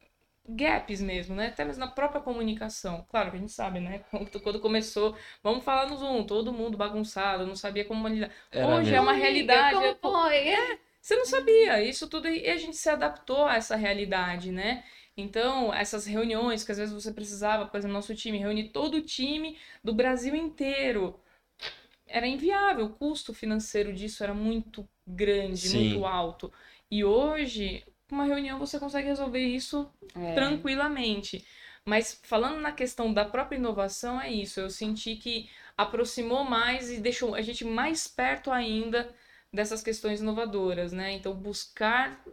gaps 0.48 1.02
mesmo, 1.02 1.36
né? 1.36 1.48
Até 1.48 1.66
mesmo 1.66 1.80
na 1.86 1.92
própria 1.92 2.22
comunicação. 2.22 3.06
Claro 3.10 3.32
que 3.32 3.38
a 3.38 3.40
gente 3.40 3.52
sabe, 3.52 3.80
né? 3.80 4.00
Quando, 4.12 4.40
quando 4.42 4.60
começou, 4.62 5.16
vamos 5.42 5.64
falar 5.64 5.88
no 5.90 5.98
Zoom, 5.98 6.24
todo 6.26 6.54
mundo 6.54 6.78
bagunçado, 6.78 7.46
não 7.48 7.56
sabia 7.56 7.86
como 7.86 8.08
lidar. 8.08 8.32
Hoje 8.54 8.94
é 8.96 9.00
mesmo. 9.00 9.02
uma 9.02 9.14
realidade. 9.14 9.76
Como 9.76 9.86
é- 9.86 9.96
foi? 9.96 10.80
Você 11.04 11.18
não 11.18 11.26
sabia, 11.26 11.84
isso 11.84 12.08
tudo 12.08 12.30
e 12.30 12.48
a 12.50 12.56
gente 12.56 12.78
se 12.78 12.90
adaptou 12.90 13.46
a 13.46 13.56
essa 13.56 13.76
realidade, 13.76 14.54
né? 14.54 14.86
Então, 15.18 15.74
essas 15.74 16.06
reuniões 16.06 16.64
que 16.64 16.72
às 16.72 16.78
vezes 16.78 16.94
você 16.94 17.12
precisava, 17.12 17.66
por 17.66 17.78
exemplo, 17.78 17.94
nosso 17.94 18.16
time, 18.16 18.38
reunir 18.38 18.70
todo 18.70 18.96
o 18.96 19.02
time 19.02 19.58
do 19.84 19.94
Brasil 19.94 20.34
inteiro. 20.34 21.20
Era 22.08 22.26
inviável, 22.26 22.86
o 22.86 22.90
custo 22.94 23.34
financeiro 23.34 23.92
disso 23.92 24.24
era 24.24 24.34
muito 24.34 24.88
grande, 25.06 25.68
Sim. 25.68 25.90
muito 25.90 26.06
alto. 26.06 26.54
E 26.90 27.04
hoje, 27.04 27.84
com 28.08 28.16
uma 28.16 28.24
reunião 28.26 28.58
você 28.58 28.80
consegue 28.80 29.08
resolver 29.10 29.42
isso 29.46 29.92
É. 30.16 30.34
tranquilamente. 30.36 31.46
Mas 31.86 32.18
falando 32.24 32.62
na 32.62 32.72
questão 32.72 33.14
da 33.14 33.26
própria 33.26 33.58
inovação, 33.58 34.22
é 34.22 34.32
isso. 34.32 34.62
Eu 34.62 34.70
senti 34.70 35.18
que 35.18 35.50
aproximou 35.78 36.46
mais 36.46 36.90
e 36.90 37.02
deixou 37.02 37.36
a 37.36 37.42
gente 37.42 37.66
mais 37.66 38.08
perto 38.08 38.50
ainda 38.52 39.14
dessas 39.54 39.84
questões 39.84 40.22
inovadoras, 40.22 40.92
né? 40.92 41.14
Então, 41.14 41.34
buscar 41.36 42.24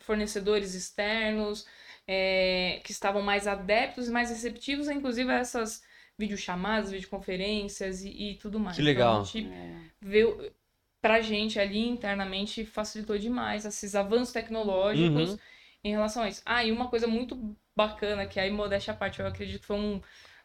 fornecedores 0.00 0.74
externos 0.74 1.66
é, 2.06 2.80
que 2.84 2.92
estavam 2.92 3.22
mais 3.22 3.46
adeptos 3.46 4.08
e 4.08 4.10
mais 4.10 4.28
receptivos, 4.30 4.88
inclusive 4.88 5.30
a 5.30 5.38
essas 5.38 5.82
videochamadas, 6.18 6.90
videoconferências 6.90 8.02
e, 8.04 8.08
e 8.10 8.34
tudo 8.36 8.60
mais. 8.60 8.76
Que 8.76 8.82
Então, 8.82 8.92
legal. 8.92 9.20
a 9.20 9.24
gente 9.24 9.46
É. 9.48 9.76
veio 10.00 10.52
pra 11.00 11.20
gente 11.20 11.58
ali 11.60 11.86
internamente 11.86 12.64
facilitou 12.64 13.18
demais 13.18 13.64
esses 13.64 13.94
avanços 13.94 14.32
tecnológicos 14.32 15.30
Uhum. 15.32 15.38
em 15.84 15.90
relação 15.92 16.22
a 16.22 16.28
isso. 16.28 16.42
Ah, 16.46 16.64
e 16.64 16.72
uma 16.72 16.88
coisa 16.88 17.06
muito 17.06 17.56
bacana, 17.76 18.26
que 18.26 18.40
aí 18.40 18.50
modéstia 18.50 18.92
à 18.92 18.96
parte, 18.96 19.20
eu 19.20 19.26
acredito 19.26 19.60
que 19.60 19.66
foi 19.66 19.76
um- 19.76 20.00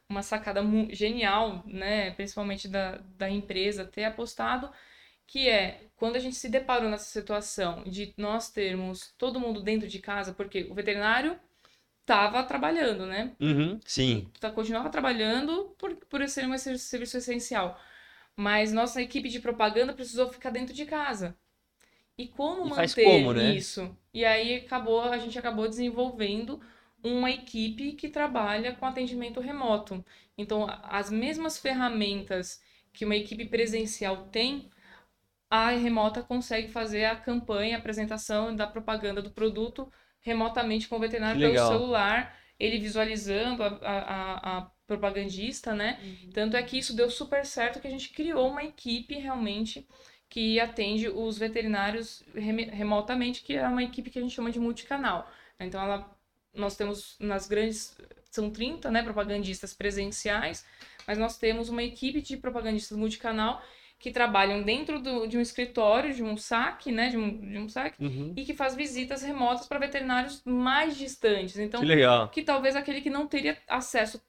uma 0.09 0.23
sacada 0.23 0.61
genial, 0.91 1.63
né, 1.67 2.11
principalmente 2.11 2.67
da, 2.67 2.97
da 3.17 3.29
empresa 3.29 3.85
ter 3.85 4.03
apostado, 4.05 4.71
que 5.31 5.49
é 5.49 5.81
quando 5.97 6.15
a 6.17 6.19
gente 6.19 6.35
se 6.37 6.49
deparou 6.49 6.89
nessa 6.89 7.05
situação 7.05 7.83
de 7.85 8.13
nós 8.17 8.49
termos 8.51 9.13
todo 9.17 9.39
mundo 9.39 9.61
dentro 9.63 9.87
de 9.87 9.99
casa, 9.99 10.33
porque 10.33 10.63
o 10.71 10.75
veterinário 10.75 11.39
estava 12.03 12.43
trabalhando, 12.43 13.05
né? 13.07 13.35
Uhum, 13.39 13.79
sim. 13.85 14.31
tá- 14.39 14.51
continuava 14.51 14.89
trabalhando 14.89 15.75
por, 15.77 15.95
por 15.95 16.27
ser 16.27 16.45
um 16.47 16.57
ser- 16.57 16.77
serviço 16.79 17.17
essencial. 17.17 17.79
Mas 18.35 18.71
nossa 18.73 19.01
equipe 19.01 19.29
de 19.29 19.39
propaganda 19.39 19.93
precisou 19.93 20.29
ficar 20.31 20.49
dentro 20.51 20.73
de 20.73 20.85
casa. 20.85 21.37
E 22.17 22.27
como 22.27 22.65
E 22.65 22.69
manter 22.69 23.03
como, 23.03 23.33
né? 23.33 23.59
isso? 23.59 23.95
E 24.13 24.25
aí 24.25 24.55
acabou, 24.57 25.01
a 25.01 25.17
gente 25.17 25.39
acabou 25.39 25.67
desenvolvendo 25.69 26.61
uma 27.03 27.31
equipe 27.31 27.93
que 27.93 28.09
trabalha 28.09 28.75
com 28.75 28.85
atendimento 28.85 29.39
remoto. 29.41 30.03
Então, 30.37 30.67
as 30.83 31.11
mesmas 31.11 31.57
ferramentas 31.57 32.61
que 32.93 33.05
uma 33.05 33.15
equipe 33.15 33.45
presencial 33.45 34.27
tem, 34.27 34.69
a 35.49 35.69
remota 35.71 36.21
consegue 36.21 36.71
fazer 36.71 37.05
a 37.05 37.15
campanha, 37.15 37.75
a 37.75 37.79
apresentação 37.79 38.55
da 38.55 38.67
propaganda 38.67 39.21
do 39.21 39.31
produto 39.31 39.91
remotamente 40.21 40.87
com 40.87 40.97
o 40.97 40.99
veterinário 40.99 41.39
pelo 41.39 41.57
celular, 41.57 42.37
ele 42.59 42.77
visualizando 42.79 43.63
a, 43.63 43.67
a, 43.67 44.57
a- 44.59 44.71
propagandista, 44.87 45.73
né? 45.75 45.99
Tanto 46.33 46.57
é 46.57 46.63
que 46.63 46.75
isso 46.77 46.95
deu 46.95 47.11
super 47.11 47.45
certo 47.45 47.79
que 47.79 47.87
a 47.87 47.91
gente 47.91 48.09
criou 48.09 48.49
uma 48.49 48.63
equipe 48.63 49.15
realmente 49.19 49.87
que 50.27 50.59
atende 50.59 51.07
os 51.07 51.37
veterinários 51.37 52.23
remotamente, 52.33 53.41
que 53.43 53.55
é 53.55 53.67
uma 53.67 53.83
equipe 53.83 54.09
que 54.09 54.17
a 54.19 54.21
gente 54.21 54.33
chama 54.33 54.51
de 54.51 54.59
multicanal. 54.59 55.29
Então, 55.59 55.81
ela, 55.81 56.09
nós 56.53 56.75
temos 56.75 57.15
nas 57.19 57.47
grandes, 57.47 57.95
são 58.29 58.49
30, 58.49 58.91
né, 58.91 59.01
propagandistas 59.03 59.73
presenciais, 59.73 60.65
mas 61.07 61.17
nós 61.17 61.37
temos 61.37 61.69
uma 61.69 61.83
equipe 61.83 62.21
de 62.21 62.37
propagandistas 62.37 62.97
multicanal 62.97 63.61
que 63.99 64.11
trabalham 64.11 64.63
dentro 64.63 64.99
do- 65.01 65.27
de 65.27 65.37
um 65.37 65.41
escritório, 65.41 66.13
de 66.13 66.23
um 66.23 66.37
saque, 66.37 66.91
né, 66.91 67.09
de 67.09 67.17
um, 67.17 67.37
de 67.39 67.57
um 67.59 67.67
saque, 67.69 67.97
Uhum. 68.03 68.33
e 68.35 68.45
que 68.45 68.53
faz 68.53 68.75
visitas 68.75 69.21
remotas 69.21 69.67
para 69.67 69.79
veterinários 69.79 70.41
mais 70.45 70.95
distantes. 70.97 71.57
Então, 71.59 71.81
Que 71.81 71.85
legal. 71.87 72.29
que 72.29 72.41
talvez 72.43 72.75
aquele 72.75 73.01
que 73.01 73.09
não 73.09 73.27
teria 73.27 73.57
acesso 73.67 74.21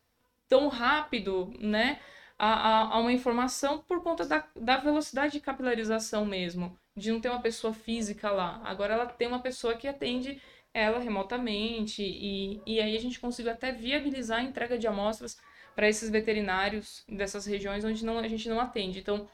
tão 0.49 0.69
rápido, 0.69 1.53
né, 1.59 2.01
a, 2.39 2.49
a, 2.49 2.95
a 2.95 2.99
uma 2.99 3.13
informação 3.13 3.79
por 3.87 4.03
conta 4.03 4.25
da, 4.27 4.45
da 4.57 4.77
velocidade 4.79 5.35
de 5.35 5.41
capilarização 5.41 6.25
mesmo, 6.25 6.77
de 6.97 7.13
não 7.13 7.21
ter 7.21 7.29
uma 7.29 7.41
pessoa 7.43 7.73
física 7.73 8.31
lá. 8.31 8.61
Agora 8.65 8.95
ela 8.95 9.07
tem 9.07 9.29
uma 9.29 9.41
pessoa 9.41 9.75
que 9.75 9.87
atende 9.87 10.41
ela 10.73 10.99
remotamente 10.99 12.03
e, 12.03 12.61
e 12.67 12.81
aí 12.81 12.97
a 12.97 13.01
gente 13.01 13.21
conseguiu 13.21 13.53
até 13.53 13.73
viabilizar 13.73 14.39
a 14.39 14.43
entrega 14.43 14.79
de 14.79 14.87
amostras 14.87 15.37
para 15.75 15.89
esses 15.89 16.11
veterinários 16.11 17.05
dessas 17.09 17.47
regiões 17.47 17.85
onde 17.85 18.05
não, 18.05 18.19
a 18.19 18.29
gente 18.29 18.49
não 18.49 18.61
atende. 18.61 18.99
Então, 19.01 19.29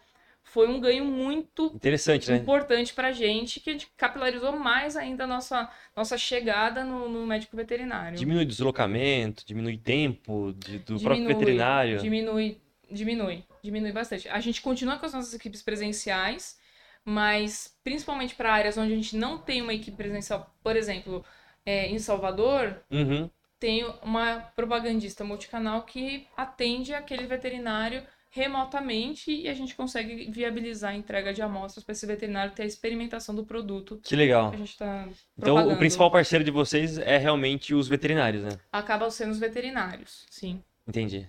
foi 0.46 0.68
um 0.68 0.80
ganho 0.80 1.04
muito 1.04 1.66
Interessante, 1.74 2.30
né? 2.30 2.36
importante 2.38 2.94
pra 2.94 3.12
gente, 3.12 3.60
que 3.60 3.70
a 3.70 3.72
gente 3.74 3.88
capilarizou 3.96 4.52
mais 4.58 4.96
ainda 4.96 5.24
a 5.24 5.26
nossa, 5.26 5.68
nossa 5.94 6.16
chegada 6.16 6.84
no, 6.84 7.08
no 7.08 7.26
médico 7.26 7.56
veterinário. 7.56 8.18
Diminui 8.18 8.44
deslocamento, 8.46 9.44
diminui 9.44 9.76
tempo 9.76 10.54
de- 10.56 10.78
do 10.78 10.98
próprio 10.98 11.08
Diminui, 11.16 11.34
veterinário. 11.34 11.98
Diminui, 12.00 12.60
diminui, 12.90 13.44
diminui 13.62 13.92
bastante. 13.92 14.28
A 14.28 14.40
gente 14.40 14.62
continua 14.62 14.96
com 14.98 15.04
as 15.06 15.12
nossas 15.12 15.34
equipes 15.34 15.62
presenciais, 15.62 16.58
mas 17.04 17.76
principalmente 17.84 18.34
para 18.34 18.52
áreas 18.52 18.78
onde 18.78 18.92
a 18.92 18.96
gente 18.96 19.16
não 19.16 19.38
tem 19.38 19.60
uma 19.60 19.74
equipe 19.74 19.96
presencial, 19.96 20.50
por 20.62 20.76
exemplo, 20.76 21.24
é, 21.64 21.88
em 21.88 21.98
Salvador, 21.98 22.80
Uhum. 22.90 23.28
tem 23.58 23.84
uma 24.02 24.40
propagandista 24.54 25.24
multicanal 25.24 25.82
que 25.82 26.26
atende 26.36 26.94
aquele 26.94 27.26
veterinário 27.26 28.02
remotamente 28.36 29.30
e 29.32 29.48
a 29.48 29.54
gente 29.54 29.74
consegue 29.74 30.30
viabilizar 30.30 30.92
a 30.92 30.94
entrega 30.94 31.32
de 31.32 31.40
amostras 31.40 31.82
para 31.82 31.92
esse 31.92 32.06
veterinário 32.06 32.52
ter 32.54 32.62
a 32.62 32.66
experimentação 32.66 33.34
do 33.34 33.44
produto 33.44 33.98
Que 34.02 34.14
legal. 34.14 34.50
que 34.50 34.56
a 34.56 34.58
gente 34.58 34.70
está 34.70 35.08
Então, 35.38 35.72
o 35.72 35.76
principal 35.76 36.10
parceiro 36.10 36.44
de 36.44 36.50
vocês 36.50 36.98
é 36.98 37.16
realmente 37.16 37.74
os 37.74 37.88
veterinários, 37.88 38.44
né? 38.44 38.50
Acabam 38.70 39.10
sendo 39.10 39.32
os 39.32 39.38
veterinários, 39.38 40.26
sim. 40.30 40.62
Entendi. 40.86 41.26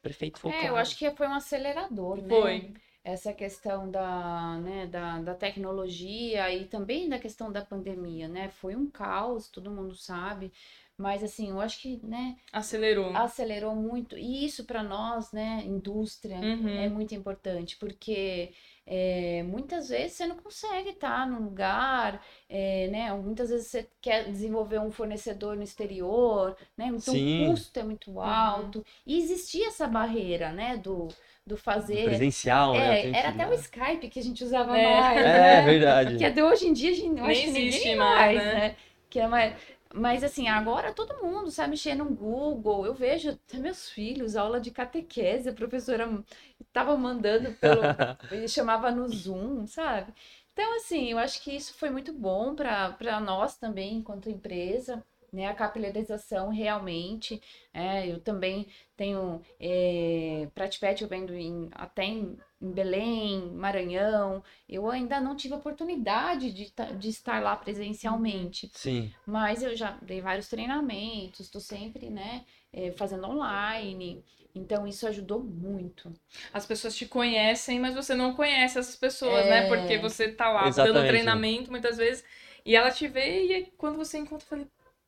prefeito 0.00 0.38
falou, 0.38 0.56
É, 0.56 0.68
eu 0.68 0.76
acho 0.76 0.96
que 0.96 1.10
foi 1.10 1.26
um 1.26 1.34
acelerador, 1.34 2.22
né? 2.22 2.28
Foi. 2.28 2.72
Essa 3.04 3.32
questão 3.32 3.90
da, 3.90 4.58
né, 4.58 4.86
da, 4.86 5.18
da 5.20 5.34
tecnologia 5.34 6.52
e 6.54 6.66
também 6.66 7.08
da 7.08 7.18
questão 7.18 7.50
da 7.50 7.64
pandemia, 7.64 8.28
né? 8.28 8.48
Foi 8.48 8.76
um 8.76 8.86
caos, 8.86 9.48
todo 9.48 9.70
mundo 9.70 9.94
sabe. 9.94 10.52
Mas, 10.98 11.22
assim, 11.22 11.50
eu 11.50 11.60
acho 11.60 11.80
que, 11.80 12.00
né, 12.04 12.36
Acelerou. 12.52 13.16
acelerou 13.16 13.74
muito. 13.76 14.18
E 14.18 14.44
isso 14.44 14.64
para 14.64 14.82
nós, 14.82 15.30
né, 15.32 15.62
indústria, 15.64 16.36
Uhum. 16.38 16.68
é 16.68 16.88
muito 16.88 17.14
importante, 17.14 17.76
porque 17.76 18.52
é, 18.84 19.42
muitas 19.44 19.90
vezes 19.90 20.14
você 20.16 20.26
não 20.26 20.36
consegue 20.36 20.88
estar 20.90 21.26
num 21.28 21.44
lugar, 21.44 22.20
é, 22.48 22.88
né? 22.88 23.12
Muitas 23.12 23.50
vezes 23.50 23.68
você 23.68 23.86
quer 24.00 24.24
desenvolver 24.24 24.78
um 24.80 24.90
fornecedor 24.90 25.54
no 25.56 25.62
exterior, 25.62 26.56
né? 26.76 26.86
Então 26.86 27.14
Sim. 27.14 27.44
o 27.46 27.50
custo 27.50 27.78
é 27.78 27.82
muito 27.84 28.18
alto. 28.20 28.84
E 29.06 29.18
existia 29.18 29.68
essa 29.68 29.86
barreira, 29.86 30.52
né, 30.52 30.78
do, 30.78 31.06
do 31.46 31.56
fazer. 31.56 32.06
Presencial, 32.06 32.72
né? 32.72 32.98
É, 33.00 33.02
Tem 33.02 33.14
era 33.16 33.28
até 33.28 33.46
o 33.46 33.52
Skype 33.52 34.08
que 34.08 34.18
a 34.18 34.22
gente 34.22 34.42
usava 34.42 34.76
É. 34.76 35.00
mais, 35.00 35.18
É, 35.20 35.22
né? 35.60 35.62
verdade. 35.62 36.16
Que 36.16 36.24
até 36.24 36.42
hoje 36.42 36.66
em 36.66 36.72
dia 36.72 36.90
a 36.90 36.94
gente 36.94 37.08
não 37.10 37.22
Nem 37.26 37.30
acho 37.32 37.40
que 37.42 37.46
ninguém 37.50 37.68
existe 37.68 37.94
mais, 37.94 38.34
mais, 38.34 38.36
né? 38.38 38.54
né? 38.54 38.76
Que 39.10 39.20
é 39.20 39.26
mais... 39.28 39.54
Mas 39.94 40.22
assim, 40.22 40.48
agora 40.48 40.92
todo 40.92 41.22
mundo 41.22 41.50
sabe 41.50 41.70
mexer 41.70 41.94
no 41.94 42.04
Google. 42.14 42.84
Eu 42.86 42.94
vejo 42.94 43.30
até 43.30 43.58
meus 43.58 43.88
filhos, 43.90 44.36
aula 44.36 44.60
de 44.60 44.70
catequese, 44.70 45.48
a 45.48 45.52
professora 45.52 46.22
estava 46.60 46.96
mandando 46.96 47.52
pelo. 47.54 47.96
ele 48.30 48.46
chamava 48.48 48.90
no 48.90 49.08
Zoom, 49.08 49.66
sabe? 49.66 50.12
Então, 50.52 50.76
assim, 50.76 51.10
eu 51.12 51.18
acho 51.18 51.40
que 51.42 51.54
isso 51.54 51.74
foi 51.74 51.88
muito 51.90 52.12
bom 52.12 52.54
para 52.54 53.20
nós 53.20 53.56
também, 53.56 53.94
enquanto 53.96 54.28
empresa, 54.30 55.04
né? 55.32 55.46
A 55.46 55.54
capilarização 55.54 56.48
realmente. 56.50 57.40
É, 57.72 58.06
eu 58.08 58.20
também 58.20 58.66
tenho. 58.96 59.40
É, 59.60 60.48
Pratipet 60.54 61.02
eu 61.02 61.08
vendo 61.08 61.32
em, 61.34 61.68
até 61.72 62.04
em, 62.04 62.36
em 62.60 62.70
Belém, 62.70 63.50
Maranhão. 63.52 64.42
Eu 64.68 64.90
ainda 64.90 65.20
não 65.20 65.36
tive 65.36 65.54
oportunidade 65.54 66.52
de, 66.52 66.72
de 66.98 67.08
estar 67.08 67.42
lá 67.42 67.56
presencialmente. 67.56 68.70
Sim. 68.74 69.12
Mas 69.26 69.62
eu 69.62 69.76
já 69.76 69.92
dei 70.02 70.20
vários 70.20 70.48
treinamentos, 70.48 71.40
estou 71.40 71.60
sempre, 71.60 72.10
né, 72.10 72.44
eh, 72.72 72.92
fazendo 72.92 73.26
online. 73.26 74.24
Então, 74.54 74.86
isso 74.86 75.06
ajudou 75.06 75.42
muito. 75.42 76.12
As 76.52 76.66
pessoas 76.66 76.96
te 76.96 77.06
conhecem, 77.06 77.78
mas 77.78 77.94
você 77.94 78.14
não 78.14 78.34
conhece 78.34 78.78
essas 78.78 78.96
pessoas, 78.96 79.44
né? 79.46 79.66
É. 79.66 79.68
Porque 79.68 79.98
você 79.98 80.32
tá 80.32 80.50
lá 80.50 80.66
Exatamente. 80.66 80.94
dando 80.94 81.08
treinamento 81.08 81.70
muitas 81.70 81.96
vezes 81.96 82.24
e 82.64 82.74
ela 82.74 82.90
te 82.90 83.06
vê 83.06 83.46
e 83.46 83.54
aí, 83.54 83.72
quando 83.76 83.96
você 83.96 84.18
encontra, 84.18 84.44
eu 84.44 84.48
falei, 84.48 84.66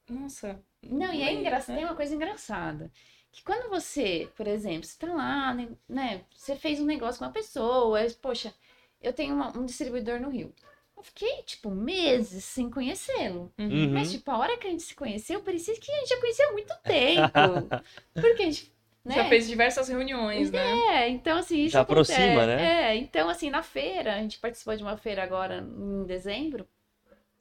nossa. 0.09 0.63
Não, 0.83 1.13
e 1.13 1.23
é 1.23 1.29
Aí, 1.29 1.37
engraçado, 1.37 1.75
né? 1.75 1.77
tem 1.77 1.85
uma 1.85 1.97
coisa 1.97 2.15
engraçada. 2.15 2.91
Que 3.33 3.43
quando 3.45 3.69
você, 3.71 4.29
por 4.37 4.47
exemplo, 4.47 4.85
você 4.85 4.99
tá 4.99 5.13
lá, 5.13 5.55
né, 5.89 6.25
você 6.35 6.57
fez 6.57 6.81
um 6.81 6.85
negócio 6.85 7.19
com 7.19 7.25
uma 7.25 7.33
pessoa, 7.33 7.99
aí, 7.99 8.11
poxa, 8.15 8.53
eu 9.01 9.13
tenho 9.13 9.35
uma- 9.35 9.57
um 9.57 9.65
distribuidor 9.65 10.21
no 10.21 10.29
Rio. 10.31 10.53
Eu 10.97 11.03
fiquei, 11.03 11.43
tipo, 11.45 11.71
meses 11.71 12.45
sem 12.45 12.69
conhecê-lo. 12.69 13.51
Uhum. 13.59 13.91
Mas, 13.93 14.11
tipo, 14.11 14.31
a 14.31 14.37
hora 14.39 14.59
que 14.59 14.67
a 14.67 14.71
gente 14.71 14.83
se 14.83 14.95
conheceu, 14.95 15.41
parecia 15.43 15.75
que 15.75 15.91
a 15.91 15.97
gente 16.01 16.09
já 16.09 16.21
conhecia 16.21 16.47
há 16.49 16.53
muito 16.53 16.75
tempo. 16.83 17.31
Porque 18.15 18.43
a 18.43 18.47
gente, 18.47 18.75
né? 19.05 19.15
Já 19.15 19.25
fez 19.25 19.49
diversas 19.49 19.89
reuniões, 19.89 20.51
né? 20.51 20.59
É, 20.59 21.09
então 21.09 21.39
assim, 21.39 21.61
isso 21.61 21.73
Já 21.73 21.81
acontece. 21.81 22.13
aproxima, 22.13 22.47
né? 22.47 22.91
É, 22.91 22.97
então 22.97 23.31
assim, 23.31 23.49
na 23.49 23.63
feira, 23.63 24.15
a 24.17 24.19
gente 24.19 24.39
participou 24.39 24.77
de 24.77 24.83
uma 24.83 24.97
feira 24.97 25.23
agora 25.23 25.59
em 25.61 26.05
dezembro, 26.05 26.69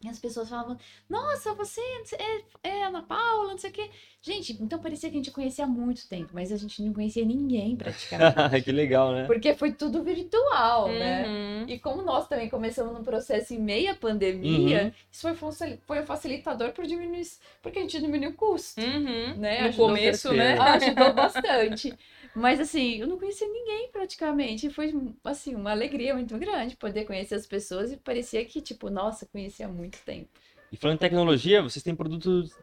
e 0.01 0.07
as 0.07 0.17
pessoas 0.17 0.47
falavam, 0.47 0.77
nossa, 1.09 1.53
você 1.53 1.81
é, 2.17 2.69
é 2.69 2.83
Ana 2.85 3.01
Paula, 3.01 3.51
não 3.51 3.57
sei 3.57 3.69
o 3.69 3.73
quê. 3.73 3.89
Gente, 4.21 4.53
então 4.61 4.79
parecia 4.79 5.09
que 5.09 5.15
a 5.15 5.19
gente 5.19 5.31
conhecia 5.31 5.65
há 5.65 5.67
muito 5.67 6.07
tempo, 6.07 6.29
mas 6.33 6.53
a 6.53 6.57
gente 6.57 6.81
não 6.81 6.93
conhecia 6.93 7.25
ninguém 7.25 7.75
praticamente. 7.75 8.61
que 8.63 8.71
legal, 8.71 9.11
né? 9.13 9.25
porque 9.25 9.53
foi 9.53 9.73
tudo 9.73 10.01
virtual, 10.01 10.87
né? 10.87 11.27
Uhum. 11.27 11.65
E 11.67 11.77
como 11.79 12.01
nós 12.01 12.29
também 12.29 12.49
começamos 12.49 12.93
num 12.93 13.03
processo 13.03 13.53
em 13.53 13.59
meia 13.59 13.93
pandemia, 13.93 14.83
Uhum. 14.83 14.91
isso 15.11 15.21
foi, 15.21 15.77
foi 15.85 16.01
um 16.01 16.05
facilitador 16.05 16.71
por 16.71 16.85
diminuir, 16.85 17.27
porque 17.61 17.79
a 17.79 17.81
gente 17.81 17.99
diminuiu 17.99 18.29
o 18.31 18.33
custo. 18.33 18.79
Uhum. 18.79 19.35
Né? 19.35 19.61
No 19.61 19.67
Ajudou 19.67 19.87
começo, 19.87 20.33
né? 20.33 20.57
ajudou 20.59 21.13
bastante. 21.13 21.93
Mas 22.35 22.59
assim, 22.59 22.95
eu 22.97 23.07
não 23.07 23.17
conhecia 23.17 23.47
ninguém 23.47 23.89
praticamente. 23.91 24.69
Foi 24.69 24.93
assim, 25.23 25.55
uma 25.55 25.71
alegria 25.71 26.13
muito 26.13 26.37
grande 26.37 26.75
poder 26.75 27.05
conhecer 27.05 27.35
as 27.35 27.45
pessoas 27.45 27.91
e 27.91 27.97
parecia 27.97 28.43
que, 28.45 28.61
tipo, 28.61 28.89
nossa, 28.89 29.25
conhecia 29.25 29.65
há 29.65 29.69
muito 29.69 29.99
tempo. 30.05 30.29
E 30.71 30.77
falando 30.77 30.97
em 30.97 30.99
tecnologia, 30.99 31.61
vocês 31.61 31.81
têm 31.81 31.95
produtos 31.95 32.55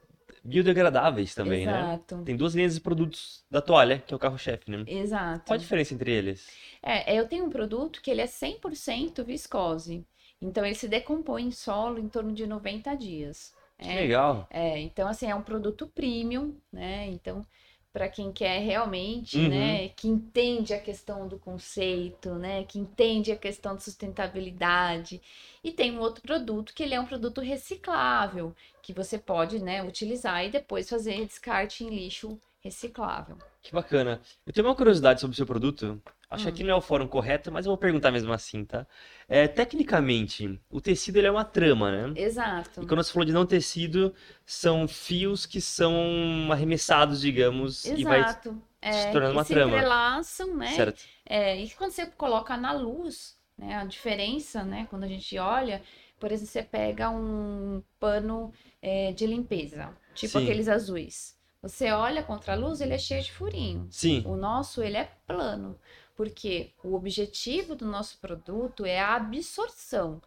biodegradáveis 0.44 1.34
também, 1.34 1.66
né? 1.66 1.80
Exato. 1.80 2.22
Tem 2.24 2.36
duas 2.36 2.54
linhas 2.54 2.74
de 2.74 2.80
produtos 2.80 3.44
da 3.50 3.60
toalha, 3.60 3.98
que 3.98 4.14
é 4.14 4.16
o 4.16 4.20
carro-chefe, 4.20 4.70
né? 4.70 4.84
Exato. 4.86 5.44
Qual 5.46 5.56
a 5.56 5.60
diferença 5.60 5.92
entre 5.92 6.12
eles? 6.12 6.48
É, 6.82 7.18
eu 7.18 7.26
tenho 7.28 7.44
um 7.44 7.50
produto 7.50 8.00
que 8.00 8.10
ele 8.10 8.20
é 8.20 8.26
100% 8.26 9.24
viscose. 9.24 10.06
Então 10.40 10.64
ele 10.64 10.74
se 10.74 10.86
decompõe 10.86 11.44
em 11.44 11.50
solo 11.50 11.98
em 11.98 12.08
torno 12.08 12.32
de 12.32 12.46
90 12.46 12.94
dias. 12.94 13.52
Que 13.78 13.88
É, 13.88 13.94
legal. 14.00 14.46
É, 14.50 14.78
então 14.78 15.08
assim, 15.08 15.26
é 15.26 15.34
um 15.34 15.42
produto 15.42 15.86
premium, 15.88 16.56
né? 16.72 17.08
Então, 17.08 17.44
para 17.96 18.10
quem 18.10 18.30
quer 18.30 18.58
realmente, 18.58 19.38
Uhum. 19.38 19.48
né, 19.48 19.88
que 19.88 20.06
entende 20.06 20.74
a 20.74 20.78
questão 20.78 21.26
do 21.26 21.38
conceito, 21.38 22.34
né, 22.34 22.62
que 22.64 22.78
entende 22.78 23.32
a 23.32 23.36
questão 23.36 23.74
de 23.74 23.82
sustentabilidade. 23.84 25.18
E 25.64 25.72
tem 25.72 25.96
um 25.96 26.00
outro 26.00 26.20
produto 26.20 26.74
que 26.74 26.82
ele 26.82 26.92
é 26.92 27.00
um 27.00 27.06
produto 27.06 27.40
reciclável, 27.40 28.54
que 28.82 28.92
você 28.92 29.16
pode, 29.16 29.60
né, 29.60 29.82
utilizar 29.82 30.44
e 30.44 30.50
depois 30.50 30.90
fazer 30.90 31.24
descarte 31.24 31.84
em 31.84 31.88
lixo 31.88 32.38
reciclável. 32.60 33.38
Que 33.62 33.72
bacana. 33.72 34.20
Eu 34.46 34.52
tenho 34.52 34.66
uma 34.66 34.74
curiosidade 34.76 35.18
sobre 35.18 35.32
o 35.32 35.36
seu 35.38 35.46
produto. 35.46 35.98
Acho 36.28 36.44
que 36.44 36.50
Hum. 36.50 36.52
aqui 36.54 36.64
não 36.64 36.70
é 36.72 36.74
o 36.76 36.80
fórum 36.80 37.06
correto, 37.06 37.52
mas 37.52 37.66
eu 37.66 37.70
vou 37.70 37.78
perguntar 37.78 38.10
mesmo 38.10 38.32
assim, 38.32 38.64
tá? 38.64 38.86
É, 39.28 39.46
tecnicamente, 39.46 40.60
o 40.70 40.80
tecido 40.80 41.16
ele 41.18 41.28
é 41.28 41.30
uma 41.30 41.44
trama, 41.44 41.90
né? 41.90 42.12
Exato. 42.20 42.82
E 42.82 42.86
quando 42.86 43.02
você 43.02 43.12
falou 43.12 43.24
de 43.24 43.32
não 43.32 43.46
tecido, 43.46 44.12
são 44.44 44.88
fios 44.88 45.46
que 45.46 45.60
são 45.60 46.48
arremessados, 46.50 47.20
digamos, 47.20 47.84
e 47.84 48.04
vai 48.04 48.20
Exato. 48.20 48.60
se 48.90 49.12
tornando 49.12 49.32
uma 49.34 49.44
se 49.44 49.54
trama. 49.54 49.72
entrelaçam, 49.76 50.56
né? 50.56 50.68
certo. 50.68 51.02
É, 51.24 51.56
e 51.60 51.70
quando 51.70 51.90
você 51.92 52.06
coloca 52.06 52.56
na 52.56 52.72
luz, 52.72 53.36
né, 53.56 53.76
a 53.76 53.84
diferença, 53.84 54.64
né, 54.64 54.86
quando 54.90 55.04
a 55.04 55.08
gente 55.08 55.38
olha, 55.38 55.82
por 56.18 56.32
exemplo, 56.32 56.50
você 56.52 56.62
pega 56.62 57.10
um 57.10 57.82
pano 58.00 58.52
é, 58.82 59.12
de 59.12 59.26
limpeza, 59.26 59.96
tipo 60.14 60.38
Sim. 60.38 60.44
aqueles 60.44 60.68
azuis. 60.68 61.36
Você 61.62 61.90
olha 61.90 62.22
contra 62.22 62.52
a 62.52 62.56
luz, 62.56 62.80
ele 62.80 62.94
é 62.94 62.98
cheio 62.98 63.22
de 63.22 63.32
furinho. 63.32 63.88
Sim. 63.90 64.22
O 64.24 64.36
nosso, 64.36 64.82
ele 64.82 64.96
é 64.96 65.10
plano, 65.26 65.76
porque 66.16 66.72
o 66.82 66.94
objetivo 66.94 67.74
do 67.76 67.86
nosso 67.86 68.18
produto 68.18 68.84
é 68.86 69.00
a 69.00 69.14
absorção. 69.16 70.20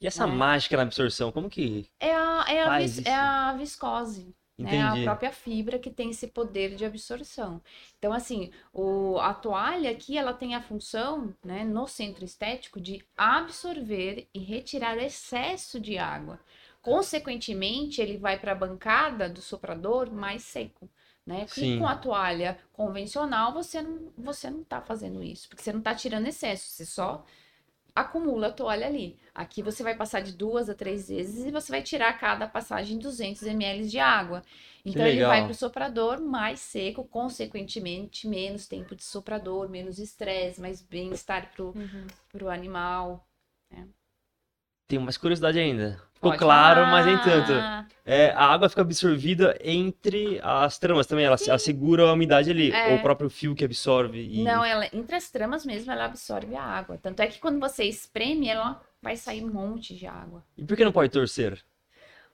E 0.00 0.06
essa 0.08 0.26
né? 0.26 0.26
mágica 0.26 0.76
na 0.76 0.82
absorção, 0.82 1.30
como 1.32 1.48
que 1.50 1.88
É 2.00 2.12
a, 2.14 2.44
é 2.48 2.62
a, 2.62 2.70
vis- 2.70 3.00
é 3.04 3.14
a 3.14 3.52
viscose. 3.54 4.34
né? 4.60 4.80
A 4.80 4.96
própria 4.96 5.30
fibra 5.32 5.78
que 5.78 5.90
tem 5.90 6.10
esse 6.10 6.26
poder 6.28 6.74
de 6.74 6.84
absorção. 6.84 7.60
Então, 7.98 8.12
assim, 8.12 8.50
o, 8.72 9.18
a 9.20 9.32
toalha 9.34 9.90
aqui, 9.90 10.16
ela 10.18 10.32
tem 10.34 10.54
a 10.54 10.62
função, 10.62 11.34
né, 11.44 11.64
no 11.64 11.86
centro 11.86 12.24
estético, 12.24 12.80
de 12.80 13.04
absorver 13.16 14.28
e 14.34 14.40
retirar 14.40 14.96
excesso 14.98 15.78
de 15.80 15.96
água. 15.98 16.40
Consequentemente, 16.82 18.00
ele 18.00 18.16
vai 18.16 18.38
para 18.38 18.52
a 18.52 18.54
bancada 18.54 19.28
do 19.28 19.40
soprador 19.42 20.10
mais 20.12 20.42
seco. 20.42 20.88
Né? 21.28 21.46
Sim. 21.46 21.78
Com 21.78 21.86
a 21.86 21.94
toalha 21.94 22.58
convencional, 22.72 23.52
você 23.52 23.82
não, 23.82 24.10
você 24.16 24.48
não 24.48 24.64
tá 24.64 24.80
fazendo 24.80 25.22
isso, 25.22 25.46
porque 25.50 25.62
você 25.62 25.74
não 25.74 25.82
tá 25.82 25.94
tirando 25.94 26.26
excesso, 26.26 26.66
você 26.70 26.86
só 26.86 27.22
acumula 27.94 28.46
a 28.46 28.52
toalha 28.52 28.86
ali. 28.86 29.18
Aqui 29.34 29.62
você 29.62 29.82
vai 29.82 29.94
passar 29.94 30.20
de 30.22 30.32
duas 30.32 30.70
a 30.70 30.74
três 30.74 31.08
vezes 31.10 31.44
e 31.44 31.50
você 31.50 31.70
vai 31.70 31.82
tirar 31.82 32.08
a 32.08 32.12
cada 32.14 32.48
passagem 32.48 32.96
200 32.98 33.42
ml 33.42 33.88
de 33.90 33.98
água. 33.98 34.42
Então 34.86 35.04
ele 35.06 35.22
vai 35.26 35.42
para 35.42 35.52
o 35.52 35.54
soprador 35.54 36.18
mais 36.18 36.60
seco, 36.60 37.04
consequentemente 37.04 38.26
menos 38.26 38.66
tempo 38.66 38.96
de 38.96 39.04
soprador, 39.04 39.68
menos 39.68 39.98
estresse, 39.98 40.60
mais 40.62 40.80
bem-estar 40.80 41.52
pro, 41.52 41.74
Uhum. 41.76 42.06
pro 42.32 42.48
animal. 42.48 43.28
Tenho 44.88 45.02
mais 45.02 45.16
curiosidade 45.18 45.58
ainda. 45.58 46.00
Ficou 46.14 46.30
Pode 46.30 46.38
claro, 46.42 46.80
mas 46.86 47.06
nem 47.06 47.16
tanto. 47.18 47.46
falar. 47.46 47.88
É, 48.04 48.30
a 48.30 48.46
água 48.46 48.68
fica 48.70 48.80
absorvida 48.80 49.56
entre 49.62 50.40
as 50.42 50.78
tramas 50.78 51.06
também, 51.06 51.26
ela, 51.26 51.36
ela 51.46 51.58
segura 51.58 52.04
a 52.08 52.12
umidade 52.14 52.50
ali, 52.50 52.72
É. 52.72 52.92
ou 52.92 52.96
o 52.96 53.02
próprio 53.02 53.28
fio 53.28 53.54
que 53.54 53.64
absorve. 53.64 54.18
E... 54.18 54.42
Não, 54.42 54.64
ela 54.64 54.86
entre 54.92 55.14
as 55.14 55.30
tramas 55.30 55.64
mesmo, 55.66 55.92
ela 55.92 56.06
absorve 56.06 56.56
a 56.56 56.62
água. 56.62 56.98
Tanto 57.00 57.20
é 57.20 57.26
que 57.26 57.38
quando 57.38 57.60
você 57.60 57.84
espreme, 57.84 58.48
ela 58.48 58.80
vai 59.02 59.14
sair 59.16 59.44
um 59.44 59.52
monte 59.52 59.94
de 59.94 60.06
água. 60.06 60.42
E 60.56 60.64
por 60.64 60.76
que 60.76 60.84
não 60.84 60.90
pode 60.92 61.12
torcer? 61.12 61.62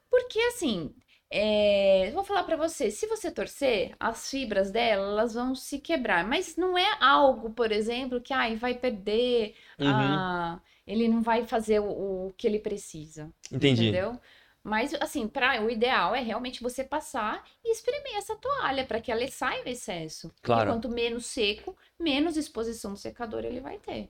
Porque 0.09 0.39
assim, 0.39 0.95
é, 1.31 2.11
vou 2.15 2.23
falar 2.25 2.45
pra 2.45 2.57
você, 2.57 2.91
se 2.91 3.07
você 3.09 3.31
torcer, 3.31 3.95
as 3.99 4.31
fibras 4.31 4.71
dela, 4.71 5.09
elas 5.09 5.35
vão 5.35 5.55
se 5.55 5.79
quebrar. 5.81 6.25
Mas 6.27 6.57
não 6.57 6.79
é 6.79 6.87
algo, 7.01 7.51
por 7.51 7.73
exemplo, 7.73 8.21
que 8.21 8.33
ai, 8.33 8.55
vai 8.57 8.75
perder, 8.75 9.55
Uhum, 9.79 9.89
a- 9.91 10.61
ele 10.87 11.09
não 11.09 11.23
vai 11.23 11.47
fazer 11.47 11.81
o, 11.81 12.29
o 12.29 12.35
que 12.37 12.47
ele 12.47 12.59
precisa, 12.59 13.33
entendi. 13.51 13.89
entendeu? 13.89 14.19
Mas, 14.65 14.95
assim, 14.95 15.29
pra, 15.29 15.63
o 15.63 15.71
ideal 15.71 16.15
é 16.15 16.21
realmente 16.21 16.63
você 16.63 16.83
passar 16.83 17.45
e 17.63 17.71
espremer 17.71 18.17
essa 18.17 18.35
toalha 18.35 18.87
para 18.87 18.99
que 18.99 19.13
ela 19.13 19.27
saia 19.29 19.63
o 19.63 19.69
excesso. 19.69 20.33
Claro. 20.43 20.71
E 20.71 20.73
quanto 20.73 20.89
menos 20.89 21.27
seco, 21.27 21.77
menos 22.01 22.39
exposição 22.39 22.93
no 22.93 22.97
secador 22.97 23.45
ele 23.45 23.61
vai 23.61 23.79
ter. 23.79 24.09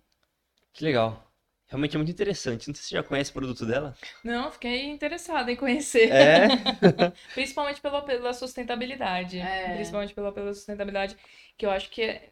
Que 0.72 0.84
legal. 0.84 1.28
Realmente 1.66 1.96
é 1.96 1.98
muito 1.98 2.12
interessante. 2.12 2.68
Não 2.68 2.74
sei 2.74 2.82
se 2.82 2.88
você 2.90 2.94
já 2.94 3.02
conhece 3.02 3.30
o 3.30 3.34
produto 3.34 3.66
dela. 3.66 3.96
Não, 4.22 4.48
fiquei 4.52 4.84
interessada 4.84 5.50
em 5.50 5.56
conhecer. 5.56 6.08
É? 6.12 6.46
Principalmente 7.34 7.80
pelo 7.80 7.96
apelo 7.96 8.22
da 8.22 8.32
sustentabilidade. 8.32 9.40
É. 9.40 9.74
Principalmente 9.74 10.14
pelo 10.14 10.28
apelo 10.28 10.46
da 10.46 10.54
sustentabilidade, 10.54 11.16
que 11.58 11.66
eu 11.66 11.70
acho 11.70 11.90
que 11.90 12.02
é, 12.02 12.30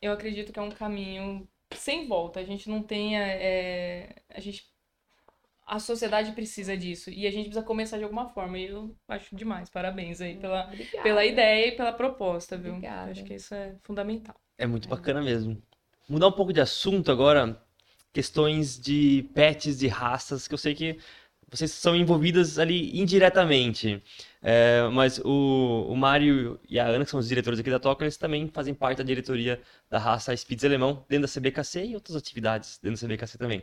eu 0.00 0.12
acredito 0.12 0.52
que 0.52 0.58
é 0.58 0.62
um 0.62 0.70
caminho 0.70 1.46
sem 1.76 2.06
volta. 2.06 2.40
A 2.40 2.44
gente 2.44 2.68
não 2.68 2.82
tem. 2.82 3.18
é, 3.18 4.16
a 4.28 4.40
gente. 4.40 4.70
A 5.66 5.78
sociedade 5.78 6.32
precisa 6.32 6.76
disso. 6.76 7.08
E 7.10 7.26
a 7.26 7.30
gente 7.30 7.44
precisa 7.46 7.64
começar 7.64 7.96
de 7.96 8.04
alguma 8.04 8.28
forma. 8.28 8.58
E 8.58 8.66
eu 8.66 8.94
acho 9.08 9.34
demais. 9.34 9.70
Parabéns 9.70 10.20
aí 10.20 10.36
pela, 10.36 10.66
Obrigada. 10.66 11.02
pela 11.02 11.24
ideia 11.24 11.68
e 11.68 11.72
pela 11.72 11.92
proposta, 11.92 12.56
viu? 12.56 12.72
Obrigada. 12.72 13.08
Eu 13.08 13.12
acho 13.12 13.24
que 13.24 13.34
isso 13.34 13.54
é 13.54 13.74
fundamental. 13.82 14.34
É 14.58 14.66
muito 14.66 14.88
bacana 14.88 15.22
mesmo. 15.22 15.62
Mudar 16.08 16.28
um 16.28 16.32
pouco 16.32 16.52
de 16.52 16.60
assunto 16.60 17.10
agora. 17.10 17.60
Questões 18.12 18.78
de 18.78 19.26
pets, 19.32 19.78
de 19.78 19.88
raças, 19.88 20.46
que 20.46 20.52
eu 20.52 20.58
sei 20.58 20.74
que 20.74 20.98
vocês 21.50 21.70
são 21.70 21.94
envolvidas 21.94 22.58
ali 22.58 22.98
indiretamente. 22.98 24.02
É, 24.42 24.88
mas 24.92 25.18
o, 25.24 25.86
o 25.88 25.96
Mário 25.96 26.58
e 26.68 26.78
a 26.80 26.86
Ana, 26.86 27.04
que 27.04 27.10
são 27.10 27.20
os 27.20 27.28
diretores 27.28 27.60
aqui 27.60 27.70
da 27.70 27.78
Toca, 27.78 28.04
eles 28.04 28.16
também 28.16 28.48
fazem 28.48 28.74
parte 28.74 28.98
da 28.98 29.04
diretoria 29.04 29.60
da 29.88 29.98
raça 29.98 30.34
Spitz 30.36 30.64
Alemão, 30.64 31.04
dentro 31.08 31.28
da 31.28 31.32
CBKC 31.32 31.86
e 31.86 31.94
outras 31.94 32.16
atividades 32.16 32.78
dentro 32.82 33.00
da 33.00 33.06
CBKC 33.06 33.38
também. 33.38 33.62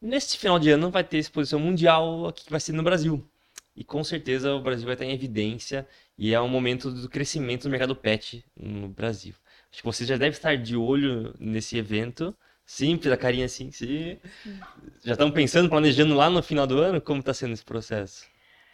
Neste 0.00 0.38
final 0.38 0.58
de 0.58 0.70
ano 0.70 0.90
vai 0.90 1.04
ter 1.04 1.18
exposição 1.18 1.60
mundial 1.60 2.26
aqui 2.26 2.44
que 2.44 2.50
vai 2.50 2.60
ser 2.60 2.72
no 2.72 2.82
Brasil. 2.82 3.22
E 3.76 3.84
com 3.84 4.02
certeza 4.02 4.54
o 4.54 4.62
Brasil 4.62 4.86
vai 4.86 4.94
estar 4.94 5.04
em 5.04 5.12
evidência 5.12 5.86
e 6.16 6.34
é 6.34 6.40
um 6.40 6.48
momento 6.48 6.90
do 6.90 7.08
crescimento 7.08 7.64
do 7.64 7.70
mercado 7.70 7.94
pet 7.94 8.44
no 8.56 8.88
Brasil. 8.88 9.34
Acho 9.70 9.82
que 9.82 9.84
vocês 9.86 10.08
já 10.08 10.16
devem 10.16 10.30
estar 10.30 10.56
de 10.56 10.76
olho 10.76 11.34
nesse 11.38 11.76
evento. 11.78 12.36
Simples, 12.64 13.12
a 13.12 13.16
carinha 13.16 13.46
assim, 13.46 13.70
sim. 13.70 14.18
Já 15.04 15.12
estão 15.12 15.30
pensando, 15.30 15.68
planejando 15.68 16.14
lá 16.14 16.30
no 16.30 16.42
final 16.42 16.66
do 16.66 16.78
ano 16.78 17.00
como 17.00 17.20
está 17.20 17.34
sendo 17.34 17.52
esse 17.52 17.64
processo? 17.64 18.24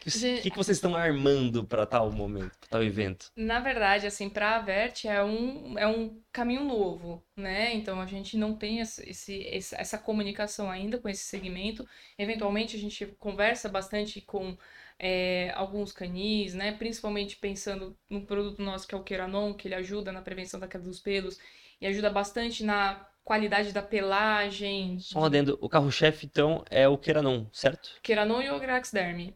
O 0.07 0.11
que, 0.11 0.19
Gente- 0.19 0.41
que, 0.41 0.49
que 0.51 0.57
vocês 0.57 0.77
estão 0.77 0.95
armando 0.95 1.65
para 1.65 1.85
tal 1.85 2.11
momento, 2.11 2.57
para 2.59 2.69
tal 2.69 2.83
evento? 2.83 3.31
Na 3.35 3.59
verdade, 3.59 4.07
assim, 4.07 4.29
para 4.29 4.55
a 4.55 4.59
Vert 4.59 5.05
é 5.05 5.23
um, 5.23 5.77
é 5.77 5.85
um 5.85 6.19
caminho 6.31 6.63
novo, 6.63 7.23
né? 7.35 7.71
Então 7.75 8.01
a 8.01 8.05
gente 8.07 8.35
não 8.35 8.55
tem 8.55 8.79
esse- 8.79 9.75
essa 9.75 9.97
comunicação 9.99 10.71
ainda 10.71 10.97
com 10.97 11.07
esse 11.07 11.23
segmento. 11.25 11.87
Eventualmente 12.17 12.75
a 12.75 12.79
gente 12.79 13.05
conversa 13.19 13.69
bastante 13.69 14.21
com 14.21 14.57
é, 14.99 15.51
alguns 15.55 15.91
canis, 15.91 16.55
né? 16.55 16.71
Principalmente 16.71 17.35
pensando 17.37 17.95
no 18.09 18.25
produto 18.25 18.59
nosso 18.63 18.87
que 18.87 18.95
é 18.95 18.97
o 18.97 19.03
Queranon, 19.03 19.53
que 19.53 19.67
ele 19.67 19.75
ajuda 19.75 20.11
na 20.11 20.23
prevenção 20.23 20.59
da 20.59 20.67
queda 20.67 20.83
dos 20.85 20.99
pelos 20.99 21.37
e 21.79 21.85
ajuda 21.85 22.09
bastante 22.09 22.63
na 22.63 23.05
qualidade 23.23 23.71
da 23.71 23.83
pelagem. 23.83 24.99
Só 24.99 25.19
um 25.19 25.25
adendo, 25.25 25.55
o 25.61 25.69
carro-chefe 25.69 26.25
então 26.25 26.63
é 26.71 26.87
o 26.87 26.97
Queranon, 26.97 27.45
certo? 27.53 27.91
Queranon 28.01 28.41
e 28.41 28.49
o 28.49 28.59
Graxderm. 28.59 29.35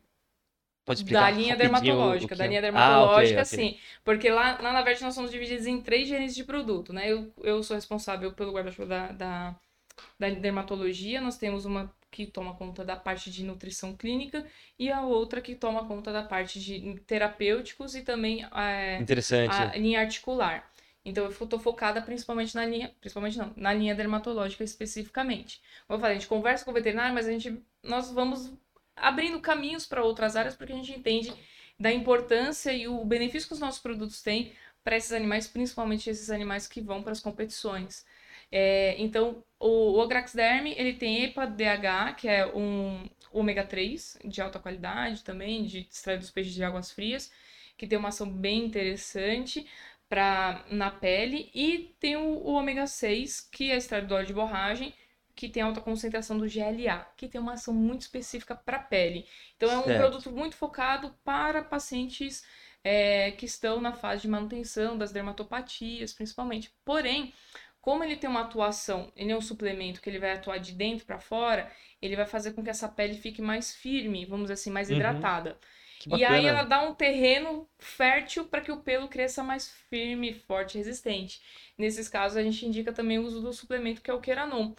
Pode 0.85 0.99
explicar 0.99 1.21
Da 1.21 1.29
linha 1.29 1.53
rapidinho 1.53 1.95
o 1.95 2.19
dermatológica, 2.19 2.35
da 2.35 2.45
é? 2.45 2.47
linha 2.47 2.61
Ah, 2.73 3.01
dermatológica, 3.01 3.45
ok. 3.45 3.45
sim. 3.45 3.79
Porque 4.03 4.29
lá, 4.29 4.59
lá 4.61 4.73
na 4.73 4.81
Vert 4.81 5.01
nós 5.01 5.13
somos 5.15 5.31
divididos 5.31 5.67
em 5.67 5.81
três 5.81 6.07
gerentes 6.07 6.35
de 6.35 6.43
produto, 6.43 6.93
né? 6.93 7.11
Eu, 7.11 7.31
eu 7.43 7.63
sou 7.63 7.75
responsável 7.75 8.33
pelo 8.33 8.51
guarda-chuva 8.53 8.87
da, 8.87 9.11
da, 9.11 9.55
da 10.19 10.29
dermatologia, 10.29 11.21
nós 11.21 11.37
temos 11.37 11.65
uma 11.65 11.93
que 12.11 12.25
toma 12.25 12.55
conta 12.55 12.83
da 12.83 12.95
parte 12.95 13.31
de 13.31 13.43
nutrição 13.43 13.95
clínica 13.95 14.45
e 14.77 14.91
a 14.91 15.01
outra 15.01 15.41
que 15.41 15.55
toma 15.55 15.85
conta 15.87 16.11
da 16.11 16.23
parte 16.23 16.59
de 16.59 16.99
terapêuticos 17.07 17.95
e 17.95 18.01
também 18.01 18.45
é, 18.55 18.97
Interessante. 19.01 19.51
a 19.51 19.77
linha 19.77 20.01
articular. 20.01 20.69
Então 21.05 21.25
eu 21.25 21.47
tô 21.47 21.57
focada 21.59 22.01
principalmente 22.01 22.53
na 22.55 22.65
linha, 22.65 22.93
principalmente 22.99 23.37
não, 23.37 23.53
na 23.55 23.73
linha 23.73 23.95
dermatológica 23.95 24.63
especificamente. 24.63 25.61
Como 25.87 25.97
eu 25.97 26.01
falei, 26.01 26.17
a 26.17 26.19
gente 26.19 26.29
conversa 26.29 26.63
com 26.65 26.71
o 26.71 26.73
veterinário, 26.73 27.13
mas 27.13 27.27
a 27.27 27.31
gente 27.31 27.61
nós 27.83 28.11
vamos 28.11 28.51
abrindo 28.95 29.39
caminhos 29.39 29.85
para 29.85 30.03
outras 30.03 30.35
áreas 30.35 30.55
porque 30.55 30.73
a 30.73 30.75
gente 30.75 30.91
entende 30.91 31.33
da 31.79 31.91
importância 31.91 32.71
e 32.71 32.87
o 32.87 33.03
benefício 33.03 33.47
que 33.47 33.53
os 33.53 33.59
nossos 33.59 33.81
produtos 33.81 34.21
têm 34.21 34.53
para 34.83 34.97
esses 34.97 35.11
animais, 35.11 35.47
principalmente 35.47 36.09
esses 36.09 36.29
animais 36.29 36.67
que 36.67 36.81
vão 36.81 37.01
para 37.01 37.11
as 37.11 37.19
competições. 37.19 38.05
É, 38.51 38.95
então, 38.99 39.43
o, 39.59 39.93
o 39.97 40.01
Agraxderm, 40.01 40.67
ele 40.67 40.93
tem 40.93 41.23
EPA-DH, 41.23 42.15
que 42.17 42.27
é 42.27 42.45
um 42.45 43.07
ômega 43.31 43.63
3 43.63 44.19
de 44.25 44.41
alta 44.41 44.59
qualidade 44.59 45.23
também, 45.23 45.65
de 45.65 45.87
extrair 45.89 46.17
dos 46.19 46.31
peixes 46.31 46.53
de 46.53 46.63
águas 46.63 46.91
frias, 46.91 47.31
que 47.77 47.87
tem 47.87 47.97
uma 47.97 48.09
ação 48.09 48.29
bem 48.29 48.65
interessante 48.65 49.65
para 50.09 50.65
na 50.69 50.91
pele 50.91 51.49
e 51.53 51.95
tem 51.99 52.17
o, 52.17 52.21
o 52.21 52.51
ômega 52.53 52.85
6, 52.85 53.41
que 53.51 53.71
é 53.71 53.77
extraído 53.77 54.07
do 54.07 54.15
óleo 54.15 54.27
de 54.27 54.33
borragem, 54.33 54.93
que 55.35 55.49
tem 55.49 55.63
alta 55.63 55.81
concentração 55.81 56.37
do 56.37 56.47
GLA, 56.47 57.05
que 57.17 57.27
tem 57.27 57.39
uma 57.41 57.53
ação 57.53 57.73
muito 57.73 58.01
específica 58.01 58.55
para 58.55 58.77
a 58.77 58.79
pele. 58.83 59.27
Então 59.55 59.69
é 59.71 59.77
um 59.77 59.91
Certo. 59.91 59.91
produto 59.93 60.31
muito 60.31 60.55
focado 60.55 61.15
para 61.23 61.63
pacientes 61.63 62.43
é, 62.83 63.31
que 63.31 63.45
estão 63.45 63.79
na 63.81 63.93
fase 63.93 64.23
de 64.23 64.27
manutenção 64.27 64.97
das 64.97 65.11
dermatopatias, 65.11 66.13
principalmente. 66.13 66.71
Porém, 66.83 67.33
como 67.81 68.03
ele 68.03 68.15
tem 68.15 68.29
uma 68.29 68.41
atuação, 68.41 69.11
ele 69.15 69.31
é 69.31 69.37
um 69.37 69.41
suplemento 69.41 70.01
que 70.01 70.09
ele 70.09 70.19
vai 70.19 70.33
atuar 70.33 70.59
de 70.59 70.71
dentro 70.73 71.05
para 71.05 71.19
fora, 71.19 71.71
ele 72.01 72.15
vai 72.15 72.25
fazer 72.25 72.53
com 72.53 72.63
que 72.63 72.69
essa 72.69 72.87
pele 72.87 73.15
fique 73.15 73.41
mais 73.41 73.73
firme, 73.73 74.25
vamos 74.25 74.45
dizer 74.45 74.53
assim, 74.53 74.69
mais 74.71 74.89
Uhum. 74.89 75.29
hidratada. 75.29 75.57
E 76.09 76.23
aí 76.25 76.45
ela 76.45 76.63
dá 76.63 76.81
um 76.81 76.93
terreno 76.93 77.67
fértil 77.79 78.45
para 78.45 78.61
que 78.61 78.71
o 78.71 78.81
pelo 78.81 79.07
cresça 79.07 79.41
mais 79.43 79.69
firme, 79.89 80.33
forte 80.33 80.75
e 80.75 80.77
resistente. 80.79 81.41
Nesses 81.77 82.09
casos, 82.09 82.37
a 82.37 82.43
gente 82.43 82.65
indica 82.65 82.91
também 82.91 83.17
o 83.17 83.23
uso 83.23 83.41
do 83.41 83.53
suplemento 83.53 84.01
que 84.01 84.11
é 84.11 84.13
o 84.13 84.19
Queranon, 84.19 84.73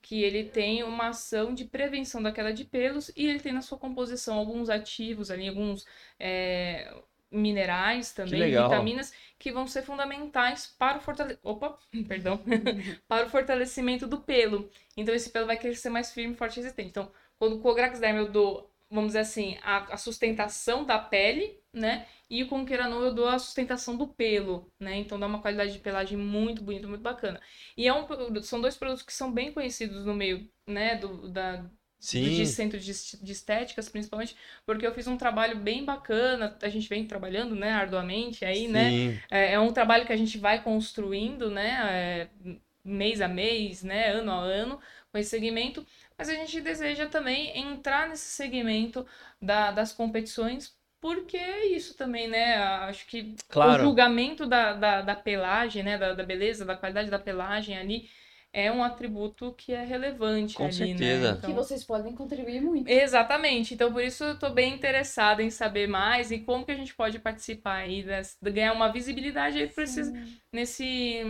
que 0.00 0.22
ele 0.22 0.44
tem 0.44 0.82
uma 0.82 1.08
ação 1.08 1.52
de 1.52 1.64
prevenção 1.64 2.22
da 2.22 2.32
queda 2.32 2.52
de 2.52 2.64
pelos 2.64 3.10
e 3.16 3.26
ele 3.26 3.40
tem 3.40 3.52
na 3.52 3.62
sua 3.62 3.78
composição 3.78 4.36
alguns 4.38 4.70
ativos 4.70 5.30
ali, 5.30 5.48
alguns 5.48 5.86
é, 6.18 6.94
minerais 7.30 8.12
também, 8.12 8.40
legal. 8.40 8.68
vitaminas, 8.68 9.12
que 9.38 9.52
vão 9.52 9.66
ser 9.66 9.82
fundamentais 9.82 10.66
para 10.66 10.98
o 10.98 11.00
fortale... 11.00 11.38
Opa, 11.42 11.78
perdão. 12.06 12.40
para 13.06 13.26
o 13.26 13.30
fortalecimento 13.30 14.06
do 14.06 14.20
pelo. 14.20 14.70
Então 14.96 15.14
esse 15.14 15.30
pelo 15.30 15.46
vai 15.46 15.58
crescer 15.58 15.90
mais 15.90 16.12
firme, 16.12 16.34
forte 16.34 16.58
e 16.58 16.62
resistente. 16.62 16.90
Então, 16.90 17.10
quando 17.38 17.60
com 17.60 17.68
o 17.68 17.74
Graxderm 17.74 18.16
eu 18.18 18.30
dou, 18.30 18.70
vamos 18.90 19.08
dizer 19.08 19.20
assim, 19.20 19.58
a, 19.62 19.94
a 19.94 19.96
sustentação 19.96 20.84
da 20.84 20.98
pele, 20.98 21.60
né? 21.78 22.06
E 22.30 22.44
com 22.44 22.62
o 22.62 22.66
Queranon 22.66 23.02
eu 23.02 23.14
dou 23.14 23.28
a 23.28 23.38
sustentação 23.38 23.96
do 23.96 24.08
pelo, 24.08 24.70
né? 24.78 24.96
Então 24.98 25.18
dá 25.18 25.26
uma 25.26 25.40
qualidade 25.40 25.72
de 25.72 25.78
pelagem 25.78 26.18
muito 26.18 26.62
bonita, 26.62 26.86
muito 26.88 27.02
bacana. 27.02 27.40
E 27.76 27.86
é 27.88 27.94
um, 27.94 28.06
são 28.42 28.60
dois 28.60 28.76
produtos 28.76 29.02
que 29.04 29.12
são 29.12 29.32
bem 29.32 29.52
conhecidos 29.52 30.04
no 30.04 30.14
meio, 30.14 30.48
né, 30.66 30.96
do, 30.96 31.28
da, 31.30 31.64
Sim, 32.00 32.20
de 32.20 32.46
centro 32.46 32.78
de, 32.78 32.90
est- 32.90 33.22
de 33.22 33.32
estéticas, 33.32 33.88
principalmente, 33.88 34.36
porque 34.66 34.86
eu 34.86 34.92
fiz 34.94 35.06
um 35.06 35.16
trabalho 35.16 35.56
bem 35.58 35.84
bacana, 35.84 36.56
a 36.62 36.68
gente 36.68 36.88
vem 36.88 37.06
trabalhando, 37.06 37.54
né, 37.54 37.72
arduamente 37.72 38.44
aí, 38.44 38.68
né? 38.68 38.96
sim. 39.00 39.22
É, 39.30 39.52
é 39.54 39.60
um 39.60 39.72
trabalho 39.72 40.06
que 40.06 40.12
a 40.12 40.16
gente 40.16 40.38
vai 40.38 40.62
construindo, 40.62 41.50
né, 41.50 42.28
é, 42.44 42.58
mês 42.84 43.20
a 43.20 43.28
mês, 43.28 43.82
né, 43.82 44.10
ano 44.12 44.30
a 44.32 44.36
ano, 44.40 44.80
com 45.12 45.18
esse 45.18 45.30
segmento, 45.30 45.86
mas 46.16 46.28
a 46.28 46.34
gente 46.34 46.60
deseja 46.60 47.06
também 47.08 47.56
entrar 47.58 48.08
nesse 48.08 48.30
segmento 48.30 49.06
da- 49.40 49.70
das 49.72 49.92
competições, 49.92 50.76
porque 51.00 51.36
é 51.36 51.66
isso 51.66 51.96
também, 51.96 52.28
né, 52.28 52.56
acho 52.56 53.06
que 53.06 53.34
Claro. 53.48 53.82
o 53.82 53.86
julgamento 53.86 54.46
da, 54.46 54.72
da, 54.72 55.02
da 55.02 55.14
pelagem, 55.14 55.82
né, 55.82 55.96
da, 55.98 56.12
da 56.14 56.22
beleza, 56.24 56.64
da 56.64 56.76
qualidade 56.76 57.10
da 57.10 57.18
pelagem 57.18 57.76
ali, 57.78 58.08
é 58.52 58.72
um 58.72 58.82
atributo 58.82 59.52
que 59.52 59.72
é 59.72 59.84
relevante 59.84 60.56
Com 60.56 60.64
ali, 60.64 60.72
certeza. 60.72 61.32
né, 61.34 61.40
Que 61.44 61.52
vocês 61.52 61.84
podem 61.84 62.14
contribuir 62.14 62.60
muito. 62.62 62.88
Exatamente. 62.88 63.74
Então, 63.74 63.92
por 63.92 64.02
isso 64.02 64.24
eu 64.24 64.38
tô 64.38 64.50
bem 64.50 64.72
interessada 64.74 65.42
em 65.42 65.50
saber 65.50 65.86
mais 65.86 66.30
e 66.30 66.38
como 66.38 66.64
que 66.64 66.72
a 66.72 66.74
gente 66.76 66.94
pode 66.94 67.18
participar 67.18 67.76
aí, 67.76 68.02
dessa, 68.02 68.36
ganhar 68.42 68.72
uma 68.72 68.90
visibilidade 68.90 69.58
aí 69.58 69.68
pra 69.68 69.84
esses- 69.84 70.10
nesse, 70.52 71.22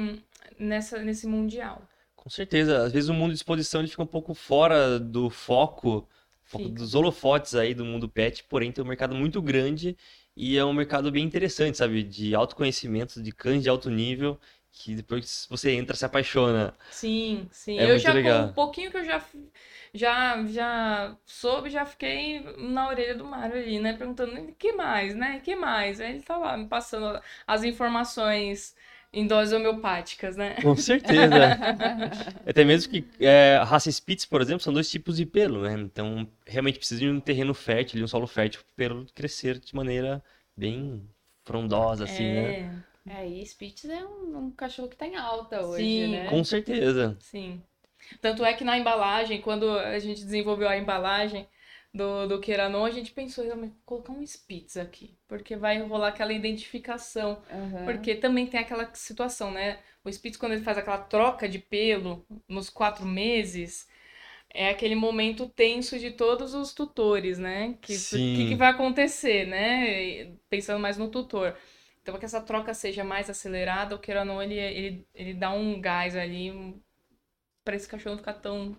nessa, 0.59 0.99
nesse 1.01 1.27
mundial. 1.27 1.83
Com 2.17 2.31
certeza. 2.31 2.85
Às 2.85 2.93
vezes 2.93 3.09
o 3.09 3.15
mundo 3.15 3.31
de 3.31 3.37
exposição 3.37 3.81
ele 3.81 3.89
fica 3.89 4.03
um 4.03 4.07
pouco 4.07 4.33
fora 4.35 4.99
do 4.99 5.29
foco, 5.29 6.09
dos 6.57 6.95
holofotes 6.95 7.55
aí 7.55 7.75
do 7.75 7.85
mundo 7.85 8.09
pet, 8.09 8.45
porém 8.45 8.73
tem 8.73 8.83
um 8.85 8.87
mercado 8.89 9.15
muito 9.15 9.43
grande 9.43 9.97
e 10.37 10.57
é 10.57 10.65
um 10.65 10.73
mercado 10.73 11.11
bem 11.13 11.25
interessante, 11.25 11.77
sabe? 11.79 12.03
De 12.03 12.35
autoconhecimento, 12.35 13.23
de 13.23 13.33
cães 13.33 13.63
de 13.63 13.69
alto 13.69 13.91
nível, 13.91 14.39
que 14.73 14.95
depois 14.95 15.47
você 15.51 15.73
entra, 15.73 15.97
se 15.97 16.05
apaixona. 16.05 16.75
Sim, 16.91 17.49
sim. 17.53 17.77
É 17.77 17.87
eu 17.87 17.99
já, 17.99 18.13
legal. 18.13 18.45
um 18.45 18.53
pouquinho 18.53 18.91
que 18.91 18.97
eu 18.97 19.05
já, 19.05 19.23
já, 19.93 20.45
já 20.47 21.17
soube, 21.27 21.69
já 21.71 21.85
fiquei 21.85 22.41
na 22.57 22.89
orelha 22.89 23.15
do 23.15 23.25
Mário 23.25 23.57
ali, 23.57 23.79
né? 23.79 23.93
Perguntando, 23.97 24.37
"E 24.39 24.55
que 24.55 24.73
mais, 24.73 25.15
né? 25.15 25.41
que 25.41 25.55
mais? 25.55 26.01
Aí 26.01 26.11
ele 26.13 26.23
tá 26.23 26.37
lá 26.37 26.57
me 26.57 26.67
passando 26.69 27.21
as 27.47 27.63
informações 27.65 28.75
em 29.13 29.27
doses 29.27 29.53
homeopáticas, 29.53 30.37
né? 30.37 30.57
Com 30.61 30.77
certeza. 30.77 31.59
Até 32.47 32.65
mesmo 32.65 32.93
que 32.93 33.09
é, 33.21 33.57
a 33.57 33.65
raça 33.65 33.91
Spitz, 33.91 34.25
por 34.25 34.41
exemplo, 34.41 34.61
são 34.61 34.73
dois 34.73 34.91
tipos 34.91 35.17
de 35.17 35.27
pelo, 35.27 35.63
né? 35.63 35.73
Então, 35.75 36.31
realmente 36.47 36.79
precisa 36.79 37.01
de 37.01 37.09
um 37.09 37.21
terreno 37.21 37.55
fértil, 37.55 37.99
de 37.99 38.05
um 38.05 38.09
solo 38.09 38.27
fértil 38.27 38.61
para 38.61 38.73
o 38.73 38.77
pelo 38.77 39.07
crescer 39.15 39.59
de 39.59 39.75
maneira 39.75 40.23
bem 40.57 41.09
frondosa, 41.45 42.05
assim, 42.05 42.33
né? 42.33 42.57
É, 43.07 43.23
É, 43.23 43.27
e 43.27 43.45
Spitz 43.47 43.85
é 43.87 44.05
um, 44.05 44.37
um 44.47 44.51
cachorro 44.51 44.89
que 44.89 44.97
tá 44.97 45.07
em 45.07 45.17
alta 45.17 45.63
hoje, 45.65 46.07
Sim. 46.07 46.09
né? 46.09 46.29
Com 46.29 46.45
certeza. 46.45 47.17
sim. 47.21 47.63
Tanto 48.21 48.45
é 48.45 48.55
que 48.55 48.65
na 48.65 48.79
embalagem, 48.79 49.41
quando 49.41 49.71
a 49.79 49.99
gente 49.99 50.25
desenvolveu 50.25 50.69
a 50.69 50.77
embalagem 50.77 51.49
do, 51.93 52.27
do 52.27 52.41
Queranon, 52.41 52.85
a 52.85 52.91
gente 52.91 53.13
pensou, 53.13 53.45
"Vou 53.45 53.71
colocar 53.85 54.13
um 54.13 54.23
Spitz 54.23 54.77
aqui, 54.77 55.17
porque 55.27 55.57
vai 55.57 55.81
rolar 55.81 56.09
aquela 56.09 56.33
identificação. 56.33 57.43
Aham. 57.51 57.85
Porque 57.85 58.15
também 58.15 58.47
tem 58.47 58.61
aquela 58.61 58.93
situação, 58.95 59.51
né? 59.51 59.79
O 60.05 60.11
Spitz, 60.11 60.37
quando 60.37 60.53
ele 60.53 60.63
faz 60.63 60.79
aquela 60.79 60.99
troca 60.99 61.49
de 61.49 61.59
pelo 61.59 62.27
nos 62.47 62.71
quatro 62.71 63.05
meses, 63.07 63.89
é 64.53 64.71
aquele 64.71 64.95
momento 64.95 65.49
tenso 65.49 65.99
de 65.99 66.11
todos 66.11 66.55
os 66.55 66.73
tutores, 66.73 67.39
né? 67.39 67.77
Que, 67.81 67.95
o 67.95 67.99
que, 68.09 68.49
que 68.49 68.55
vai 68.55 68.69
acontecer, 68.69 69.47
né? 69.47 70.33
Pensando 70.49 70.81
mais 70.81 70.97
no 70.97 71.09
tutor. 71.11 71.57
Então, 72.01 72.15
para 72.15 72.21
que 72.21 72.27
essa 72.27 72.41
troca 72.41 72.73
seja 72.73 73.05
mais 73.05 73.29
acelerada, 73.29 73.95
o 73.95 73.99
Queranon, 73.99 74.41
ele, 74.41 74.55
ele, 74.55 75.07
ele 75.15 75.35
dá 75.35 75.51
um 75.51 75.79
gás 75.81 76.17
ali 76.17 76.51
um, 76.51 76.81
para 77.65 77.77
esse 77.77 77.87
cachorro 77.87 78.13
não 78.15 78.19
ficar 78.19 78.35
tão, 78.35 78.75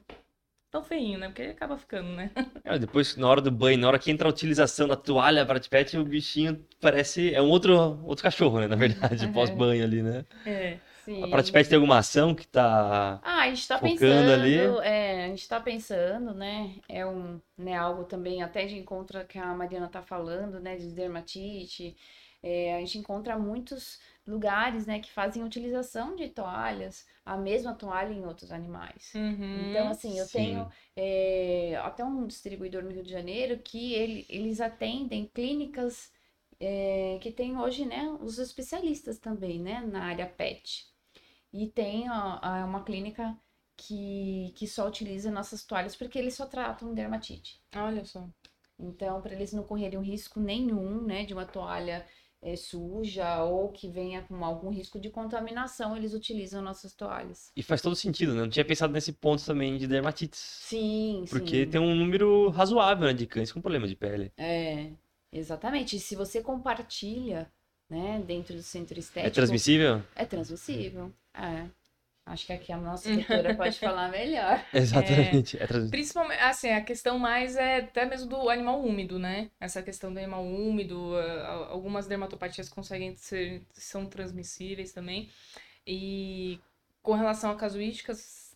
tão 0.71 0.83
feinho, 0.83 1.19
né? 1.19 1.27
Porque 1.27 1.41
ele 1.41 1.51
acaba 1.51 1.77
ficando, 1.77 2.09
né? 2.11 2.31
É, 2.63 2.77
depois, 2.77 3.15
na 3.15 3.27
hora 3.27 3.41
do 3.41 3.49
banho, 3.51 3.77
na 3.79 3.87
hora 3.87 3.97
que 3.99 4.11
entra 4.11 4.27
a 4.27 4.31
utilização 4.31 4.87
da 4.87 4.95
toalha 4.95 5.45
para 5.45 5.59
de 5.59 5.69
pet, 5.69 5.97
o 5.97 6.03
bichinho 6.05 6.65
parece. 6.81 7.33
É 7.33 7.41
um 7.41 7.49
outro, 7.49 7.73
outro 8.05 8.23
cachorro, 8.23 8.59
né? 8.59 8.67
Na 8.67 8.75
verdade, 8.75 9.25
Uhum. 9.25 9.31
pós-banho 9.33 9.83
ali, 9.83 10.03
né? 10.03 10.25
É. 10.45 10.79
Sim. 11.05 11.23
A 11.23 11.27
Pet 11.27 11.51
Pet 11.51 11.69
tem 11.69 11.75
alguma 11.77 11.97
ação 11.99 12.35
que 12.35 12.47
tá. 12.47 13.19
Ah, 13.21 13.41
a 13.43 13.49
gente 13.49 13.67
tá 13.67 13.79
pensando, 13.79 14.31
ali. 14.31 14.57
é, 14.83 15.25
a 15.25 15.27
gente 15.29 15.47
tá 15.47 15.59
pensando, 15.59 16.33
né? 16.33 16.75
É 16.87 17.05
um, 17.05 17.41
né, 17.57 17.75
algo 17.75 18.03
também 18.05 18.41
até 18.41 18.65
de 18.65 18.77
encontro 18.77 19.25
que 19.25 19.37
a 19.37 19.53
Mariana 19.53 19.87
tá 19.89 20.01
falando, 20.01 20.59
né, 20.59 20.75
de 20.77 20.91
dermatite. 20.91 21.95
É, 22.41 22.75
a 22.75 22.79
gente 22.79 22.97
encontra 22.97 23.37
muitos 23.37 23.99
lugares, 24.29 24.85
né, 24.85 24.99
que 24.99 25.11
fazem 25.11 25.43
utilização 25.43 26.15
de 26.15 26.29
toalhas, 26.29 27.05
a 27.25 27.35
mesma 27.35 27.73
toalha 27.73 28.13
em 28.13 28.25
outros 28.25 28.51
animais. 28.51 29.11
Uhum. 29.15 29.69
Então, 29.69 29.89
assim, 29.89 30.17
eu 30.17 30.25
Sim. 30.25 30.37
tenho 30.37 30.69
é, 30.95 31.75
até 31.83 32.03
um 32.05 32.27
distribuidor 32.27 32.83
no 32.83 32.91
Rio 32.91 33.03
de 33.03 33.11
Janeiro 33.11 33.57
que 33.59 33.93
ele, 33.93 34.25
eles 34.29 34.61
atendem 34.61 35.25
clínicas 35.33 36.11
é, 36.59 37.17
que 37.21 37.31
tem 37.31 37.57
hoje, 37.57 37.85
né, 37.85 38.09
os 38.21 38.37
especialistas 38.37 39.17
também, 39.17 39.59
né, 39.59 39.81
na 39.81 40.03
área 40.05 40.27
pet. 40.27 40.87
E 41.51 41.67
tem 41.67 42.09
ó, 42.09 42.39
uma 42.65 42.83
clínica 42.83 43.35
que, 43.75 44.53
que 44.55 44.67
só 44.67 44.87
utiliza 44.87 45.31
nossas 45.31 45.63
toalhas 45.65 45.95
porque 45.95 46.19
eles 46.19 46.35
só 46.35 46.45
tratam 46.45 46.93
dermatite. 46.93 47.59
Olha 47.75 48.05
só. 48.05 48.27
Então, 48.77 49.21
para 49.21 49.33
eles 49.33 49.51
não 49.51 49.63
correrem 49.63 49.97
um 49.99 50.03
risco 50.03 50.39
nenhum, 50.39 51.01
né, 51.01 51.25
de 51.25 51.33
uma 51.33 51.45
toalha 51.45 52.05
é, 52.41 52.55
suja 52.55 53.43
ou 53.43 53.71
que 53.71 53.89
venha 53.89 54.23
com 54.23 54.43
algum 54.43 54.69
risco 54.69 54.99
de 54.99 55.09
contaminação, 55.09 55.95
eles 55.97 56.13
utilizam 56.13 56.61
nossas 56.61 56.93
toalhas. 56.93 57.53
E 57.55 57.61
faz 57.63 57.81
todo 57.81 57.95
sentido, 57.95 58.33
né? 58.33 58.41
Não 58.41 58.49
tinha 58.49 58.65
pensado 58.65 58.93
nesse 58.93 59.13
ponto 59.13 59.43
também 59.45 59.77
de 59.77 59.87
dermatites. 59.87 60.39
Sim, 60.57 61.25
Porque 61.29 61.65
sim. 61.65 61.69
tem 61.69 61.81
um 61.81 61.95
número 61.95 62.49
razoável, 62.49 63.07
né, 63.07 63.13
de 63.13 63.25
cães 63.27 63.51
com 63.51 63.61
problema 63.61 63.87
de 63.87 63.95
pele. 63.95 64.33
É, 64.37 64.91
exatamente. 65.31 65.95
E 65.97 65.99
se 65.99 66.15
você 66.15 66.41
compartilha, 66.41 67.51
né, 67.89 68.21
dentro 68.25 68.55
do 68.55 68.63
centro 68.63 68.99
É 69.21 69.29
estético, 69.29 69.33
transmissível? 69.33 70.03
é 70.15 70.25
transmissível. 70.25 71.13
É. 71.33 71.69
Acho 72.29 72.45
que 72.45 72.53
aqui 72.53 72.71
a 72.71 72.77
nossa 72.77 73.09
doutora 73.11 73.55
pode 73.55 73.79
falar 73.79 74.09
melhor. 74.09 74.63
Exatamente. 74.71 75.57
É, 75.57 75.65
transmissível. 75.65 75.89
Principalmente, 75.89 76.39
assim, 76.41 76.69
a 76.69 76.81
questão 76.81 77.17
mais 77.17 77.55
é 77.55 77.77
até 77.77 78.05
mesmo 78.05 78.29
do 78.29 78.49
animal 78.49 78.79
úmido, 78.81 79.17
né? 79.17 79.49
Essa 79.59 79.81
questão 79.81 80.13
do 80.13 80.19
animal 80.19 80.45
úmido, 80.45 81.15
algumas 81.69 82.07
dermatopatias 82.07 82.69
conseguem 82.69 83.15
ser, 83.17 83.63
são 83.73 84.05
transmissíveis 84.05 84.93
também. 84.93 85.29
E 85.85 86.59
com 87.01 87.13
relação 87.13 87.49
a 87.49 87.55
casuísticas, 87.55 88.55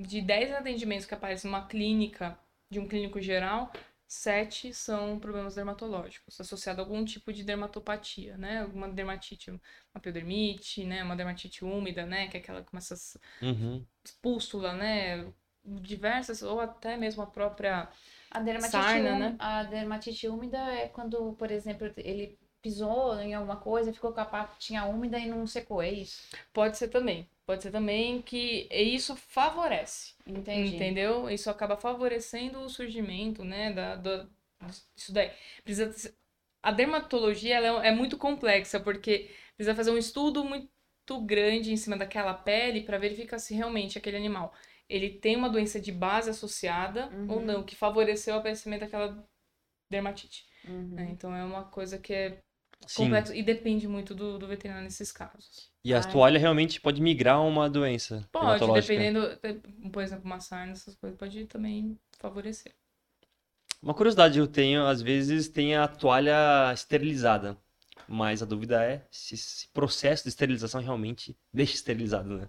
de 0.00 0.20
10 0.20 0.52
atendimentos 0.52 1.06
que 1.06 1.14
aparecem 1.14 1.50
numa 1.50 1.66
clínica, 1.66 2.38
de 2.68 2.78
um 2.78 2.86
clínico 2.86 3.20
geral, 3.20 3.72
sete 4.14 4.72
são 4.74 5.18
problemas 5.18 5.54
dermatológicos, 5.56 6.40
associados 6.40 6.80
a 6.80 6.82
algum 6.84 7.04
tipo 7.04 7.32
de 7.32 7.44
dermatopatia, 7.44 8.36
né? 8.38 8.62
Alguma 8.62 8.88
dermatite, 8.88 9.50
uma 9.50 10.00
piodermite, 10.00 10.84
né? 10.84 11.02
Uma 11.04 11.16
dermatite 11.16 11.64
úmida, 11.64 12.06
né? 12.06 12.28
Que 12.28 12.36
é 12.38 12.40
aquela 12.40 12.62
com 12.62 12.76
essas 12.76 13.16
Uhum. 13.42 13.86
pústula, 14.22 14.72
né? 14.72 15.32
Diversas, 15.64 16.42
ou 16.42 16.60
até 16.60 16.96
mesmo 16.96 17.22
a 17.22 17.26
própria. 17.26 17.88
A 18.30 18.38
dermatite, 18.40 19.00
Sarna, 19.00 19.14
ú- 19.14 19.18
né? 19.20 19.36
a 19.38 19.62
dermatite 19.62 20.28
úmida 20.28 20.58
é 20.58 20.88
quando, 20.88 21.32
por 21.34 21.50
exemplo, 21.50 21.90
ele 21.96 22.38
pisou 22.60 23.18
em 23.20 23.32
alguma 23.34 23.56
coisa, 23.56 23.92
ficou 23.94 24.12
com 24.12 24.20
a 24.20 24.24
patinha 24.26 24.84
úmida 24.84 25.18
e 25.18 25.26
não 25.28 25.46
secou, 25.46 25.80
é 25.82 25.90
isso? 25.90 26.22
Pode 26.54 26.78
ser 26.78 26.88
também. 26.88 27.28
Pode 27.46 27.62
ser 27.62 27.70
também 27.70 28.22
que 28.22 28.66
isso 28.72 29.14
favorece. 29.16 30.14
Entendi. 30.26 30.76
Entendeu? 30.76 31.28
Isso 31.28 31.50
acaba 31.50 31.76
favorecendo 31.76 32.60
o 32.60 32.68
surgimento, 32.70 33.44
né? 33.44 33.72
Da, 33.72 33.96
do, 33.96 34.30
isso 34.96 35.12
daí. 35.12 35.30
Precisa, 35.62 36.14
a 36.62 36.72
dermatologia 36.72 37.56
ela 37.56 37.84
é, 37.84 37.88
é 37.88 37.94
muito 37.94 38.16
complexa, 38.16 38.80
porque 38.80 39.30
precisa 39.56 39.74
fazer 39.74 39.90
um 39.90 39.98
estudo 39.98 40.44
muito 40.44 40.70
grande 41.26 41.72
em 41.72 41.76
cima 41.76 41.96
daquela 41.96 42.32
pele 42.34 42.82
para 42.82 42.98
verificar 42.98 43.38
se 43.38 43.54
realmente 43.54 43.98
aquele 43.98 44.16
animal 44.16 44.54
ele 44.88 45.10
tem 45.10 45.34
uma 45.36 45.48
doença 45.48 45.80
de 45.80 45.90
base 45.92 46.30
associada 46.30 47.10
ou 47.28 47.38
Uhum. 47.38 47.46
não, 47.46 47.62
que 47.64 47.74
favoreceu 47.76 48.34
o 48.34 48.38
aparecimento 48.38 48.80
daquela 48.80 49.26
dermatite. 49.90 50.46
Uhum. 50.66 50.94
né? 50.94 51.08
Então 51.10 51.34
é 51.34 51.44
uma 51.44 51.64
coisa 51.64 51.98
que 51.98 52.12
é 52.12 52.38
Sim. 52.86 53.04
complexo 53.04 53.34
e 53.34 53.42
depende 53.42 53.88
muito 53.88 54.14
do, 54.14 54.38
do 54.38 54.46
veterinário 54.46 54.84
nesses 54.84 55.10
casos. 55.12 55.70
E 55.84 55.92
a 55.92 55.98
Ai. 55.98 56.12
toalha 56.12 56.38
realmente 56.38 56.80
pode 56.80 57.00
migrar 57.00 57.42
uma 57.42 57.68
doença 57.68 58.26
Pode, 58.32 58.64
dependendo, 58.72 59.20
por 59.92 60.02
exemplo, 60.02 60.24
uma 60.24 60.40
sarna, 60.40 60.72
essas 60.72 60.94
coisas, 60.96 61.18
pode 61.18 61.44
também 61.46 61.98
favorecer. 62.18 62.72
Uma 63.82 63.94
curiosidade 63.94 64.38
eu 64.38 64.46
tenho, 64.46 64.86
às 64.86 65.02
vezes 65.02 65.46
tem 65.48 65.76
a 65.76 65.86
toalha 65.86 66.72
esterilizada, 66.72 67.56
mas 68.08 68.42
a 68.42 68.46
dúvida 68.46 68.82
é 68.82 69.06
se 69.10 69.34
esse 69.34 69.68
processo 69.68 70.22
de 70.24 70.30
esterilização 70.30 70.80
realmente 70.80 71.36
deixa 71.52 71.74
esterilizado, 71.74 72.38
né? 72.38 72.48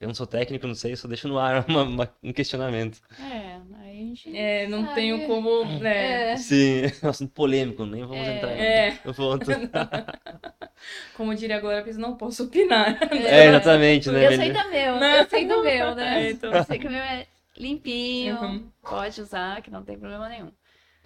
Eu 0.00 0.08
não 0.08 0.14
sou 0.14 0.26
técnico, 0.26 0.66
não 0.66 0.74
sei, 0.74 0.92
eu 0.92 0.96
só 0.96 1.06
deixo 1.08 1.28
no 1.28 1.38
ar 1.38 1.64
uma- 1.68 1.82
uma- 1.84 2.14
um 2.22 2.32
questionamento. 2.32 3.00
É, 3.18 3.60
aí 3.80 3.90
a 3.90 4.04
gente 4.04 4.36
É, 4.36 4.66
não 4.68 4.82
sabe. 4.82 4.94
tenho 4.96 5.26
como, 5.26 5.64
né? 5.80 6.32
É. 6.32 6.36
Sim, 6.38 6.82
é 7.02 7.06
um 7.06 7.08
assunto 7.10 7.32
polêmico, 7.32 7.86
nem 7.86 8.04
vamos 8.04 8.26
É. 8.28 8.36
entrar 8.36 8.50
É, 8.52 8.98
no 9.04 9.14
ponto. 9.14 9.50
como 11.16 11.34
diria 11.34 11.56
a 11.56 11.60
Glória 11.60 11.82
Pires, 11.82 11.96
não 11.96 12.16
posso 12.16 12.44
opinar. 12.44 12.98
É, 13.12 13.46
exatamente, 13.46 14.10
né? 14.10 14.26
Eu 14.26 14.36
sei 14.36 14.52
do 14.52 14.70
meu, 14.70 14.96
Né? 15.00 15.20
eu 15.20 15.28
sei 15.28 15.46
do 15.46 15.62
meu, 15.62 15.94
né? 15.94 16.24
É, 16.26 16.30
então. 16.30 16.52
Eu 16.52 16.64
sei 16.64 16.78
que 16.78 16.86
o 16.86 16.90
meu 16.90 17.00
é 17.02 17.26
limpinho, 17.56 18.40
Uhum. 18.40 18.68
pode 18.82 19.20
usar, 19.20 19.62
que 19.62 19.70
não 19.70 19.82
tem 19.84 19.96
problema 19.98 20.28
nenhum. 20.28 20.50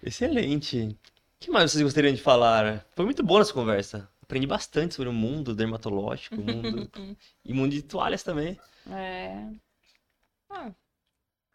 Excelente. 0.02 0.78
O 0.88 0.96
que 1.40 1.50
mais 1.50 1.70
vocês 1.70 1.82
gostariam 1.82 2.14
de 2.14 2.20
falar? 2.22 2.84
Foi 2.96 3.04
muito 3.04 3.22
boa 3.22 3.42
essa 3.42 3.52
conversa. 3.52 4.08
Aprendi 4.22 4.46
bastante 4.46 4.94
sobre 4.94 5.08
o 5.08 5.12
mundo 5.12 5.54
dermatológico, 5.54 6.36
o 6.40 6.44
mundo 6.44 6.90
e 7.44 7.52
mundo 7.54 7.72
de 7.72 7.82
toalhas 7.82 8.22
também. 8.22 8.58
É. 8.88 9.58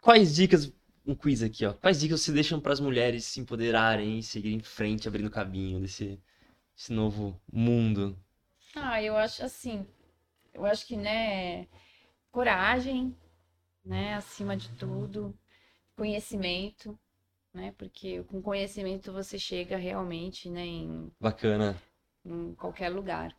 Quais 0.02 0.36
dicas, 0.36 0.72
um 1.06 1.16
quiz 1.16 1.42
aqui, 1.42 1.66
ó. 1.66 1.74
Quais 1.74 2.00
dicas 2.00 2.22
você 2.22 2.32
deixam 2.32 2.60
para 2.60 2.74
as 2.74 2.80
mulheres 2.80 3.26
se 3.26 3.40
empoderarem 3.40 4.20
e 4.20 4.24
seguirem 4.24 4.58
em 4.58 4.64
frente, 4.64 5.08
abrindo 5.08 5.30
caminho 5.30 5.80
desse, 5.80 6.20
desse 6.76 6.92
novo 6.92 7.40
mundo? 7.52 8.18
Ah, 8.76 9.02
eu 9.02 9.16
acho 9.16 9.44
assim, 9.44 9.86
eu 10.54 10.66
acho 10.66 10.86
que, 10.86 10.98
né, 10.98 11.68
coragem, 12.32 13.16
né, 13.86 14.16
acima 14.16 14.58
de 14.58 14.70
tudo, 14.78 15.38
conhecimento, 15.96 16.98
né, 17.54 17.74
porque 17.78 18.24
com 18.24 18.42
conhecimento 18.42 19.12
você 19.12 19.38
chega 19.38 19.78
realmente, 19.78 20.50
né, 20.50 20.66
em, 20.66 21.12
Bacana. 21.20 21.82
em 22.26 22.56
qualquer 22.56 22.90
lugar. 22.90 23.36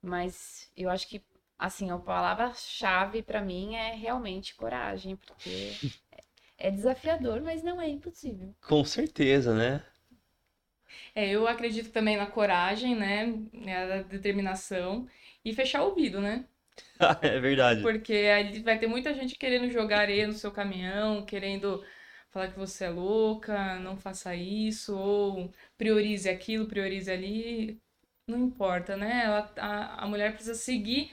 Mas 0.00 0.70
eu 0.76 0.88
acho 0.90 1.06
que, 1.08 1.22
assim, 1.58 1.90
a 1.90 1.98
palavra-chave 1.98 3.22
para 3.22 3.40
mim 3.42 3.74
é 3.76 3.94
realmente 3.94 4.54
coragem, 4.54 5.16
porque 5.16 5.80
é 6.58 6.70
desafiador, 6.70 7.40
mas 7.42 7.62
não 7.62 7.80
é 7.80 7.88
impossível. 7.88 8.54
Com 8.62 8.84
certeza, 8.84 9.52
né? 9.52 9.82
É, 11.14 11.28
eu 11.30 11.46
acredito 11.46 11.90
também 11.92 12.16
na 12.16 12.26
coragem, 12.26 12.94
né? 12.96 13.26
Na 13.52 14.02
determinação 14.02 15.06
e 15.44 15.52
fechar 15.54 15.82
o 15.82 15.88
ouvido, 15.88 16.20
né? 16.20 16.44
É 17.22 17.40
verdade. 17.40 17.82
Porque 17.82 18.12
aí 18.12 18.60
vai 18.62 18.78
ter 18.78 18.86
muita 18.86 19.14
gente 19.14 19.36
querendo 19.36 19.70
jogar 19.70 20.00
areia 20.00 20.26
no 20.26 20.32
seu 20.32 20.50
caminhão, 20.50 21.24
querendo 21.24 21.84
falar 22.30 22.48
que 22.50 22.58
você 22.58 22.84
é 22.86 22.90
louca, 22.90 23.78
não 23.80 23.96
faça 23.96 24.34
isso, 24.34 24.96
ou 24.96 25.52
priorize 25.76 26.28
aquilo, 26.28 26.66
priorize 26.66 27.10
ali. 27.10 27.80
Não 28.26 28.38
importa, 28.46 28.96
né? 28.96 29.22
Ela, 29.24 29.52
a, 29.58 30.04
a 30.04 30.06
mulher 30.08 30.32
precisa 30.34 30.54
seguir 30.54 31.10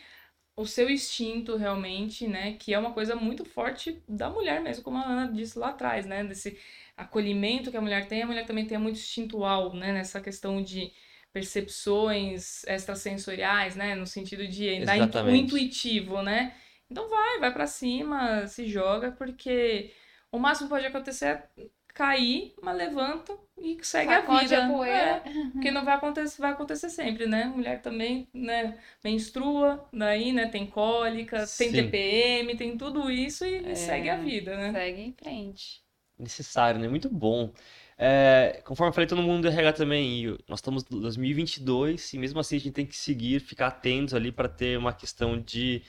o 0.55 0.65
seu 0.65 0.89
instinto 0.89 1.57
realmente, 1.57 2.27
né? 2.27 2.53
Que 2.53 2.73
é 2.73 2.79
uma 2.79 2.93
coisa 2.93 3.15
muito 3.15 3.43
forte 3.43 4.01
da 4.07 4.29
mulher 4.29 4.61
mesmo, 4.61 4.83
como 4.83 4.97
a 4.97 5.05
Ana 5.05 5.31
disse 5.31 5.59
lá 5.59 5.69
atrás, 5.69 6.05
né? 6.05 6.23
Desse 6.23 6.57
acolhimento 6.95 7.71
que 7.71 7.77
a 7.77 7.81
mulher 7.81 8.07
tem, 8.07 8.23
a 8.23 8.27
mulher 8.27 8.45
também 8.45 8.65
tem 8.65 8.77
muito 8.77 8.97
instintual, 8.97 9.73
né? 9.73 9.91
Nessa 9.91 10.21
questão 10.21 10.63
de 10.63 10.91
percepções 11.33 12.63
extrasensoriais, 12.65 13.75
né? 13.75 13.95
No 13.95 14.07
sentido 14.07 14.47
de 14.47 14.85
dar 14.85 14.97
Exatamente. 14.97 15.33
o 15.33 15.35
intuitivo, 15.35 16.21
né? 16.21 16.55
Então 16.89 17.09
vai, 17.09 17.39
vai 17.39 17.51
pra 17.51 17.67
cima, 17.67 18.47
se 18.47 18.67
joga, 18.67 19.11
porque 19.11 19.91
o 20.31 20.39
máximo 20.39 20.69
que 20.69 20.75
pode 20.75 20.85
acontecer 20.85 21.25
é 21.25 21.49
cair, 21.95 22.53
mas 22.61 22.77
levanta 22.77 23.35
e 23.57 23.79
segue 23.83 24.13
Sacode 24.13 24.53
a 24.53 24.59
vida. 24.59 24.65
a 24.65 24.69
poeira. 24.69 24.97
É, 24.97 25.19
porque 25.53 25.71
não 25.71 25.83
vai 25.85 25.95
acontecer, 25.95 26.41
vai 26.41 26.51
acontecer 26.51 26.89
sempre, 26.89 27.25
né? 27.25 27.45
Mulher 27.45 27.81
também, 27.81 28.27
né, 28.33 28.77
menstrua, 29.03 29.87
daí, 29.93 30.31
né, 30.33 30.47
tem 30.49 30.67
cólica, 30.67 31.37
tem 31.57 31.71
Sim. 31.71 31.71
TPM, 31.71 32.55
tem 32.57 32.77
tudo 32.77 33.09
isso 33.09 33.45
e 33.45 33.65
É. 33.71 33.75
segue 33.75 34.09
a 34.09 34.17
vida, 34.17 34.55
né? 34.57 34.71
Segue 34.73 35.01
em 35.01 35.13
frente. 35.13 35.83
necessário, 36.17 36.79
né? 36.79 36.87
Muito 36.87 37.09
bom. 37.09 37.51
É, 37.97 38.61
conforme 38.65 38.89
eu 38.89 38.93
falei, 38.93 39.07
todo 39.07 39.21
mundo 39.21 39.43
do 39.43 39.47
RH 39.47 39.73
também, 39.73 40.37
nós 40.47 40.59
estamos 40.59 40.83
em 40.91 40.99
2022 41.01 42.13
e 42.13 42.17
mesmo 42.17 42.39
assim 42.39 42.57
a 42.57 42.59
gente 42.59 42.73
tem 42.73 42.85
que 42.85 42.95
seguir, 42.95 43.39
ficar 43.39 43.67
atentos 43.67 44.13
ali 44.13 44.31
para 44.31 44.49
ter 44.49 44.77
uma 44.77 44.93
questão 44.93 45.39
de 45.39 45.81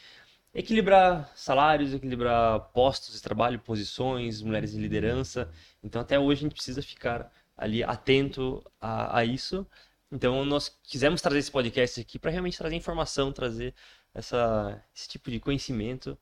equilibrar 0.56 1.30
salários, 1.36 1.92
equilibrar 1.94 2.60
postos 2.72 3.14
de 3.14 3.22
trabalho, 3.22 3.58
posições, 3.60 4.42
mulheres 4.42 4.74
em 4.74 4.80
liderança. 4.80 5.50
Então 5.82 6.00
até 6.00 6.18
hoje 6.18 6.40
a 6.40 6.42
gente 6.44 6.54
precisa 6.54 6.82
ficar 6.82 7.30
ali 7.56 7.82
atento 7.84 8.64
a, 8.80 9.18
a 9.18 9.24
isso. 9.24 9.66
Então 10.10 10.44
nós 10.44 10.68
quisemos 10.82 11.20
trazer 11.20 11.40
esse 11.40 11.50
podcast 11.50 12.00
aqui 12.00 12.18
para 12.18 12.30
realmente 12.30 12.58
trazer 12.58 12.74
informação, 12.76 13.32
trazer 13.32 13.74
essa, 14.14 14.82
esse 14.94 15.08
tipo 15.08 15.30
de 15.30 15.38
conhecimento 15.40 16.18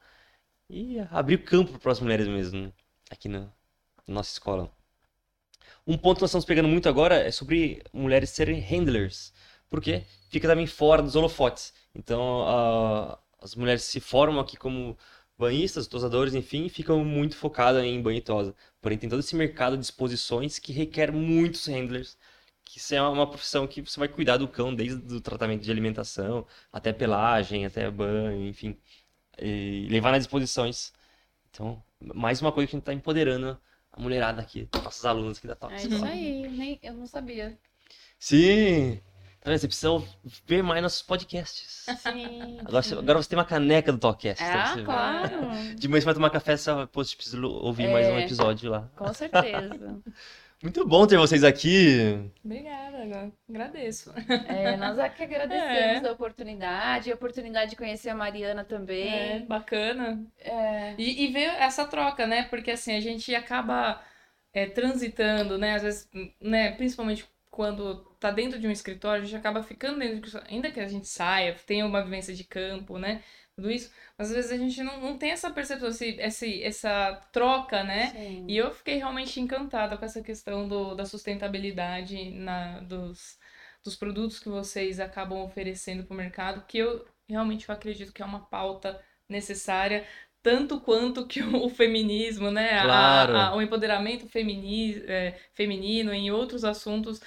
e 0.68 0.98
abrir 1.10 1.44
campo 1.44 1.78
para 1.78 1.92
as 1.92 2.00
mulheres 2.00 2.26
mesmo, 2.28 2.72
aqui 3.10 3.28
na 3.28 3.48
nossa 4.08 4.32
escola. 4.32 4.70
Um 5.86 5.96
ponto 5.98 6.16
que 6.16 6.22
nós 6.22 6.30
estamos 6.30 6.44
pegando 6.44 6.68
muito 6.68 6.88
agora 6.88 7.16
é 7.16 7.30
sobre 7.30 7.82
mulheres 7.92 8.30
serem 8.30 8.58
handlers, 8.60 9.32
porque 9.68 10.04
fica 10.30 10.48
também 10.48 10.66
fora 10.66 11.02
dos 11.02 11.14
holofotes. 11.16 11.74
Então, 11.94 12.42
a- 12.46 13.18
as 13.44 13.54
mulheres 13.54 13.82
se 13.82 14.00
formam 14.00 14.40
aqui 14.40 14.56
como 14.56 14.96
banhistas, 15.38 15.86
tosadores, 15.86 16.34
enfim, 16.34 16.64
e 16.66 16.68
ficam 16.68 17.04
muito 17.04 17.36
focadas 17.36 17.84
em 17.84 18.00
banho 18.00 18.18
e 18.18 18.22
tosa. 18.22 18.54
Porém, 18.80 18.96
tem 18.96 19.08
todo 19.10 19.20
esse 19.20 19.36
mercado 19.36 19.76
de 19.76 19.84
exposições 19.84 20.58
que 20.58 20.72
requer 20.72 21.12
muitos 21.12 21.66
handlers, 21.66 22.16
que 22.64 22.78
isso 22.78 22.94
é 22.94 23.02
uma 23.02 23.28
profissão 23.28 23.66
que 23.66 23.82
você 23.82 23.98
vai 23.98 24.08
cuidar 24.08 24.38
do 24.38 24.48
cão 24.48 24.74
desde 24.74 25.14
o 25.14 25.20
tratamento 25.20 25.62
de 25.62 25.70
alimentação, 25.70 26.46
até 26.72 26.92
pelagem, 26.92 27.66
até 27.66 27.90
banho, 27.90 28.46
enfim, 28.46 28.78
e 29.38 29.86
levar 29.90 30.12
nas 30.12 30.22
exposições. 30.22 30.92
Então, 31.50 31.82
mais 32.00 32.40
uma 32.40 32.50
coisa 32.52 32.66
que 32.66 32.76
a 32.76 32.78
gente 32.78 32.82
está 32.82 32.94
empoderando 32.94 33.60
a 33.92 34.00
mulherada 34.00 34.40
aqui, 34.40 34.68
nossos 34.82 35.04
alunos 35.04 35.38
aqui 35.38 35.46
da 35.46 35.54
Top 35.54 35.74
É 35.74 35.82
isso 35.82 36.04
aí, 36.04 36.48
nem, 36.48 36.78
eu 36.82 36.94
não 36.94 37.06
sabia. 37.06 37.58
Sim! 38.18 39.00
Tá 39.44 39.50
vendo? 39.50 39.58
Você 39.60 39.68
precisa 39.68 40.02
ver 40.46 40.62
mais 40.62 40.82
nossos 40.82 41.02
podcasts. 41.02 41.84
Sim. 41.98 42.58
Agora 42.60 42.82
você, 42.82 42.94
agora 42.94 43.22
você 43.22 43.28
tem 43.28 43.38
uma 43.38 43.44
caneca 43.44 43.92
do 43.92 43.98
Talkcast. 43.98 44.42
então 44.42 44.58
Ah, 44.60 44.66
você- 44.74 44.82
claro. 44.82 45.50
De 45.76 45.86
manhã 45.86 46.00
você 46.00 46.04
vai 46.06 46.14
tomar 46.14 46.30
café, 46.30 46.56
você 46.56 46.72
vai, 46.72 46.86
pô, 46.86 47.04
você 47.04 47.14
precisa 47.14 47.46
ouvir 47.46 47.88
mais 47.88 48.06
um 48.06 48.16
É. 48.16 48.24
episódio 48.24 48.70
lá. 48.70 48.90
Com 48.96 49.12
certeza. 49.12 50.00
Muito 50.62 50.86
bom 50.88 51.06
ter 51.06 51.18
vocês 51.18 51.44
aqui. 51.44 52.30
Obrigada, 52.42 53.30
agradeço. 53.46 54.14
É, 54.48 54.78
nós 54.78 54.98
aqui 54.98 55.24
agradecemos 55.24 56.04
É. 56.04 56.08
a 56.08 56.12
oportunidade, 56.12 57.12
a 57.12 57.14
oportunidade 57.14 57.72
de 57.72 57.76
conhecer 57.76 58.08
a 58.08 58.14
Mariana 58.14 58.62
É, 58.62 58.64
também. 58.64 59.44
bacana. 59.44 60.24
É, 60.38 60.94
E, 60.96 61.24
e 61.24 61.28
ver 61.30 61.50
essa 61.60 61.84
troca, 61.86 62.26
né? 62.26 62.44
Porque 62.44 62.70
assim, 62.70 62.96
a 62.96 63.00
gente 63.00 63.34
acaba 63.34 64.00
é, 64.54 64.64
transitando, 64.64 65.58
né? 65.58 65.74
Às 65.74 65.82
vezes, 65.82 66.08
né? 66.40 66.70
Principalmente 66.76 67.26
quando 67.50 68.13
tá 68.28 68.30
dentro 68.30 68.58
de 68.58 68.66
um 68.66 68.70
escritório, 68.70 69.22
a 69.22 69.26
gente 69.26 69.36
acaba 69.36 69.62
ficando 69.62 69.98
dentro 69.98 70.16
de 70.16 70.20
um 70.22 70.26
escritório, 70.26 70.54
ainda 70.54 70.70
que 70.72 70.80
a 70.80 70.88
gente 70.88 71.06
saia, 71.08 71.54
tenha 71.66 71.86
uma 71.86 72.02
vivência 72.02 72.34
de 72.34 72.44
campo, 72.44 72.98
né? 72.98 73.22
Tudo 73.56 73.70
isso, 73.70 73.92
mas 74.18 74.28
às 74.30 74.34
vezes 74.36 74.52
a 74.52 74.56
gente 74.56 74.82
não, 74.82 75.00
não 75.00 75.18
tem 75.18 75.30
essa 75.30 75.50
percepção, 75.50 75.88
esse, 75.88 76.16
esse, 76.20 76.62
essa 76.62 77.14
troca, 77.32 77.84
né? 77.84 78.12
sim. 78.12 78.48
E 78.48 78.56
eu 78.56 78.72
fiquei 78.72 78.96
realmente 78.96 79.40
encantada 79.40 79.96
com 79.96 80.04
essa 80.04 80.22
questão 80.22 80.66
do, 80.68 80.94
da 80.94 81.04
sustentabilidade 81.06 82.30
na, 82.32 82.80
dos, 82.80 83.38
dos 83.82 83.96
produtos 83.96 84.38
que 84.40 84.48
vocês 84.48 84.98
acabam 85.00 85.38
oferecendo 85.42 86.04
para 86.04 86.14
o 86.14 86.16
mercado, 86.16 86.64
que 86.66 86.78
eu 86.78 87.06
realmente 87.28 87.68
eu 87.68 87.74
acredito 87.74 88.12
que 88.12 88.22
é 88.22 88.24
uma 88.26 88.44
pauta 88.46 89.00
necessária, 89.28 90.06
tanto 90.42 90.80
quanto 90.80 91.26
que 91.26 91.40
o 91.42 91.68
feminismo, 91.68 92.50
né? 92.50 92.70
A- 92.80 93.28
Claro. 93.28 93.50
a- 93.50 93.56
o 93.56 93.62
empoderamento 93.62 94.28
femini, 94.28 95.02
é, 95.06 95.38
feminino 95.54 96.12
em 96.12 96.30
outros 96.30 96.64
assuntos 96.64 97.20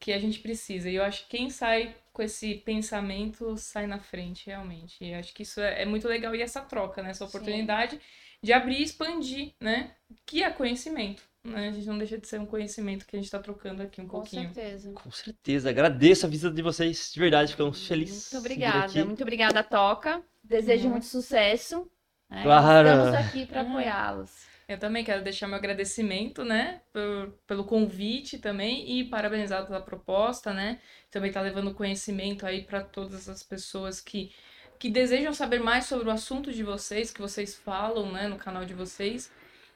que 0.00 0.12
a 0.12 0.18
gente 0.18 0.40
precisa. 0.40 0.88
E 0.90 0.94
eu 0.96 1.04
acho 1.04 1.24
que 1.28 1.36
quem 1.36 1.50
sai 1.50 1.94
com 2.12 2.22
esse 2.22 2.54
pensamento 2.56 3.56
sai 3.56 3.86
na 3.86 3.98
frente, 4.00 4.46
realmente. 4.46 4.96
E 5.04 5.12
eu 5.12 5.18
acho 5.20 5.32
que 5.34 5.42
isso 5.42 5.60
é, 5.60 5.82
é 5.82 5.86
muito 5.86 6.08
legal. 6.08 6.34
E 6.34 6.42
essa 6.42 6.60
troca, 6.62 7.02
né? 7.02 7.10
Essa 7.10 7.24
Sim. 7.26 7.28
oportunidade 7.28 8.00
de 8.42 8.52
abrir 8.52 8.78
e 8.80 8.82
expandir, 8.82 9.52
né? 9.60 9.94
Que 10.26 10.42
é 10.42 10.50
conhecimento. 10.50 11.22
Né? 11.44 11.68
A 11.68 11.72
gente 11.72 11.86
não 11.86 11.96
deixa 11.98 12.18
de 12.18 12.26
ser 12.28 12.38
um 12.40 12.44
conhecimento 12.46 13.06
que 13.06 13.16
a 13.16 13.18
gente 13.18 13.26
está 13.26 13.38
trocando 13.38 13.82
aqui 13.82 14.00
um 14.00 14.06
Com 14.06 14.18
pouquinho. 14.18 14.52
certeza. 14.52 14.92
Com 14.92 15.10
certeza. 15.10 15.70
Agradeço 15.70 16.26
a 16.26 16.28
visita 16.28 16.50
de 16.52 16.62
vocês. 16.62 17.10
De 17.12 17.20
verdade, 17.20 17.52
ficamos 17.52 17.86
felizes. 17.86 18.30
Muito 18.32 18.40
obrigada. 18.44 19.04
Muito 19.04 19.22
obrigada, 19.22 19.62
Toca. 19.62 20.22
Desejo 20.42 20.84
Uhum. 20.84 20.90
muito 20.92 21.06
sucesso. 21.06 21.90
né? 22.28 22.42
Claro. 22.42 22.88
Estamos 22.88 23.14
aqui 23.28 23.46
para 23.46 23.62
Uhum. 23.62 23.70
apoiá-los. 23.70 24.49
Eu 24.70 24.78
também 24.78 25.02
quero 25.02 25.24
deixar 25.24 25.48
meu 25.48 25.56
agradecimento, 25.56 26.44
né, 26.44 26.80
por- 26.92 27.34
pelo 27.44 27.64
convite 27.64 28.38
também 28.38 29.00
e 29.00 29.04
parabenizar 29.04 29.66
pela 29.66 29.80
proposta, 29.80 30.52
né? 30.54 30.78
Também 31.10 31.32
tá 31.32 31.40
levando 31.40 31.74
conhecimento 31.74 32.46
aí 32.46 32.62
para 32.62 32.80
todas 32.80 33.28
as 33.28 33.42
pessoas 33.42 34.00
que 34.00 34.30
que 34.78 34.88
desejam 34.88 35.34
saber 35.34 35.58
mais 35.60 35.84
sobre 35.84 36.08
o 36.08 36.10
assunto 36.10 36.50
de 36.50 36.62
vocês, 36.62 37.10
que 37.10 37.20
vocês 37.20 37.54
falam, 37.54 38.10
né, 38.10 38.28
no 38.28 38.38
canal 38.38 38.64
de 38.64 38.72
vocês. 38.72 39.30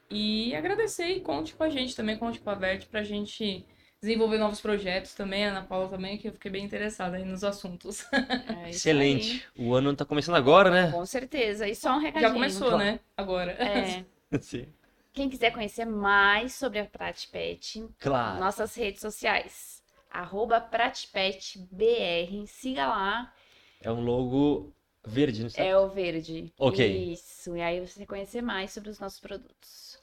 E 0.09 0.55
agradecer 0.55 1.09
e 1.09 1.21
conte 1.21 1.55
com 1.55 1.63
a 1.63 1.69
gente 1.69 1.95
também, 1.95 2.17
conte 2.17 2.41
com 2.41 2.49
a 2.49 2.55
Vert 2.55 2.87
pra 2.87 3.03
gente 3.03 3.67
desenvolver 4.01 4.39
novos 4.39 4.63
projetos 4.63 5.13
também, 5.13 5.45
a 5.45 5.51
Ana 5.51 5.63
Paula 5.63 5.91
também, 5.91 6.17
que 6.17 6.29
eu 6.29 6.33
fiquei 6.33 6.51
bem 6.51 6.65
interessada 6.65 7.19
aí 7.19 7.25
nos 7.25 7.45
assuntos. 7.45 8.07
É 8.65 8.71
Excelente. 8.71 9.47
O 9.59 9.75
ano 9.75 9.95
tá 9.95 10.07
começando 10.07 10.37
agora, 10.37 10.71
aí. 10.71 10.85
né? 10.87 10.93
Com 10.93 11.05
certeza. 11.05 11.69
E 11.69 11.75
só 11.75 11.97
um 11.97 11.99
recadinho. 11.99 12.29
Já 12.29 12.33
começou, 12.33 12.79
né? 12.79 13.01
Agora. 13.15 13.53
É, 13.53 14.05
Sim. 14.41 14.67
Quem 15.15 15.31
quiser 15.31 15.53
conhecer 15.53 15.85
mais 15.87 16.55
sobre 16.55 16.81
a 16.81 16.85
Pratipet, 16.85 17.87
Claro. 18.01 18.41
nossas 18.41 18.75
redes 18.75 19.01
sociais. 19.01 19.83
Arroba 20.11 20.61
PratipetBR. 20.61 22.47
Siga 22.47 22.87
lá. 22.87 23.33
É 23.81 23.91
um 23.91 24.01
logo 24.01 24.73
verde, 25.07 25.43
não 25.43 25.51
sei. 25.51 25.67
É 25.69 25.79
o 25.79 25.89
verde. 25.89 26.53
Ok. 26.59 27.13
Isso. 27.13 27.57
E 27.57 27.61
aí 27.63 27.81
você 27.81 27.99
vai 28.01 28.07
conhecer 28.07 28.43
mais 28.43 28.73
sobre 28.73 28.91
os 28.91 28.99
nossos 28.99 29.21
produtos. 29.21 29.99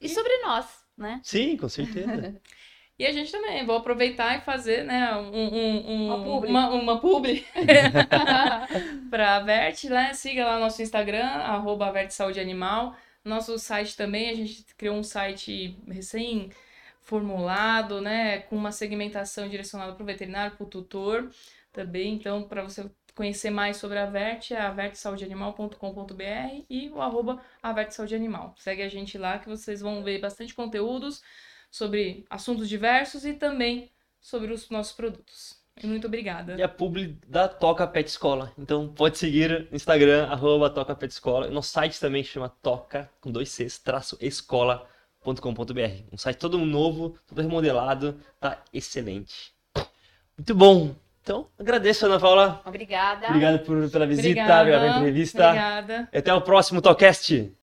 E 0.00 0.08
sobre 0.08 0.36
nós, 0.38 0.66
né? 0.96 1.20
Sim, 1.24 1.56
com 1.56 1.68
certeza. 1.68 2.40
E 2.98 3.06
a 3.06 3.10
gente 3.10 3.32
também, 3.32 3.64
vou 3.66 3.76
aproveitar 3.78 4.36
e 4.38 4.42
fazer, 4.42 4.84
né, 4.84 5.16
um, 5.16 5.32
um- 5.34 5.90
um- 5.90 6.06
Uma 6.14 6.22
publi. 6.24 6.50
uma, 6.50 6.68
uma 6.68 7.00
publi 7.00 7.44
pra 9.10 9.40
Vert, 9.40 9.84
né? 9.84 10.12
Siga 10.14 10.44
lá 10.44 10.60
nosso 10.60 10.82
Instagram, 10.82 11.24
arroba 11.24 11.90
Vert 11.90 12.10
Saúde 12.10 12.38
Animal. 12.38 12.94
Nosso 13.24 13.58
site 13.58 13.96
também, 13.96 14.30
a 14.30 14.34
gente 14.34 14.74
criou 14.74 14.96
um 14.96 15.02
site 15.02 15.78
recém 15.88 16.50
formulado, 17.00 18.00
né, 18.00 18.40
com 18.42 18.56
uma 18.56 18.72
segmentação 18.72 19.48
direcionada 19.48 19.92
para 19.92 20.02
o 20.02 20.06
veterinário, 20.06 20.56
para 20.56 20.64
o 20.64 20.68
tutor 20.68 21.30
também. 21.72 22.14
Então, 22.14 22.48
para 22.48 22.62
você 22.62 22.90
conhecer 23.14 23.50
mais 23.50 23.76
sobre 23.76 23.98
a 23.98 24.06
Vert, 24.06 24.50
é 24.52 24.60
avertsaudeanimal.com.br 24.60 26.64
e 26.68 26.88
o 26.90 27.00
arroba 27.00 27.42
Avert 27.62 27.92
Saúde 27.92 28.14
Animal. 28.14 28.54
Segue 28.58 28.82
a 28.82 28.88
gente 28.88 29.18
lá 29.18 29.38
que 29.38 29.48
vocês 29.48 29.80
vão 29.80 30.02
ver 30.02 30.20
bastante 30.20 30.54
conteúdos 30.54 31.22
sobre 31.70 32.24
assuntos 32.30 32.68
diversos 32.68 33.24
e 33.24 33.34
também 33.34 33.90
sobre 34.20 34.52
os 34.52 34.68
nossos 34.70 34.94
produtos. 34.94 35.61
E 35.80 35.86
muito 35.86 36.06
obrigada. 36.06 36.54
E 36.56 36.62
a 36.62 36.68
publi 36.68 37.18
da 37.26 37.48
Toca 37.48 37.86
Pet 37.86 38.08
Escola. 38.08 38.52
Então 38.58 38.88
pode 38.88 39.18
seguir 39.18 39.68
no 39.70 39.76
Instagram, 39.76 40.26
arroba 40.28 40.68
Toca 40.68 40.94
Pet 40.94 41.12
Escola. 41.12 41.48
Nosso 41.48 41.70
site 41.70 41.98
também 41.98 42.22
chama 42.22 42.48
Toca, 42.48 43.10
com 43.20 43.30
dois 43.30 43.48
Cs, 43.50 43.78
traço 43.78 44.16
escola.com.br. 44.20 46.04
Um 46.12 46.18
site 46.18 46.38
todo 46.38 46.58
novo, 46.58 47.16
todo 47.26 47.40
remodelado, 47.40 48.18
tá 48.38 48.62
excelente. 48.72 49.52
Muito 50.36 50.54
bom. 50.54 50.94
Então, 51.22 51.46
agradeço, 51.56 52.04
Ana 52.06 52.18
Paula. 52.18 52.60
Obrigada. 52.64 53.28
Obrigado 53.28 53.60
por, 53.60 53.88
pela 53.90 54.06
visita, 54.06 54.28
Obrigada. 54.28 54.64
pela 54.64 54.96
entrevista. 54.98 55.46
Obrigada. 55.46 56.08
E 56.12 56.18
até 56.18 56.34
o 56.34 56.40
próximo 56.40 56.82
Talkcast. 56.82 57.52